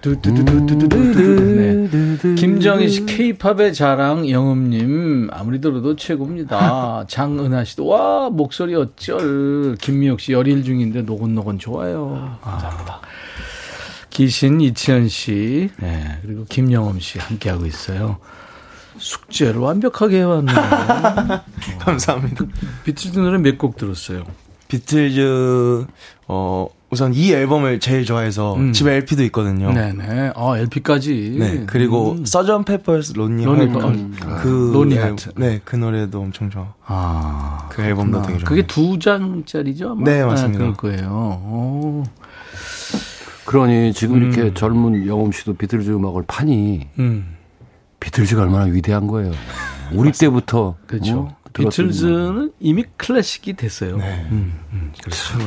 두두두두두두두. 0.00 1.20
네. 1.56 2.34
김정희 2.34 2.88
씨, 2.88 3.04
케이팝의 3.04 3.74
자랑, 3.74 4.28
영음님, 4.28 5.28
아무리 5.30 5.60
들어도 5.60 5.94
최고입니다. 5.94 7.04
장은하 7.06 7.64
씨도, 7.64 7.86
와, 7.86 8.30
목소리 8.30 8.74
어쩔. 8.74 9.76
김미혁 9.78 10.20
씨, 10.20 10.32
열일 10.32 10.64
중인데 10.64 11.02
노곤노곤 11.02 11.58
좋아요. 11.58 12.38
감사합니다. 12.40 13.00
기신 14.08 14.60
이치현 14.60 15.08
씨, 15.08 15.70
네, 15.76 16.18
그리고 16.22 16.44
김영엄 16.48 16.98
씨 16.98 17.18
함께하고 17.18 17.66
있어요. 17.66 18.18
숙제를 19.00 19.60
완벽하게 19.60 20.18
해왔네요. 20.20 20.56
감사합니다. 21.80 22.44
비틀즈 22.84 23.18
노래 23.18 23.38
몇 23.38 23.58
곡 23.58 23.76
들었어요? 23.76 24.24
비틀즈 24.68 25.86
어 26.28 26.68
우선 26.90 27.14
이 27.14 27.32
앨범을 27.32 27.80
제일 27.80 28.04
좋아해서 28.04 28.54
음. 28.56 28.72
집에 28.72 28.94
LP도 28.96 29.22
있거든요. 29.24 29.72
네네. 29.72 30.32
아, 30.34 30.58
LP까지. 30.58 31.36
네, 31.38 31.64
그리고 31.66 32.16
Sgt. 32.24 32.64
Pepper's 32.64 33.12
Lonely 33.14 33.44
Lonely 33.44 33.66
Heart 33.72 33.86
음. 33.86 34.16
그 34.42 34.70
론니 34.74 34.96
앨- 34.96 35.04
하트. 35.12 35.30
네, 35.36 35.60
그 35.64 35.76
노래도 35.76 36.20
엄청 36.20 36.50
좋아. 36.50 36.74
아. 36.86 37.68
그 37.70 37.82
앨범도 37.82 38.22
그렇구나. 38.22 38.26
되게 38.26 38.38
좋아요. 38.38 38.48
그게 38.48 38.66
두 38.66 38.98
장짜리죠? 38.98 39.90
아마? 39.92 40.02
네, 40.04 40.24
맞습니다. 40.24 40.58
그럴 40.58 40.74
거예요. 40.74 41.08
오. 41.44 42.04
그러니 43.44 43.92
지금 43.92 44.16
음. 44.16 44.22
이렇게 44.32 44.54
젊은 44.54 45.06
영웅 45.06 45.32
씨도 45.32 45.54
비틀즈 45.54 45.90
음악을 45.90 46.24
파니 46.26 46.86
음. 46.98 47.36
비틀즈가 48.00 48.42
얼마나 48.42 48.64
위대한 48.64 49.06
거예요. 49.06 49.32
우리 49.92 50.12
때부터 50.12 50.76
그렇죠. 50.86 51.14
뭐 51.14 51.36
들었던 51.52 51.70
비틀즈는 51.70 52.52
이미 52.60 52.84
클래식이 52.96 53.54
됐어요. 53.54 53.96
네. 53.96 54.26
음, 54.30 54.58
음, 54.72 54.92
그렇죠. 55.02 55.38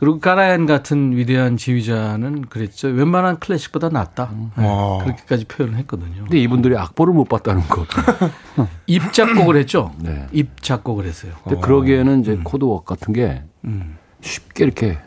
그리고 0.00 0.18
까라얀 0.18 0.64
같은 0.64 1.14
위대한 1.14 1.58
지휘자는 1.58 2.46
그랬죠. 2.46 2.88
웬만한 2.88 3.38
클래식보다 3.38 3.90
낫다. 3.90 4.30
네, 4.56 4.66
와. 4.66 5.04
그렇게까지 5.04 5.44
표현을 5.44 5.76
했거든요. 5.80 6.22
근데 6.22 6.38
이분들이 6.38 6.76
악보를 6.76 7.12
못 7.12 7.24
봤다는 7.24 7.62
것. 7.68 7.86
입 8.86 9.12
작곡을 9.12 9.56
했죠. 9.58 9.92
네. 10.00 10.26
입 10.32 10.62
작곡을 10.62 11.04
했어요. 11.04 11.32
근데 11.44 11.60
그러기에는 11.60 12.20
이제 12.20 12.40
코드웍 12.42 12.86
같은 12.86 13.12
게 13.12 13.42
음. 13.64 13.98
쉽게 14.22 14.64
이렇게 14.64 14.98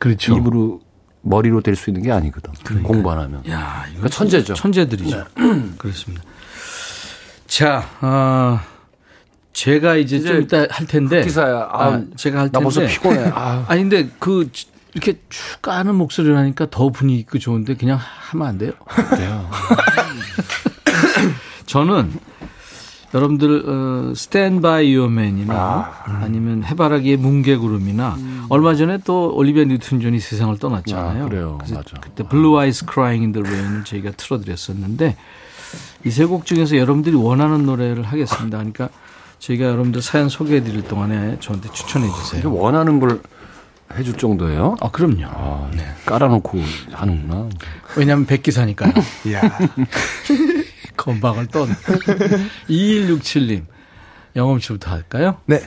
그렇죠. 0.00 0.36
입으로 0.36 0.80
머리로 1.28 1.60
될 1.60 1.74
수 1.76 1.90
있는 1.90 2.02
게 2.02 2.12
아니거든. 2.12 2.52
공부 2.82 3.10
안 3.10 3.18
하면. 3.18 3.42
야, 3.50 3.84
이거 3.88 3.98
그러니까 4.00 4.08
천재죠. 4.08 4.54
천재들이죠. 4.54 5.24
그렇습니다. 5.76 6.22
자, 7.46 7.88
아, 8.00 8.62
제가 9.52 9.96
이제, 9.96 10.20
좀 10.20 10.42
이따 10.42 10.66
할 10.70 10.86
텐데. 10.86 11.22
기사야. 11.22 11.68
아, 11.72 11.84
아, 11.86 12.02
제가 12.16 12.40
할 12.40 12.46
텐데. 12.50 12.58
나 12.58 12.60
벌써 12.60 12.86
피곤해. 12.86 13.30
아. 13.34 13.64
아니 13.68 13.82
근데 13.82 14.08
그 14.18 14.48
이렇게 14.94 15.20
쭉 15.28 15.60
까는 15.62 15.94
목소리를 15.96 16.36
하니까 16.36 16.68
더 16.70 16.90
분위기 16.90 17.18
있고 17.20 17.38
좋은데 17.38 17.74
그냥 17.74 17.98
하면 18.00 18.46
안 18.46 18.58
돼요? 18.58 18.72
돼요. 19.16 19.50
저는 21.66 22.12
여러분들 23.16 23.64
어, 23.66 24.12
Stand 24.14 24.60
By 24.60 24.92
Your 24.92 25.54
Man이나 25.54 26.28
아니면 26.28 26.64
해바라기의 26.64 27.16
뭉게구름이나 27.16 28.16
얼마 28.50 28.74
전에 28.74 28.98
또 29.04 29.34
올리비아 29.34 29.64
뉴튼 29.64 30.00
존이 30.00 30.20
세상을 30.20 30.58
떠났잖아요. 30.58 31.24
아, 31.24 31.28
그래요. 31.28 31.56
그래서 31.58 31.76
맞아. 31.76 31.96
그때 32.00 32.22
Blue 32.24 32.58
Eyes 32.58 32.84
Crying 32.84 33.22
in 33.22 33.29
the 33.29 33.40
Rain을 33.40 33.84
저희가 33.84 34.12
틀어 34.16 34.38
드렸었는데 34.40 35.16
이 36.04 36.08
세 36.10 36.26
곡 36.26 36.46
중에서 36.46 36.76
여러분들이 36.76 37.16
원하는 37.16 37.66
노래를 37.66 38.02
하겠습니다. 38.04 38.58
그러니까 38.58 38.88
저희가 39.40 39.64
여러분들 39.66 40.00
사연 40.02 40.28
소개해 40.28 40.62
드릴 40.62 40.82
동안에 40.82 41.38
저한테 41.40 41.70
추천해 41.72 42.06
주세요. 42.08 42.52
원하는 42.52 43.00
걸 43.00 43.20
해줄 43.96 44.14
정도예요? 44.16 44.76
아, 44.80 44.90
그럼요. 44.90 45.24
아, 45.26 45.70
깔아놓고 46.06 46.60
하는구나. 46.92 47.48
왜냐하면 47.96 48.26
백기사니까요. 48.26 48.92
이야. 49.26 49.40
건방을 50.96 51.46
떤. 51.46 51.68
2167님. 52.68 53.64
영업 54.36 54.62
씨부터 54.62 54.90
할까요? 54.90 55.38
네. 55.46 55.60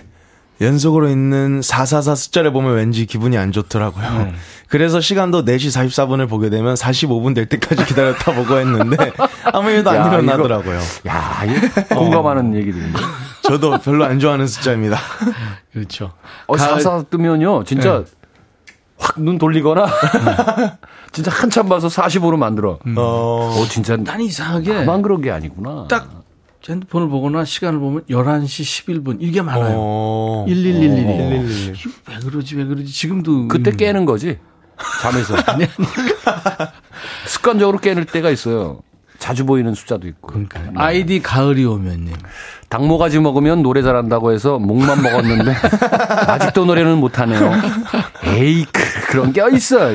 연속으로 0.61 1.07
있는 1.07 1.61
444 1.61 2.15
숫자를 2.15 2.51
보면 2.51 2.75
왠지 2.75 3.05
기분이 3.05 3.37
안 3.37 3.53
좋더라고요. 3.53 4.25
네. 4.25 4.33
그래서 4.67 4.99
시간도 4.99 5.45
4시 5.45 5.73
44분을 5.89 6.27
보게 6.27 6.49
되면 6.49 6.75
45분 6.75 7.33
될 7.33 7.45
때까지 7.47 7.85
기다렸다 7.85 8.33
보고 8.33 8.57
했는데 8.57 9.13
아무 9.53 9.69
일도 9.71 9.89
안 9.89 9.95
야, 9.95 10.07
일어나더라고요. 10.09 10.79
야, 11.07 11.43
이거 11.45 11.95
공감하는 11.95 12.53
얘기들인데. 12.55 12.99
저도 13.43 13.77
별로 13.79 14.03
안 14.03 14.19
좋아하는 14.19 14.47
숫자입니다. 14.47 14.97
그렇죠. 15.71 16.11
어, 16.47 16.55
가을- 16.57 16.81
사사 16.81 17.03
뜨면요, 17.09 17.63
진짜 17.63 18.03
확 18.99 19.19
눈 19.21 19.37
돌리거나, 19.37 19.87
진짜 21.11 21.31
한참 21.31 21.67
봐서 21.67 21.87
45로 21.87 22.37
만들어. 22.37 22.79
어, 22.97 23.01
어, 23.57 23.65
진짜 23.69 23.97
난 23.97 24.21
이상하게 24.21 24.73
나만 24.73 25.01
그런 25.01 25.21
게 25.21 25.31
아니구나. 25.31 25.87
딱 25.89 26.23
핸드폰을 26.67 27.09
보거나 27.09 27.45
시간을 27.45 27.79
보면 27.79 28.03
11시 28.09 29.03
11분 29.03 29.17
이게 29.19 29.41
많아요. 29.41 29.75
어, 29.77 30.45
1111. 30.47 31.73
이거 31.73 31.91
왜 32.07 32.19
그러지 32.19 32.55
왜 32.57 32.65
그러지 32.65 32.91
지금도 32.91 33.47
그때 33.47 33.71
음, 33.71 33.77
깨는 33.77 34.05
거지. 34.05 34.37
잠에서. 35.01 35.35
습관적으로 37.25 37.79
깨는 37.79 38.05
때가 38.05 38.29
있어요. 38.29 38.81
자주 39.29 39.45
보이는 39.45 39.75
숫자도 39.75 40.07
있고. 40.07 40.27
그러니까요. 40.27 40.71
아이디 40.75 41.21
가을이 41.21 41.63
오면님. 41.63 42.15
당모가지 42.67 43.19
먹으면 43.19 43.61
노래 43.61 43.83
잘한다고 43.83 44.31
해서 44.31 44.57
목만 44.57 45.03
먹었는데 45.03 45.53
아직도 46.27 46.65
노래는 46.65 46.97
못하네요. 46.97 47.51
에이 48.25 48.65
그- 48.71 49.07
그런 49.11 49.31
게 49.31 49.41
어딨어. 49.41 49.91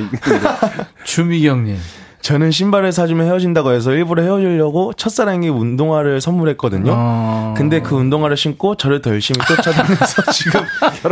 주미경님. 1.05 1.77
저는 2.21 2.53
신발을 2.53 2.93
사주면 2.93 3.27
헤어진다고 3.27 3.73
해서 3.73 3.91
일부러 3.93 4.23
헤어지려고 4.23 4.93
첫사랑이 4.95 5.49
운동화를 5.49 6.21
선물했거든요. 6.23 6.93
어. 6.97 7.55
근데 7.57 7.81
그 7.83 7.97
운동화를 7.97 8.37
신고 8.37 8.77
저를 8.77 9.03
더 9.03 9.11
열심히 9.11 9.45
쫓아다녀서 9.47 10.23
지금 10.33 10.61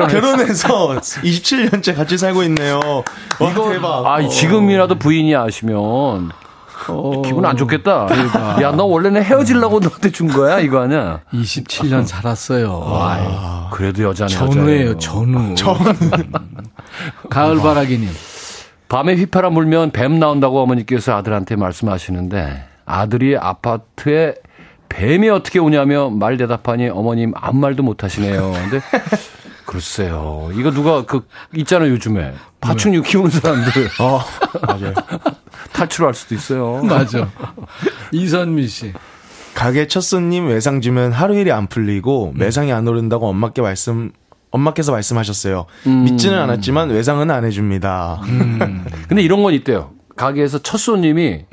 결혼해서 0.09 1.01
27년째 1.01 1.97
같이 1.97 2.17
살고 2.17 2.45
있네요. 2.45 2.81
와, 3.41 3.53
대박. 3.71 4.07
아 4.07 4.27
지금이라도 4.27 4.95
부인이 4.95 5.35
아시면 5.37 6.31
기분 7.25 7.45
안 7.45 7.57
좋겠다. 7.57 8.09
야너 8.61 8.85
원래는 8.85 9.23
헤어지려고 9.23 9.81
너한테 9.81 10.11
준 10.11 10.29
거야 10.29 10.59
이거 10.61 10.81
아니야? 10.81 11.21
27년 11.33 12.07
살았어요. 12.07 12.99
아이, 13.01 13.25
그래도 13.71 14.03
여자네 14.05 14.31
전우예요, 14.31 14.91
여자예요. 14.91 14.99
전우. 14.99 15.55
가을 17.31 17.59
바라기님. 17.59 18.09
밤에 18.89 19.15
휘파람 19.15 19.55
불면 19.55 19.91
뱀 19.91 20.19
나온다고 20.19 20.61
어머니께서 20.63 21.17
아들한테 21.17 21.57
말씀하시는데 21.57 22.65
아들이 22.85 23.37
아파트에 23.39 24.35
뱀이 24.91 25.31
어떻게 25.31 25.59
오냐며 25.59 26.11
말 26.11 26.37
대답하니 26.37 26.91
어머님 26.91 27.33
아무 27.35 27.61
말도 27.61 27.83
못 27.83 28.05
하시네요. 28.05 28.53
근데 28.53 28.81
글쎄요. 29.73 30.51
이거 30.55 30.71
누가 30.71 31.03
그 31.07 31.27
있잖아요, 31.57 31.91
요즘에. 31.93 32.35
파충류 32.61 33.01
키우는 33.03 33.31
사람들. 33.31 33.89
어, 34.01 34.21
맞아요. 34.67 34.93
탈출할 35.73 36.13
수도 36.13 36.35
있어요. 36.35 36.83
맞아. 36.85 37.31
이선미 38.13 38.69
씨. 38.69 38.93
가게 39.55 39.87
첫 39.87 40.03
손님 40.03 40.49
외상 40.49 40.83
주면 40.83 41.13
하루 41.13 41.37
일이 41.37 41.51
안 41.53 41.69
풀리고 41.69 42.35
매상이 42.37 42.71
안 42.73 42.87
오른다고 42.87 43.29
엄마께 43.29 43.63
말씀 43.63 44.13
엄마께서 44.51 44.93
말씀하셨어요. 44.93 45.65
믿지는 45.87 46.39
않았지만 46.39 46.91
외상은 46.91 47.31
안 47.31 47.45
해줍니다. 47.47 48.21
근데 49.09 49.23
이런 49.23 49.43
건 49.43 49.55
있대요. 49.55 49.93
가게에서 50.17 50.59
첫 50.59 50.77
손님이 50.77 51.47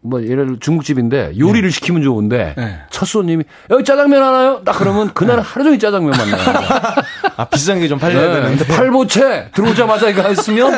뭐 0.00 0.22
예를 0.22 0.46
들어 0.46 0.56
중국집인데 0.60 1.32
요리를 1.38 1.70
시키면 1.72 2.02
좋은데 2.02 2.54
네. 2.56 2.78
첫 2.90 3.04
손님이 3.06 3.44
여기 3.70 3.82
짜장면 3.84 4.22
하나요? 4.22 4.62
딱 4.64 4.78
그러면 4.78 5.12
그날은 5.12 5.42
하루 5.42 5.64
종일 5.64 5.78
짜장면 5.80 6.10
만 6.12 6.30
나요. 6.30 6.40
아 7.36 7.44
비싼 7.46 7.80
게 7.80 7.88
좀 7.88 7.98
팔려야 7.98 8.34
네. 8.34 8.40
되는데. 8.42 8.64
팔보채 8.66 9.50
들어오자마자 9.54 10.08
이거 10.08 10.22
했으면 10.22 10.72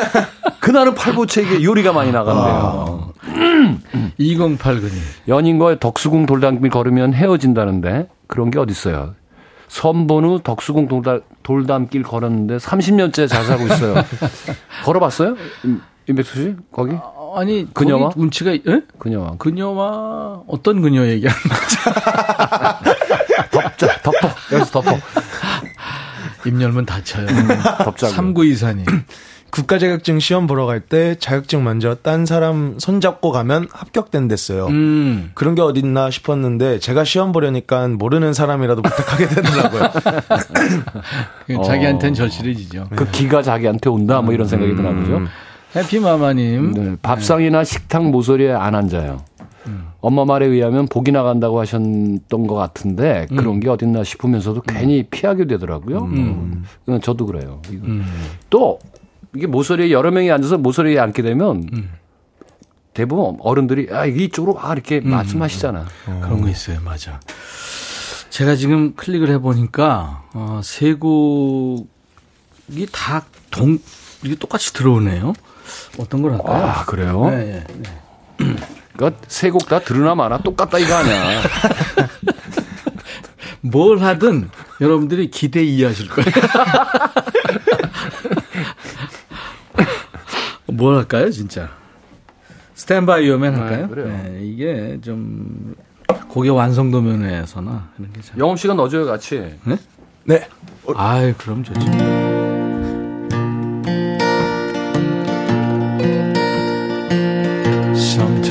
그날은 0.59 0.95
팔보채 0.95 1.43
이게 1.43 1.63
요리가 1.63 1.93
많이 1.93 2.11
나간대요. 2.11 3.13
2089님. 4.19 4.91
연인과의 5.27 5.79
덕수궁 5.79 6.25
돌담길 6.25 6.69
걸으면 6.69 7.13
헤어진다는데 7.13 8.07
그런 8.27 8.49
게 8.51 8.59
어딨어요. 8.59 9.15
선본우 9.67 10.41
덕수궁 10.43 10.87
돌담, 10.87 11.21
돌담길 11.43 12.03
걸었는데 12.03 12.57
30년째 12.57 13.27
잘 13.29 13.43
살고 13.45 13.65
있어요. 13.67 13.95
걸어봤어요? 14.83 15.35
임- 15.63 15.81
임백수 16.09 16.35
씨? 16.35 16.55
거기? 16.71 16.95
아니, 17.35 17.67
그녀와? 17.73 18.11
운치가, 18.15 18.53
예? 18.53 18.81
그녀와. 18.97 19.35
그녀와 19.37 20.43
어떤 20.47 20.81
그녀 20.81 21.05
얘기하는 21.07 21.41
덮자, 23.51 23.97
덮어. 24.01 24.29
여기서 24.53 24.81
덮어. 24.81 24.97
입 26.45 26.59
열면 26.61 26.85
다쳐요. 26.85 27.27
덮자고. 27.83 28.13
3924님. 28.13 28.85
국가 29.51 29.77
자격증 29.77 30.19
시험 30.19 30.47
보러 30.47 30.65
갈 30.65 30.79
때 30.79 31.15
자격증 31.19 31.63
먼저 31.63 31.95
딴 31.95 32.25
사람 32.25 32.79
손잡고 32.79 33.31
가면 33.31 33.67
합격된댔어요. 33.71 34.67
음. 34.67 35.31
그런 35.33 35.55
게 35.55 35.61
어딨나 35.61 36.09
싶었는데 36.09 36.79
제가 36.79 37.03
시험 37.03 37.33
보려니까 37.33 37.89
모르는 37.89 38.33
사람이라도 38.33 38.81
부탁하게 38.81 39.27
되더라고요. 39.27 39.91
그 41.47 41.57
자기한테는 41.65 42.13
절실해지죠. 42.13 42.87
그 42.95 43.11
기가 43.11 43.41
자기한테 43.41 43.89
온다 43.89 44.21
뭐 44.21 44.33
이런 44.33 44.47
생각이 44.47 44.73
드나 44.73 44.93
보죠. 44.93 45.21
해피마마님. 45.75 46.73
네, 46.73 46.95
밥상이나 47.01 47.63
식탁 47.63 48.09
모서리에 48.09 48.51
안 48.51 48.75
앉아요. 48.75 49.23
엄마 50.01 50.25
말에 50.25 50.47
의하면 50.47 50.87
복이 50.87 51.11
나간다고 51.11 51.59
하셨던 51.59 52.47
것 52.47 52.55
같은데 52.55 53.27
그런 53.29 53.59
게 53.59 53.69
어딨나 53.69 54.03
싶으면서도 54.03 54.61
괜히 54.61 55.03
피하게 55.03 55.45
되더라고요. 55.45 55.99
음. 56.05 56.63
저도 57.03 57.27
그래요. 57.27 57.61
이거. 57.69 57.85
또 58.49 58.79
이게 59.35 59.45
모서리에 59.47 59.91
여러 59.91 60.09
명이 60.11 60.31
앉아서 60.31 60.57
모서리에 60.57 60.97
앉게 60.99 61.21
되면 61.21 61.69
대부분 62.93 63.37
어른들이 63.39 63.89
아 63.91 64.05
이쪽으로 64.05 64.59
아 64.59 64.73
이렇게 64.73 64.99
말씀하시잖아. 65.01 65.85
그런 66.05 66.41
거 66.41 66.49
있어요. 66.49 66.79
맞아. 66.83 67.19
제가 68.31 68.55
지금 68.55 68.95
클릭을 68.95 69.29
해보니까, 69.29 70.23
어, 70.33 70.61
세 70.63 70.93
곡이 70.93 71.85
다 72.91 73.25
동, 73.51 73.77
이게 74.23 74.35
똑같이 74.35 74.73
들어오네요. 74.73 75.33
어떤 75.99 76.21
걸 76.21 76.33
할까요? 76.33 76.63
아 76.65 76.85
그래요? 76.85 77.29
네, 77.29 77.63
네. 77.67 78.55
그러니까 78.95 79.21
세 79.27 79.51
곡 79.51 79.67
다 79.69 79.79
들으나 79.79 80.15
마나 80.15 80.37
똑같다 80.39 80.79
이거 80.79 80.95
아니야. 80.95 81.41
뭘 83.61 83.99
하든 84.01 84.49
여러분들이 84.81 85.29
기대 85.29 85.63
이해하실 85.63 86.09
거예요. 86.09 86.31
뭘 90.67 90.95
할까요, 90.97 91.29
진짜? 91.31 91.69
스탠바이 92.75 93.27
요맨 93.27 93.55
할까요? 93.55 93.81
네, 93.83 93.87
그래요. 93.87 94.07
네, 94.07 94.39
이게 94.41 94.97
좀 95.03 95.75
곡의 96.29 96.51
완성도 96.51 97.01
면에서나 97.01 97.89
이런 97.99 98.13
게 98.13 98.21
참. 98.21 98.39
영업 98.39 98.57
시간 98.59 98.77
넣어줘요 98.77 99.05
같이. 99.05 99.53
네. 100.23 100.47
아이, 100.95 101.33
그럼 101.33 101.63
좋죠. 101.63 101.81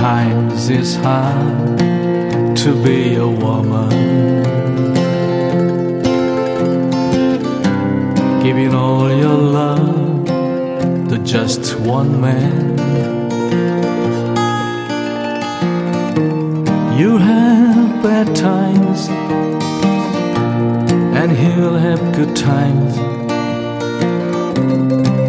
Sometimes 0.00 0.70
it's 0.70 0.94
hard 0.94 1.76
to 2.56 2.72
be 2.82 3.16
a 3.16 3.28
woman. 3.28 3.90
Giving 8.42 8.72
all 8.74 9.10
your 9.14 9.36
love 9.36 10.24
to 11.10 11.18
just 11.18 11.78
one 11.80 12.18
man. 12.18 12.78
You 16.98 17.18
have 17.18 18.02
bad 18.02 18.34
times 18.34 19.06
and 21.20 21.30
he'll 21.30 21.76
have 21.76 22.00
good 22.16 22.34
times 22.34 22.96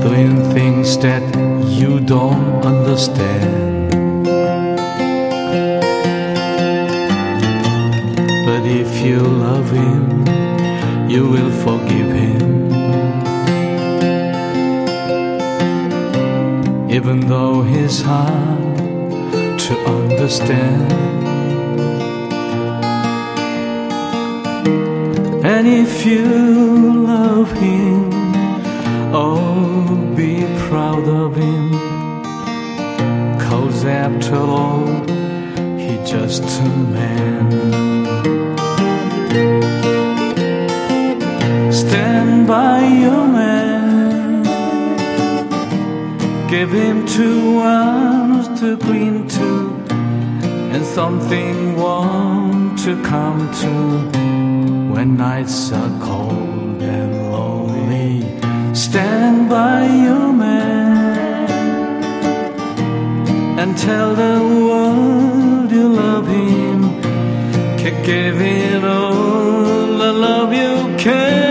doing 0.02 0.50
things 0.54 0.98
that 1.00 1.24
you 1.68 2.00
don't 2.00 2.66
understand. 2.66 3.61
If 9.04 9.08
you 9.08 9.20
love 9.20 9.72
him, 9.72 11.10
you 11.10 11.28
will 11.28 11.52
forgive 11.66 12.12
him. 12.24 12.72
Even 16.92 17.22
though 17.22 17.64
he's 17.64 18.04
hard 18.04 19.58
to 19.58 19.74
understand. 19.88 20.92
And 25.44 25.68
if 25.68 26.06
you 26.06 27.04
love 27.04 27.52
him, 27.54 28.10
oh, 29.16 30.14
be 30.16 30.46
proud 30.68 31.08
of 31.08 31.36
him. 31.36 31.72
Cause 33.50 33.84
after 33.84 34.36
all, 34.36 34.86
he's 35.80 36.08
just 36.08 36.44
a 36.44 36.70
man. 36.70 38.01
By 42.52 42.82
your 43.06 43.26
man. 43.40 44.44
Give 46.50 46.70
him 46.70 46.98
two 47.06 47.60
arms 47.60 48.46
to 48.60 48.76
cling 48.76 49.30
to, 49.38 49.50
and 50.74 50.84
something 50.86 51.78
warm 51.78 52.76
to 52.86 52.92
come 53.12 53.40
to 53.62 53.74
when 54.94 55.16
nights 55.16 55.72
are 55.72 55.94
cold 56.10 56.82
and 56.98 57.12
lonely. 57.32 58.16
Stand 58.74 59.50
by 59.50 59.80
your 60.08 60.28
man 60.34 61.50
and 63.60 63.78
tell 63.78 64.10
the 64.24 64.38
world 64.68 65.72
you 65.72 65.88
love 66.04 66.28
him. 66.28 66.80
Give 68.12 68.42
it 68.42 68.84
all 68.84 69.88
the 70.04 70.12
love 70.28 70.52
you 70.62 70.74
can. 70.98 71.51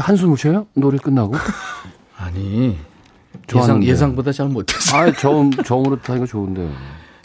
왜 0.00 0.02
한숨을 0.02 0.38
쉬어요? 0.38 0.66
노래 0.72 0.96
끝나고? 0.96 1.34
아니 2.16 2.78
예상 3.48 3.60
좋았는데. 3.66 3.86
예상보다 3.86 4.32
잘 4.32 4.48
못했어. 4.48 4.96
아, 4.96 5.12
저음 5.12 5.50
저음으로 5.52 6.00
타기가 6.00 6.24
좋은데. 6.26 6.70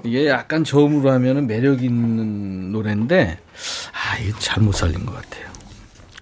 이게 0.04 0.28
약간 0.28 0.64
저음으로 0.64 1.10
하면은 1.14 1.48
매력 1.48 1.82
있는 1.84 2.72
노래인데 2.72 3.40
아 3.94 4.18
이게 4.20 4.34
잘못 4.40 4.74
살린 4.74 5.06
것 5.06 5.16
같아요. 5.16 5.46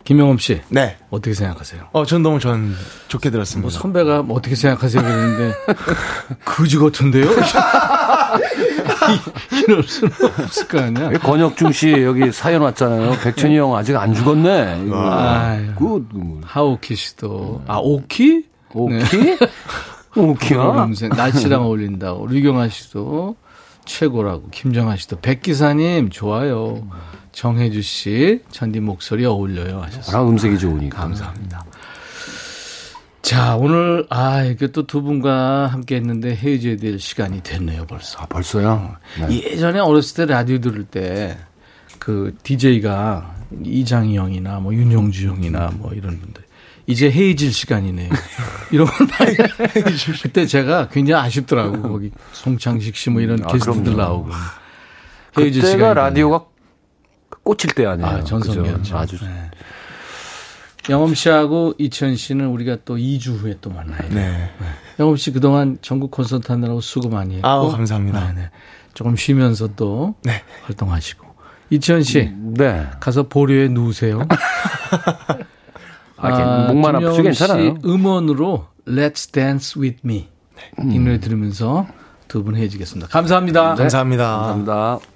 김영엄 0.05 0.37
씨 0.37 0.61
네. 0.69 0.97
어떻게 1.09 1.33
생각하세요? 1.33 1.87
어, 1.93 2.05
전 2.05 2.21
너무 2.23 2.39
전 2.39 2.75
좋게 3.07 3.29
들었습니다. 3.29 3.61
뭐 3.61 3.69
선배가 3.71 4.21
뭐 4.21 4.37
어떻게 4.37 4.53
생각하세요 4.55 5.01
그러는데 5.01 5.53
그지 6.45 6.77
같은데요? 6.79 7.25
이럴 9.51 9.83
수는 9.83 10.11
없을 10.39 10.67
거 10.67 10.79
아니야. 10.79 11.09
권혁중 11.19 11.71
씨 11.71 11.91
여기 12.03 12.31
사연 12.31 12.61
왔잖아요. 12.61 13.17
백천이 13.23 13.57
형 13.57 13.75
아직 13.75 13.95
안 13.95 14.13
죽었네. 14.13 14.85
그, 15.77 16.05
뭐, 16.13 16.41
하오키 16.43 16.95
씨도. 16.95 17.63
아, 17.67 17.77
오키? 17.77 18.45
오키? 18.73 18.93
네. 19.17 19.37
오키야? 20.15 20.87
날씨랑 21.15 21.63
어울린다고. 21.63 22.27
류경아 22.27 22.69
씨도 22.69 23.35
최고라고. 23.85 24.49
김정아 24.51 24.95
씨도. 24.95 25.19
백기사님, 25.19 26.09
좋아요. 26.09 26.87
정혜주 27.31 27.81
씨, 27.81 28.41
전디 28.51 28.79
목소리 28.79 29.25
어울려요. 29.25 29.83
나랑 30.07 30.29
음색이 30.29 30.59
좋으니까. 30.59 30.99
감사합니다. 30.99 31.63
자, 33.23 33.55
오늘, 33.55 34.05
아, 34.09 34.43
이게 34.43 34.67
또 34.67 34.83
두 34.85 35.01
분과 35.01 35.67
함께 35.67 35.95
했는데 35.95 36.35
헤어져야 36.35 36.75
될 36.75 36.99
시간이 36.99 37.41
됐네요, 37.41 37.85
벌써. 37.85 38.19
아, 38.21 38.25
벌써요? 38.25 38.95
네. 39.19 39.43
예전에 39.51 39.79
어렸을 39.79 40.27
때 40.27 40.33
라디오 40.33 40.59
들을 40.59 40.83
때 40.85 41.37
그 41.99 42.35
DJ가 42.43 43.33
이장희 43.63 44.17
형이나 44.17 44.59
뭐 44.59 44.73
윤용주 44.73 45.25
형이나 45.29 45.71
뭐 45.75 45.93
이런 45.93 46.19
분들 46.19 46.43
이제 46.85 47.09
헤어질 47.09 47.53
시간이네요. 47.53 48.09
이런 48.73 48.87
걸 48.87 49.07
많이 49.07 49.37
그때 50.21 50.45
제가 50.45 50.89
굉장히 50.89 51.25
아쉽더라고. 51.25 51.81
거기 51.81 52.11
송창식 52.33 52.97
씨 52.97 53.09
뭐 53.09 53.21
이런 53.21 53.41
아, 53.45 53.47
게스트들 53.53 53.83
그럼요. 53.83 53.97
나오고. 53.97 54.29
헤어질 55.39 55.61
그때가 55.61 55.71
시간이 55.71 55.95
라디오가 55.95 56.43
꽂힐 57.43 57.71
때 57.73 57.85
아니에요. 57.85 58.05
아, 58.09 58.23
전성기였죠. 58.25 58.97
아주 58.97 59.17
네. 59.23 59.49
영엄 60.89 61.13
씨하고 61.13 61.73
이천 61.77 62.15
씨는 62.15 62.47
우리가 62.47 62.77
또 62.85 62.97
2주 62.97 63.37
후에 63.37 63.55
또 63.61 63.69
만나요. 63.69 64.09
네. 64.09 64.49
영엄 64.99 65.15
씨 65.15 65.31
그동안 65.31 65.77
전국 65.81 66.11
콘서트 66.11 66.51
하느라고 66.51 66.81
수고 66.81 67.09
많이 67.09 67.35
했고. 67.35 67.47
아우, 67.47 67.71
감사합니다. 67.71 68.33
네, 68.33 68.41
네. 68.41 68.49
조금 68.93 69.15
쉬면서 69.15 69.69
또 69.75 70.15
네. 70.23 70.43
활동하시고. 70.63 71.25
이천 71.69 72.03
씨 72.03 72.31
네. 72.35 72.85
가서 72.99 73.23
보료에 73.23 73.67
누우세요. 73.67 74.27
아, 76.17 76.67
목만 76.67 76.95
아프지 76.95 77.23
괜찮아요. 77.23 77.75
씨 77.81 77.87
음원으로 77.87 78.67
Let's 78.87 79.31
Dance 79.31 79.81
With 79.81 80.01
Me 80.05 80.29
이 80.79 80.99
노래 80.99 81.19
들으면서 81.19 81.87
두분 82.27 82.55
헤어지겠습니다. 82.55 83.07
감사합니다. 83.09 83.75
감사합니다. 83.75 84.37
감사합니다. 84.37 85.12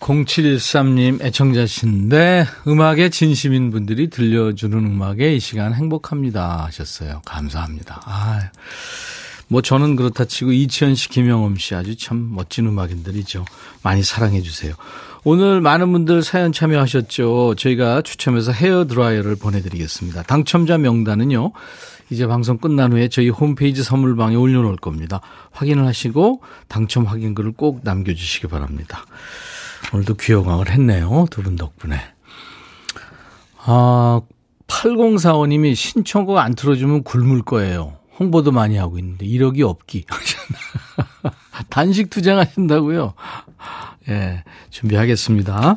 0713님 0.00 1.22
애청자신데 1.22 2.46
음악에 2.66 3.10
진심인 3.10 3.70
분들이 3.70 4.08
들려주는 4.08 4.78
음악에 4.78 5.34
이 5.34 5.40
시간 5.40 5.74
행복합니다 5.74 6.64
하셨어요. 6.66 7.20
감사합니다. 7.24 8.00
아, 8.04 8.50
뭐 9.48 9.60
저는 9.60 9.96
그렇다 9.96 10.24
치고 10.24 10.52
이치현 10.52 10.94
씨, 10.94 11.08
김영엄 11.08 11.56
씨 11.56 11.74
아주 11.74 11.96
참 11.96 12.34
멋진 12.34 12.66
음악인들이죠. 12.66 13.44
많이 13.82 14.02
사랑해 14.02 14.40
주세요. 14.42 14.74
오늘 15.24 15.60
많은 15.60 15.90
분들 15.92 16.22
사연 16.22 16.52
참여하셨죠. 16.52 17.56
저희가 17.56 18.02
추첨해서 18.02 18.52
헤어 18.52 18.86
드라이어를 18.86 19.36
보내드리겠습니다. 19.36 20.22
당첨자 20.22 20.78
명단은요. 20.78 21.52
이제 22.10 22.26
방송 22.26 22.56
끝난 22.56 22.92
후에 22.92 23.08
저희 23.08 23.28
홈페이지 23.28 23.82
선물방에 23.82 24.36
올려놓을 24.36 24.76
겁니다. 24.76 25.20
확인을 25.50 25.86
하시고 25.86 26.40
당첨 26.68 27.04
확인글을 27.04 27.52
꼭 27.52 27.80
남겨주시기 27.82 28.46
바랍니다. 28.46 29.04
오늘도 29.92 30.14
귀여광을 30.14 30.70
했네요. 30.70 31.26
두 31.30 31.42
분 31.42 31.56
덕분에. 31.56 31.98
아, 33.64 34.20
8045님이 34.66 35.74
신청곡 35.74 36.38
안 36.38 36.54
틀어주면 36.54 37.02
굶을 37.04 37.42
거예요. 37.42 37.96
홍보도 38.18 38.50
많이 38.52 38.76
하고 38.76 38.98
있는데 38.98 39.26
이력이 39.26 39.62
없기. 39.62 40.04
단식 41.70 42.10
투쟁하신다고요? 42.10 43.14
예, 44.08 44.44
준비하겠습니다. 44.70 45.76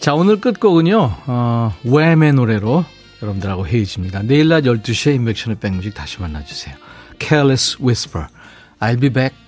자, 0.00 0.14
오늘 0.14 0.40
끝곡은요, 0.40 1.16
어, 1.26 1.72
웸의 1.84 2.32
노래로 2.34 2.84
여러분들하고 3.22 3.66
헤어집니다. 3.66 4.22
내일 4.22 4.48
낮 4.48 4.62
12시에 4.62 5.14
인백션의 5.14 5.58
백뮤직 5.60 5.94
다시 5.94 6.20
만나주세요. 6.20 6.74
Careless 7.20 7.78
Whisper. 7.80 8.26
I'll 8.80 9.00
be 9.00 9.10
back. 9.10 9.41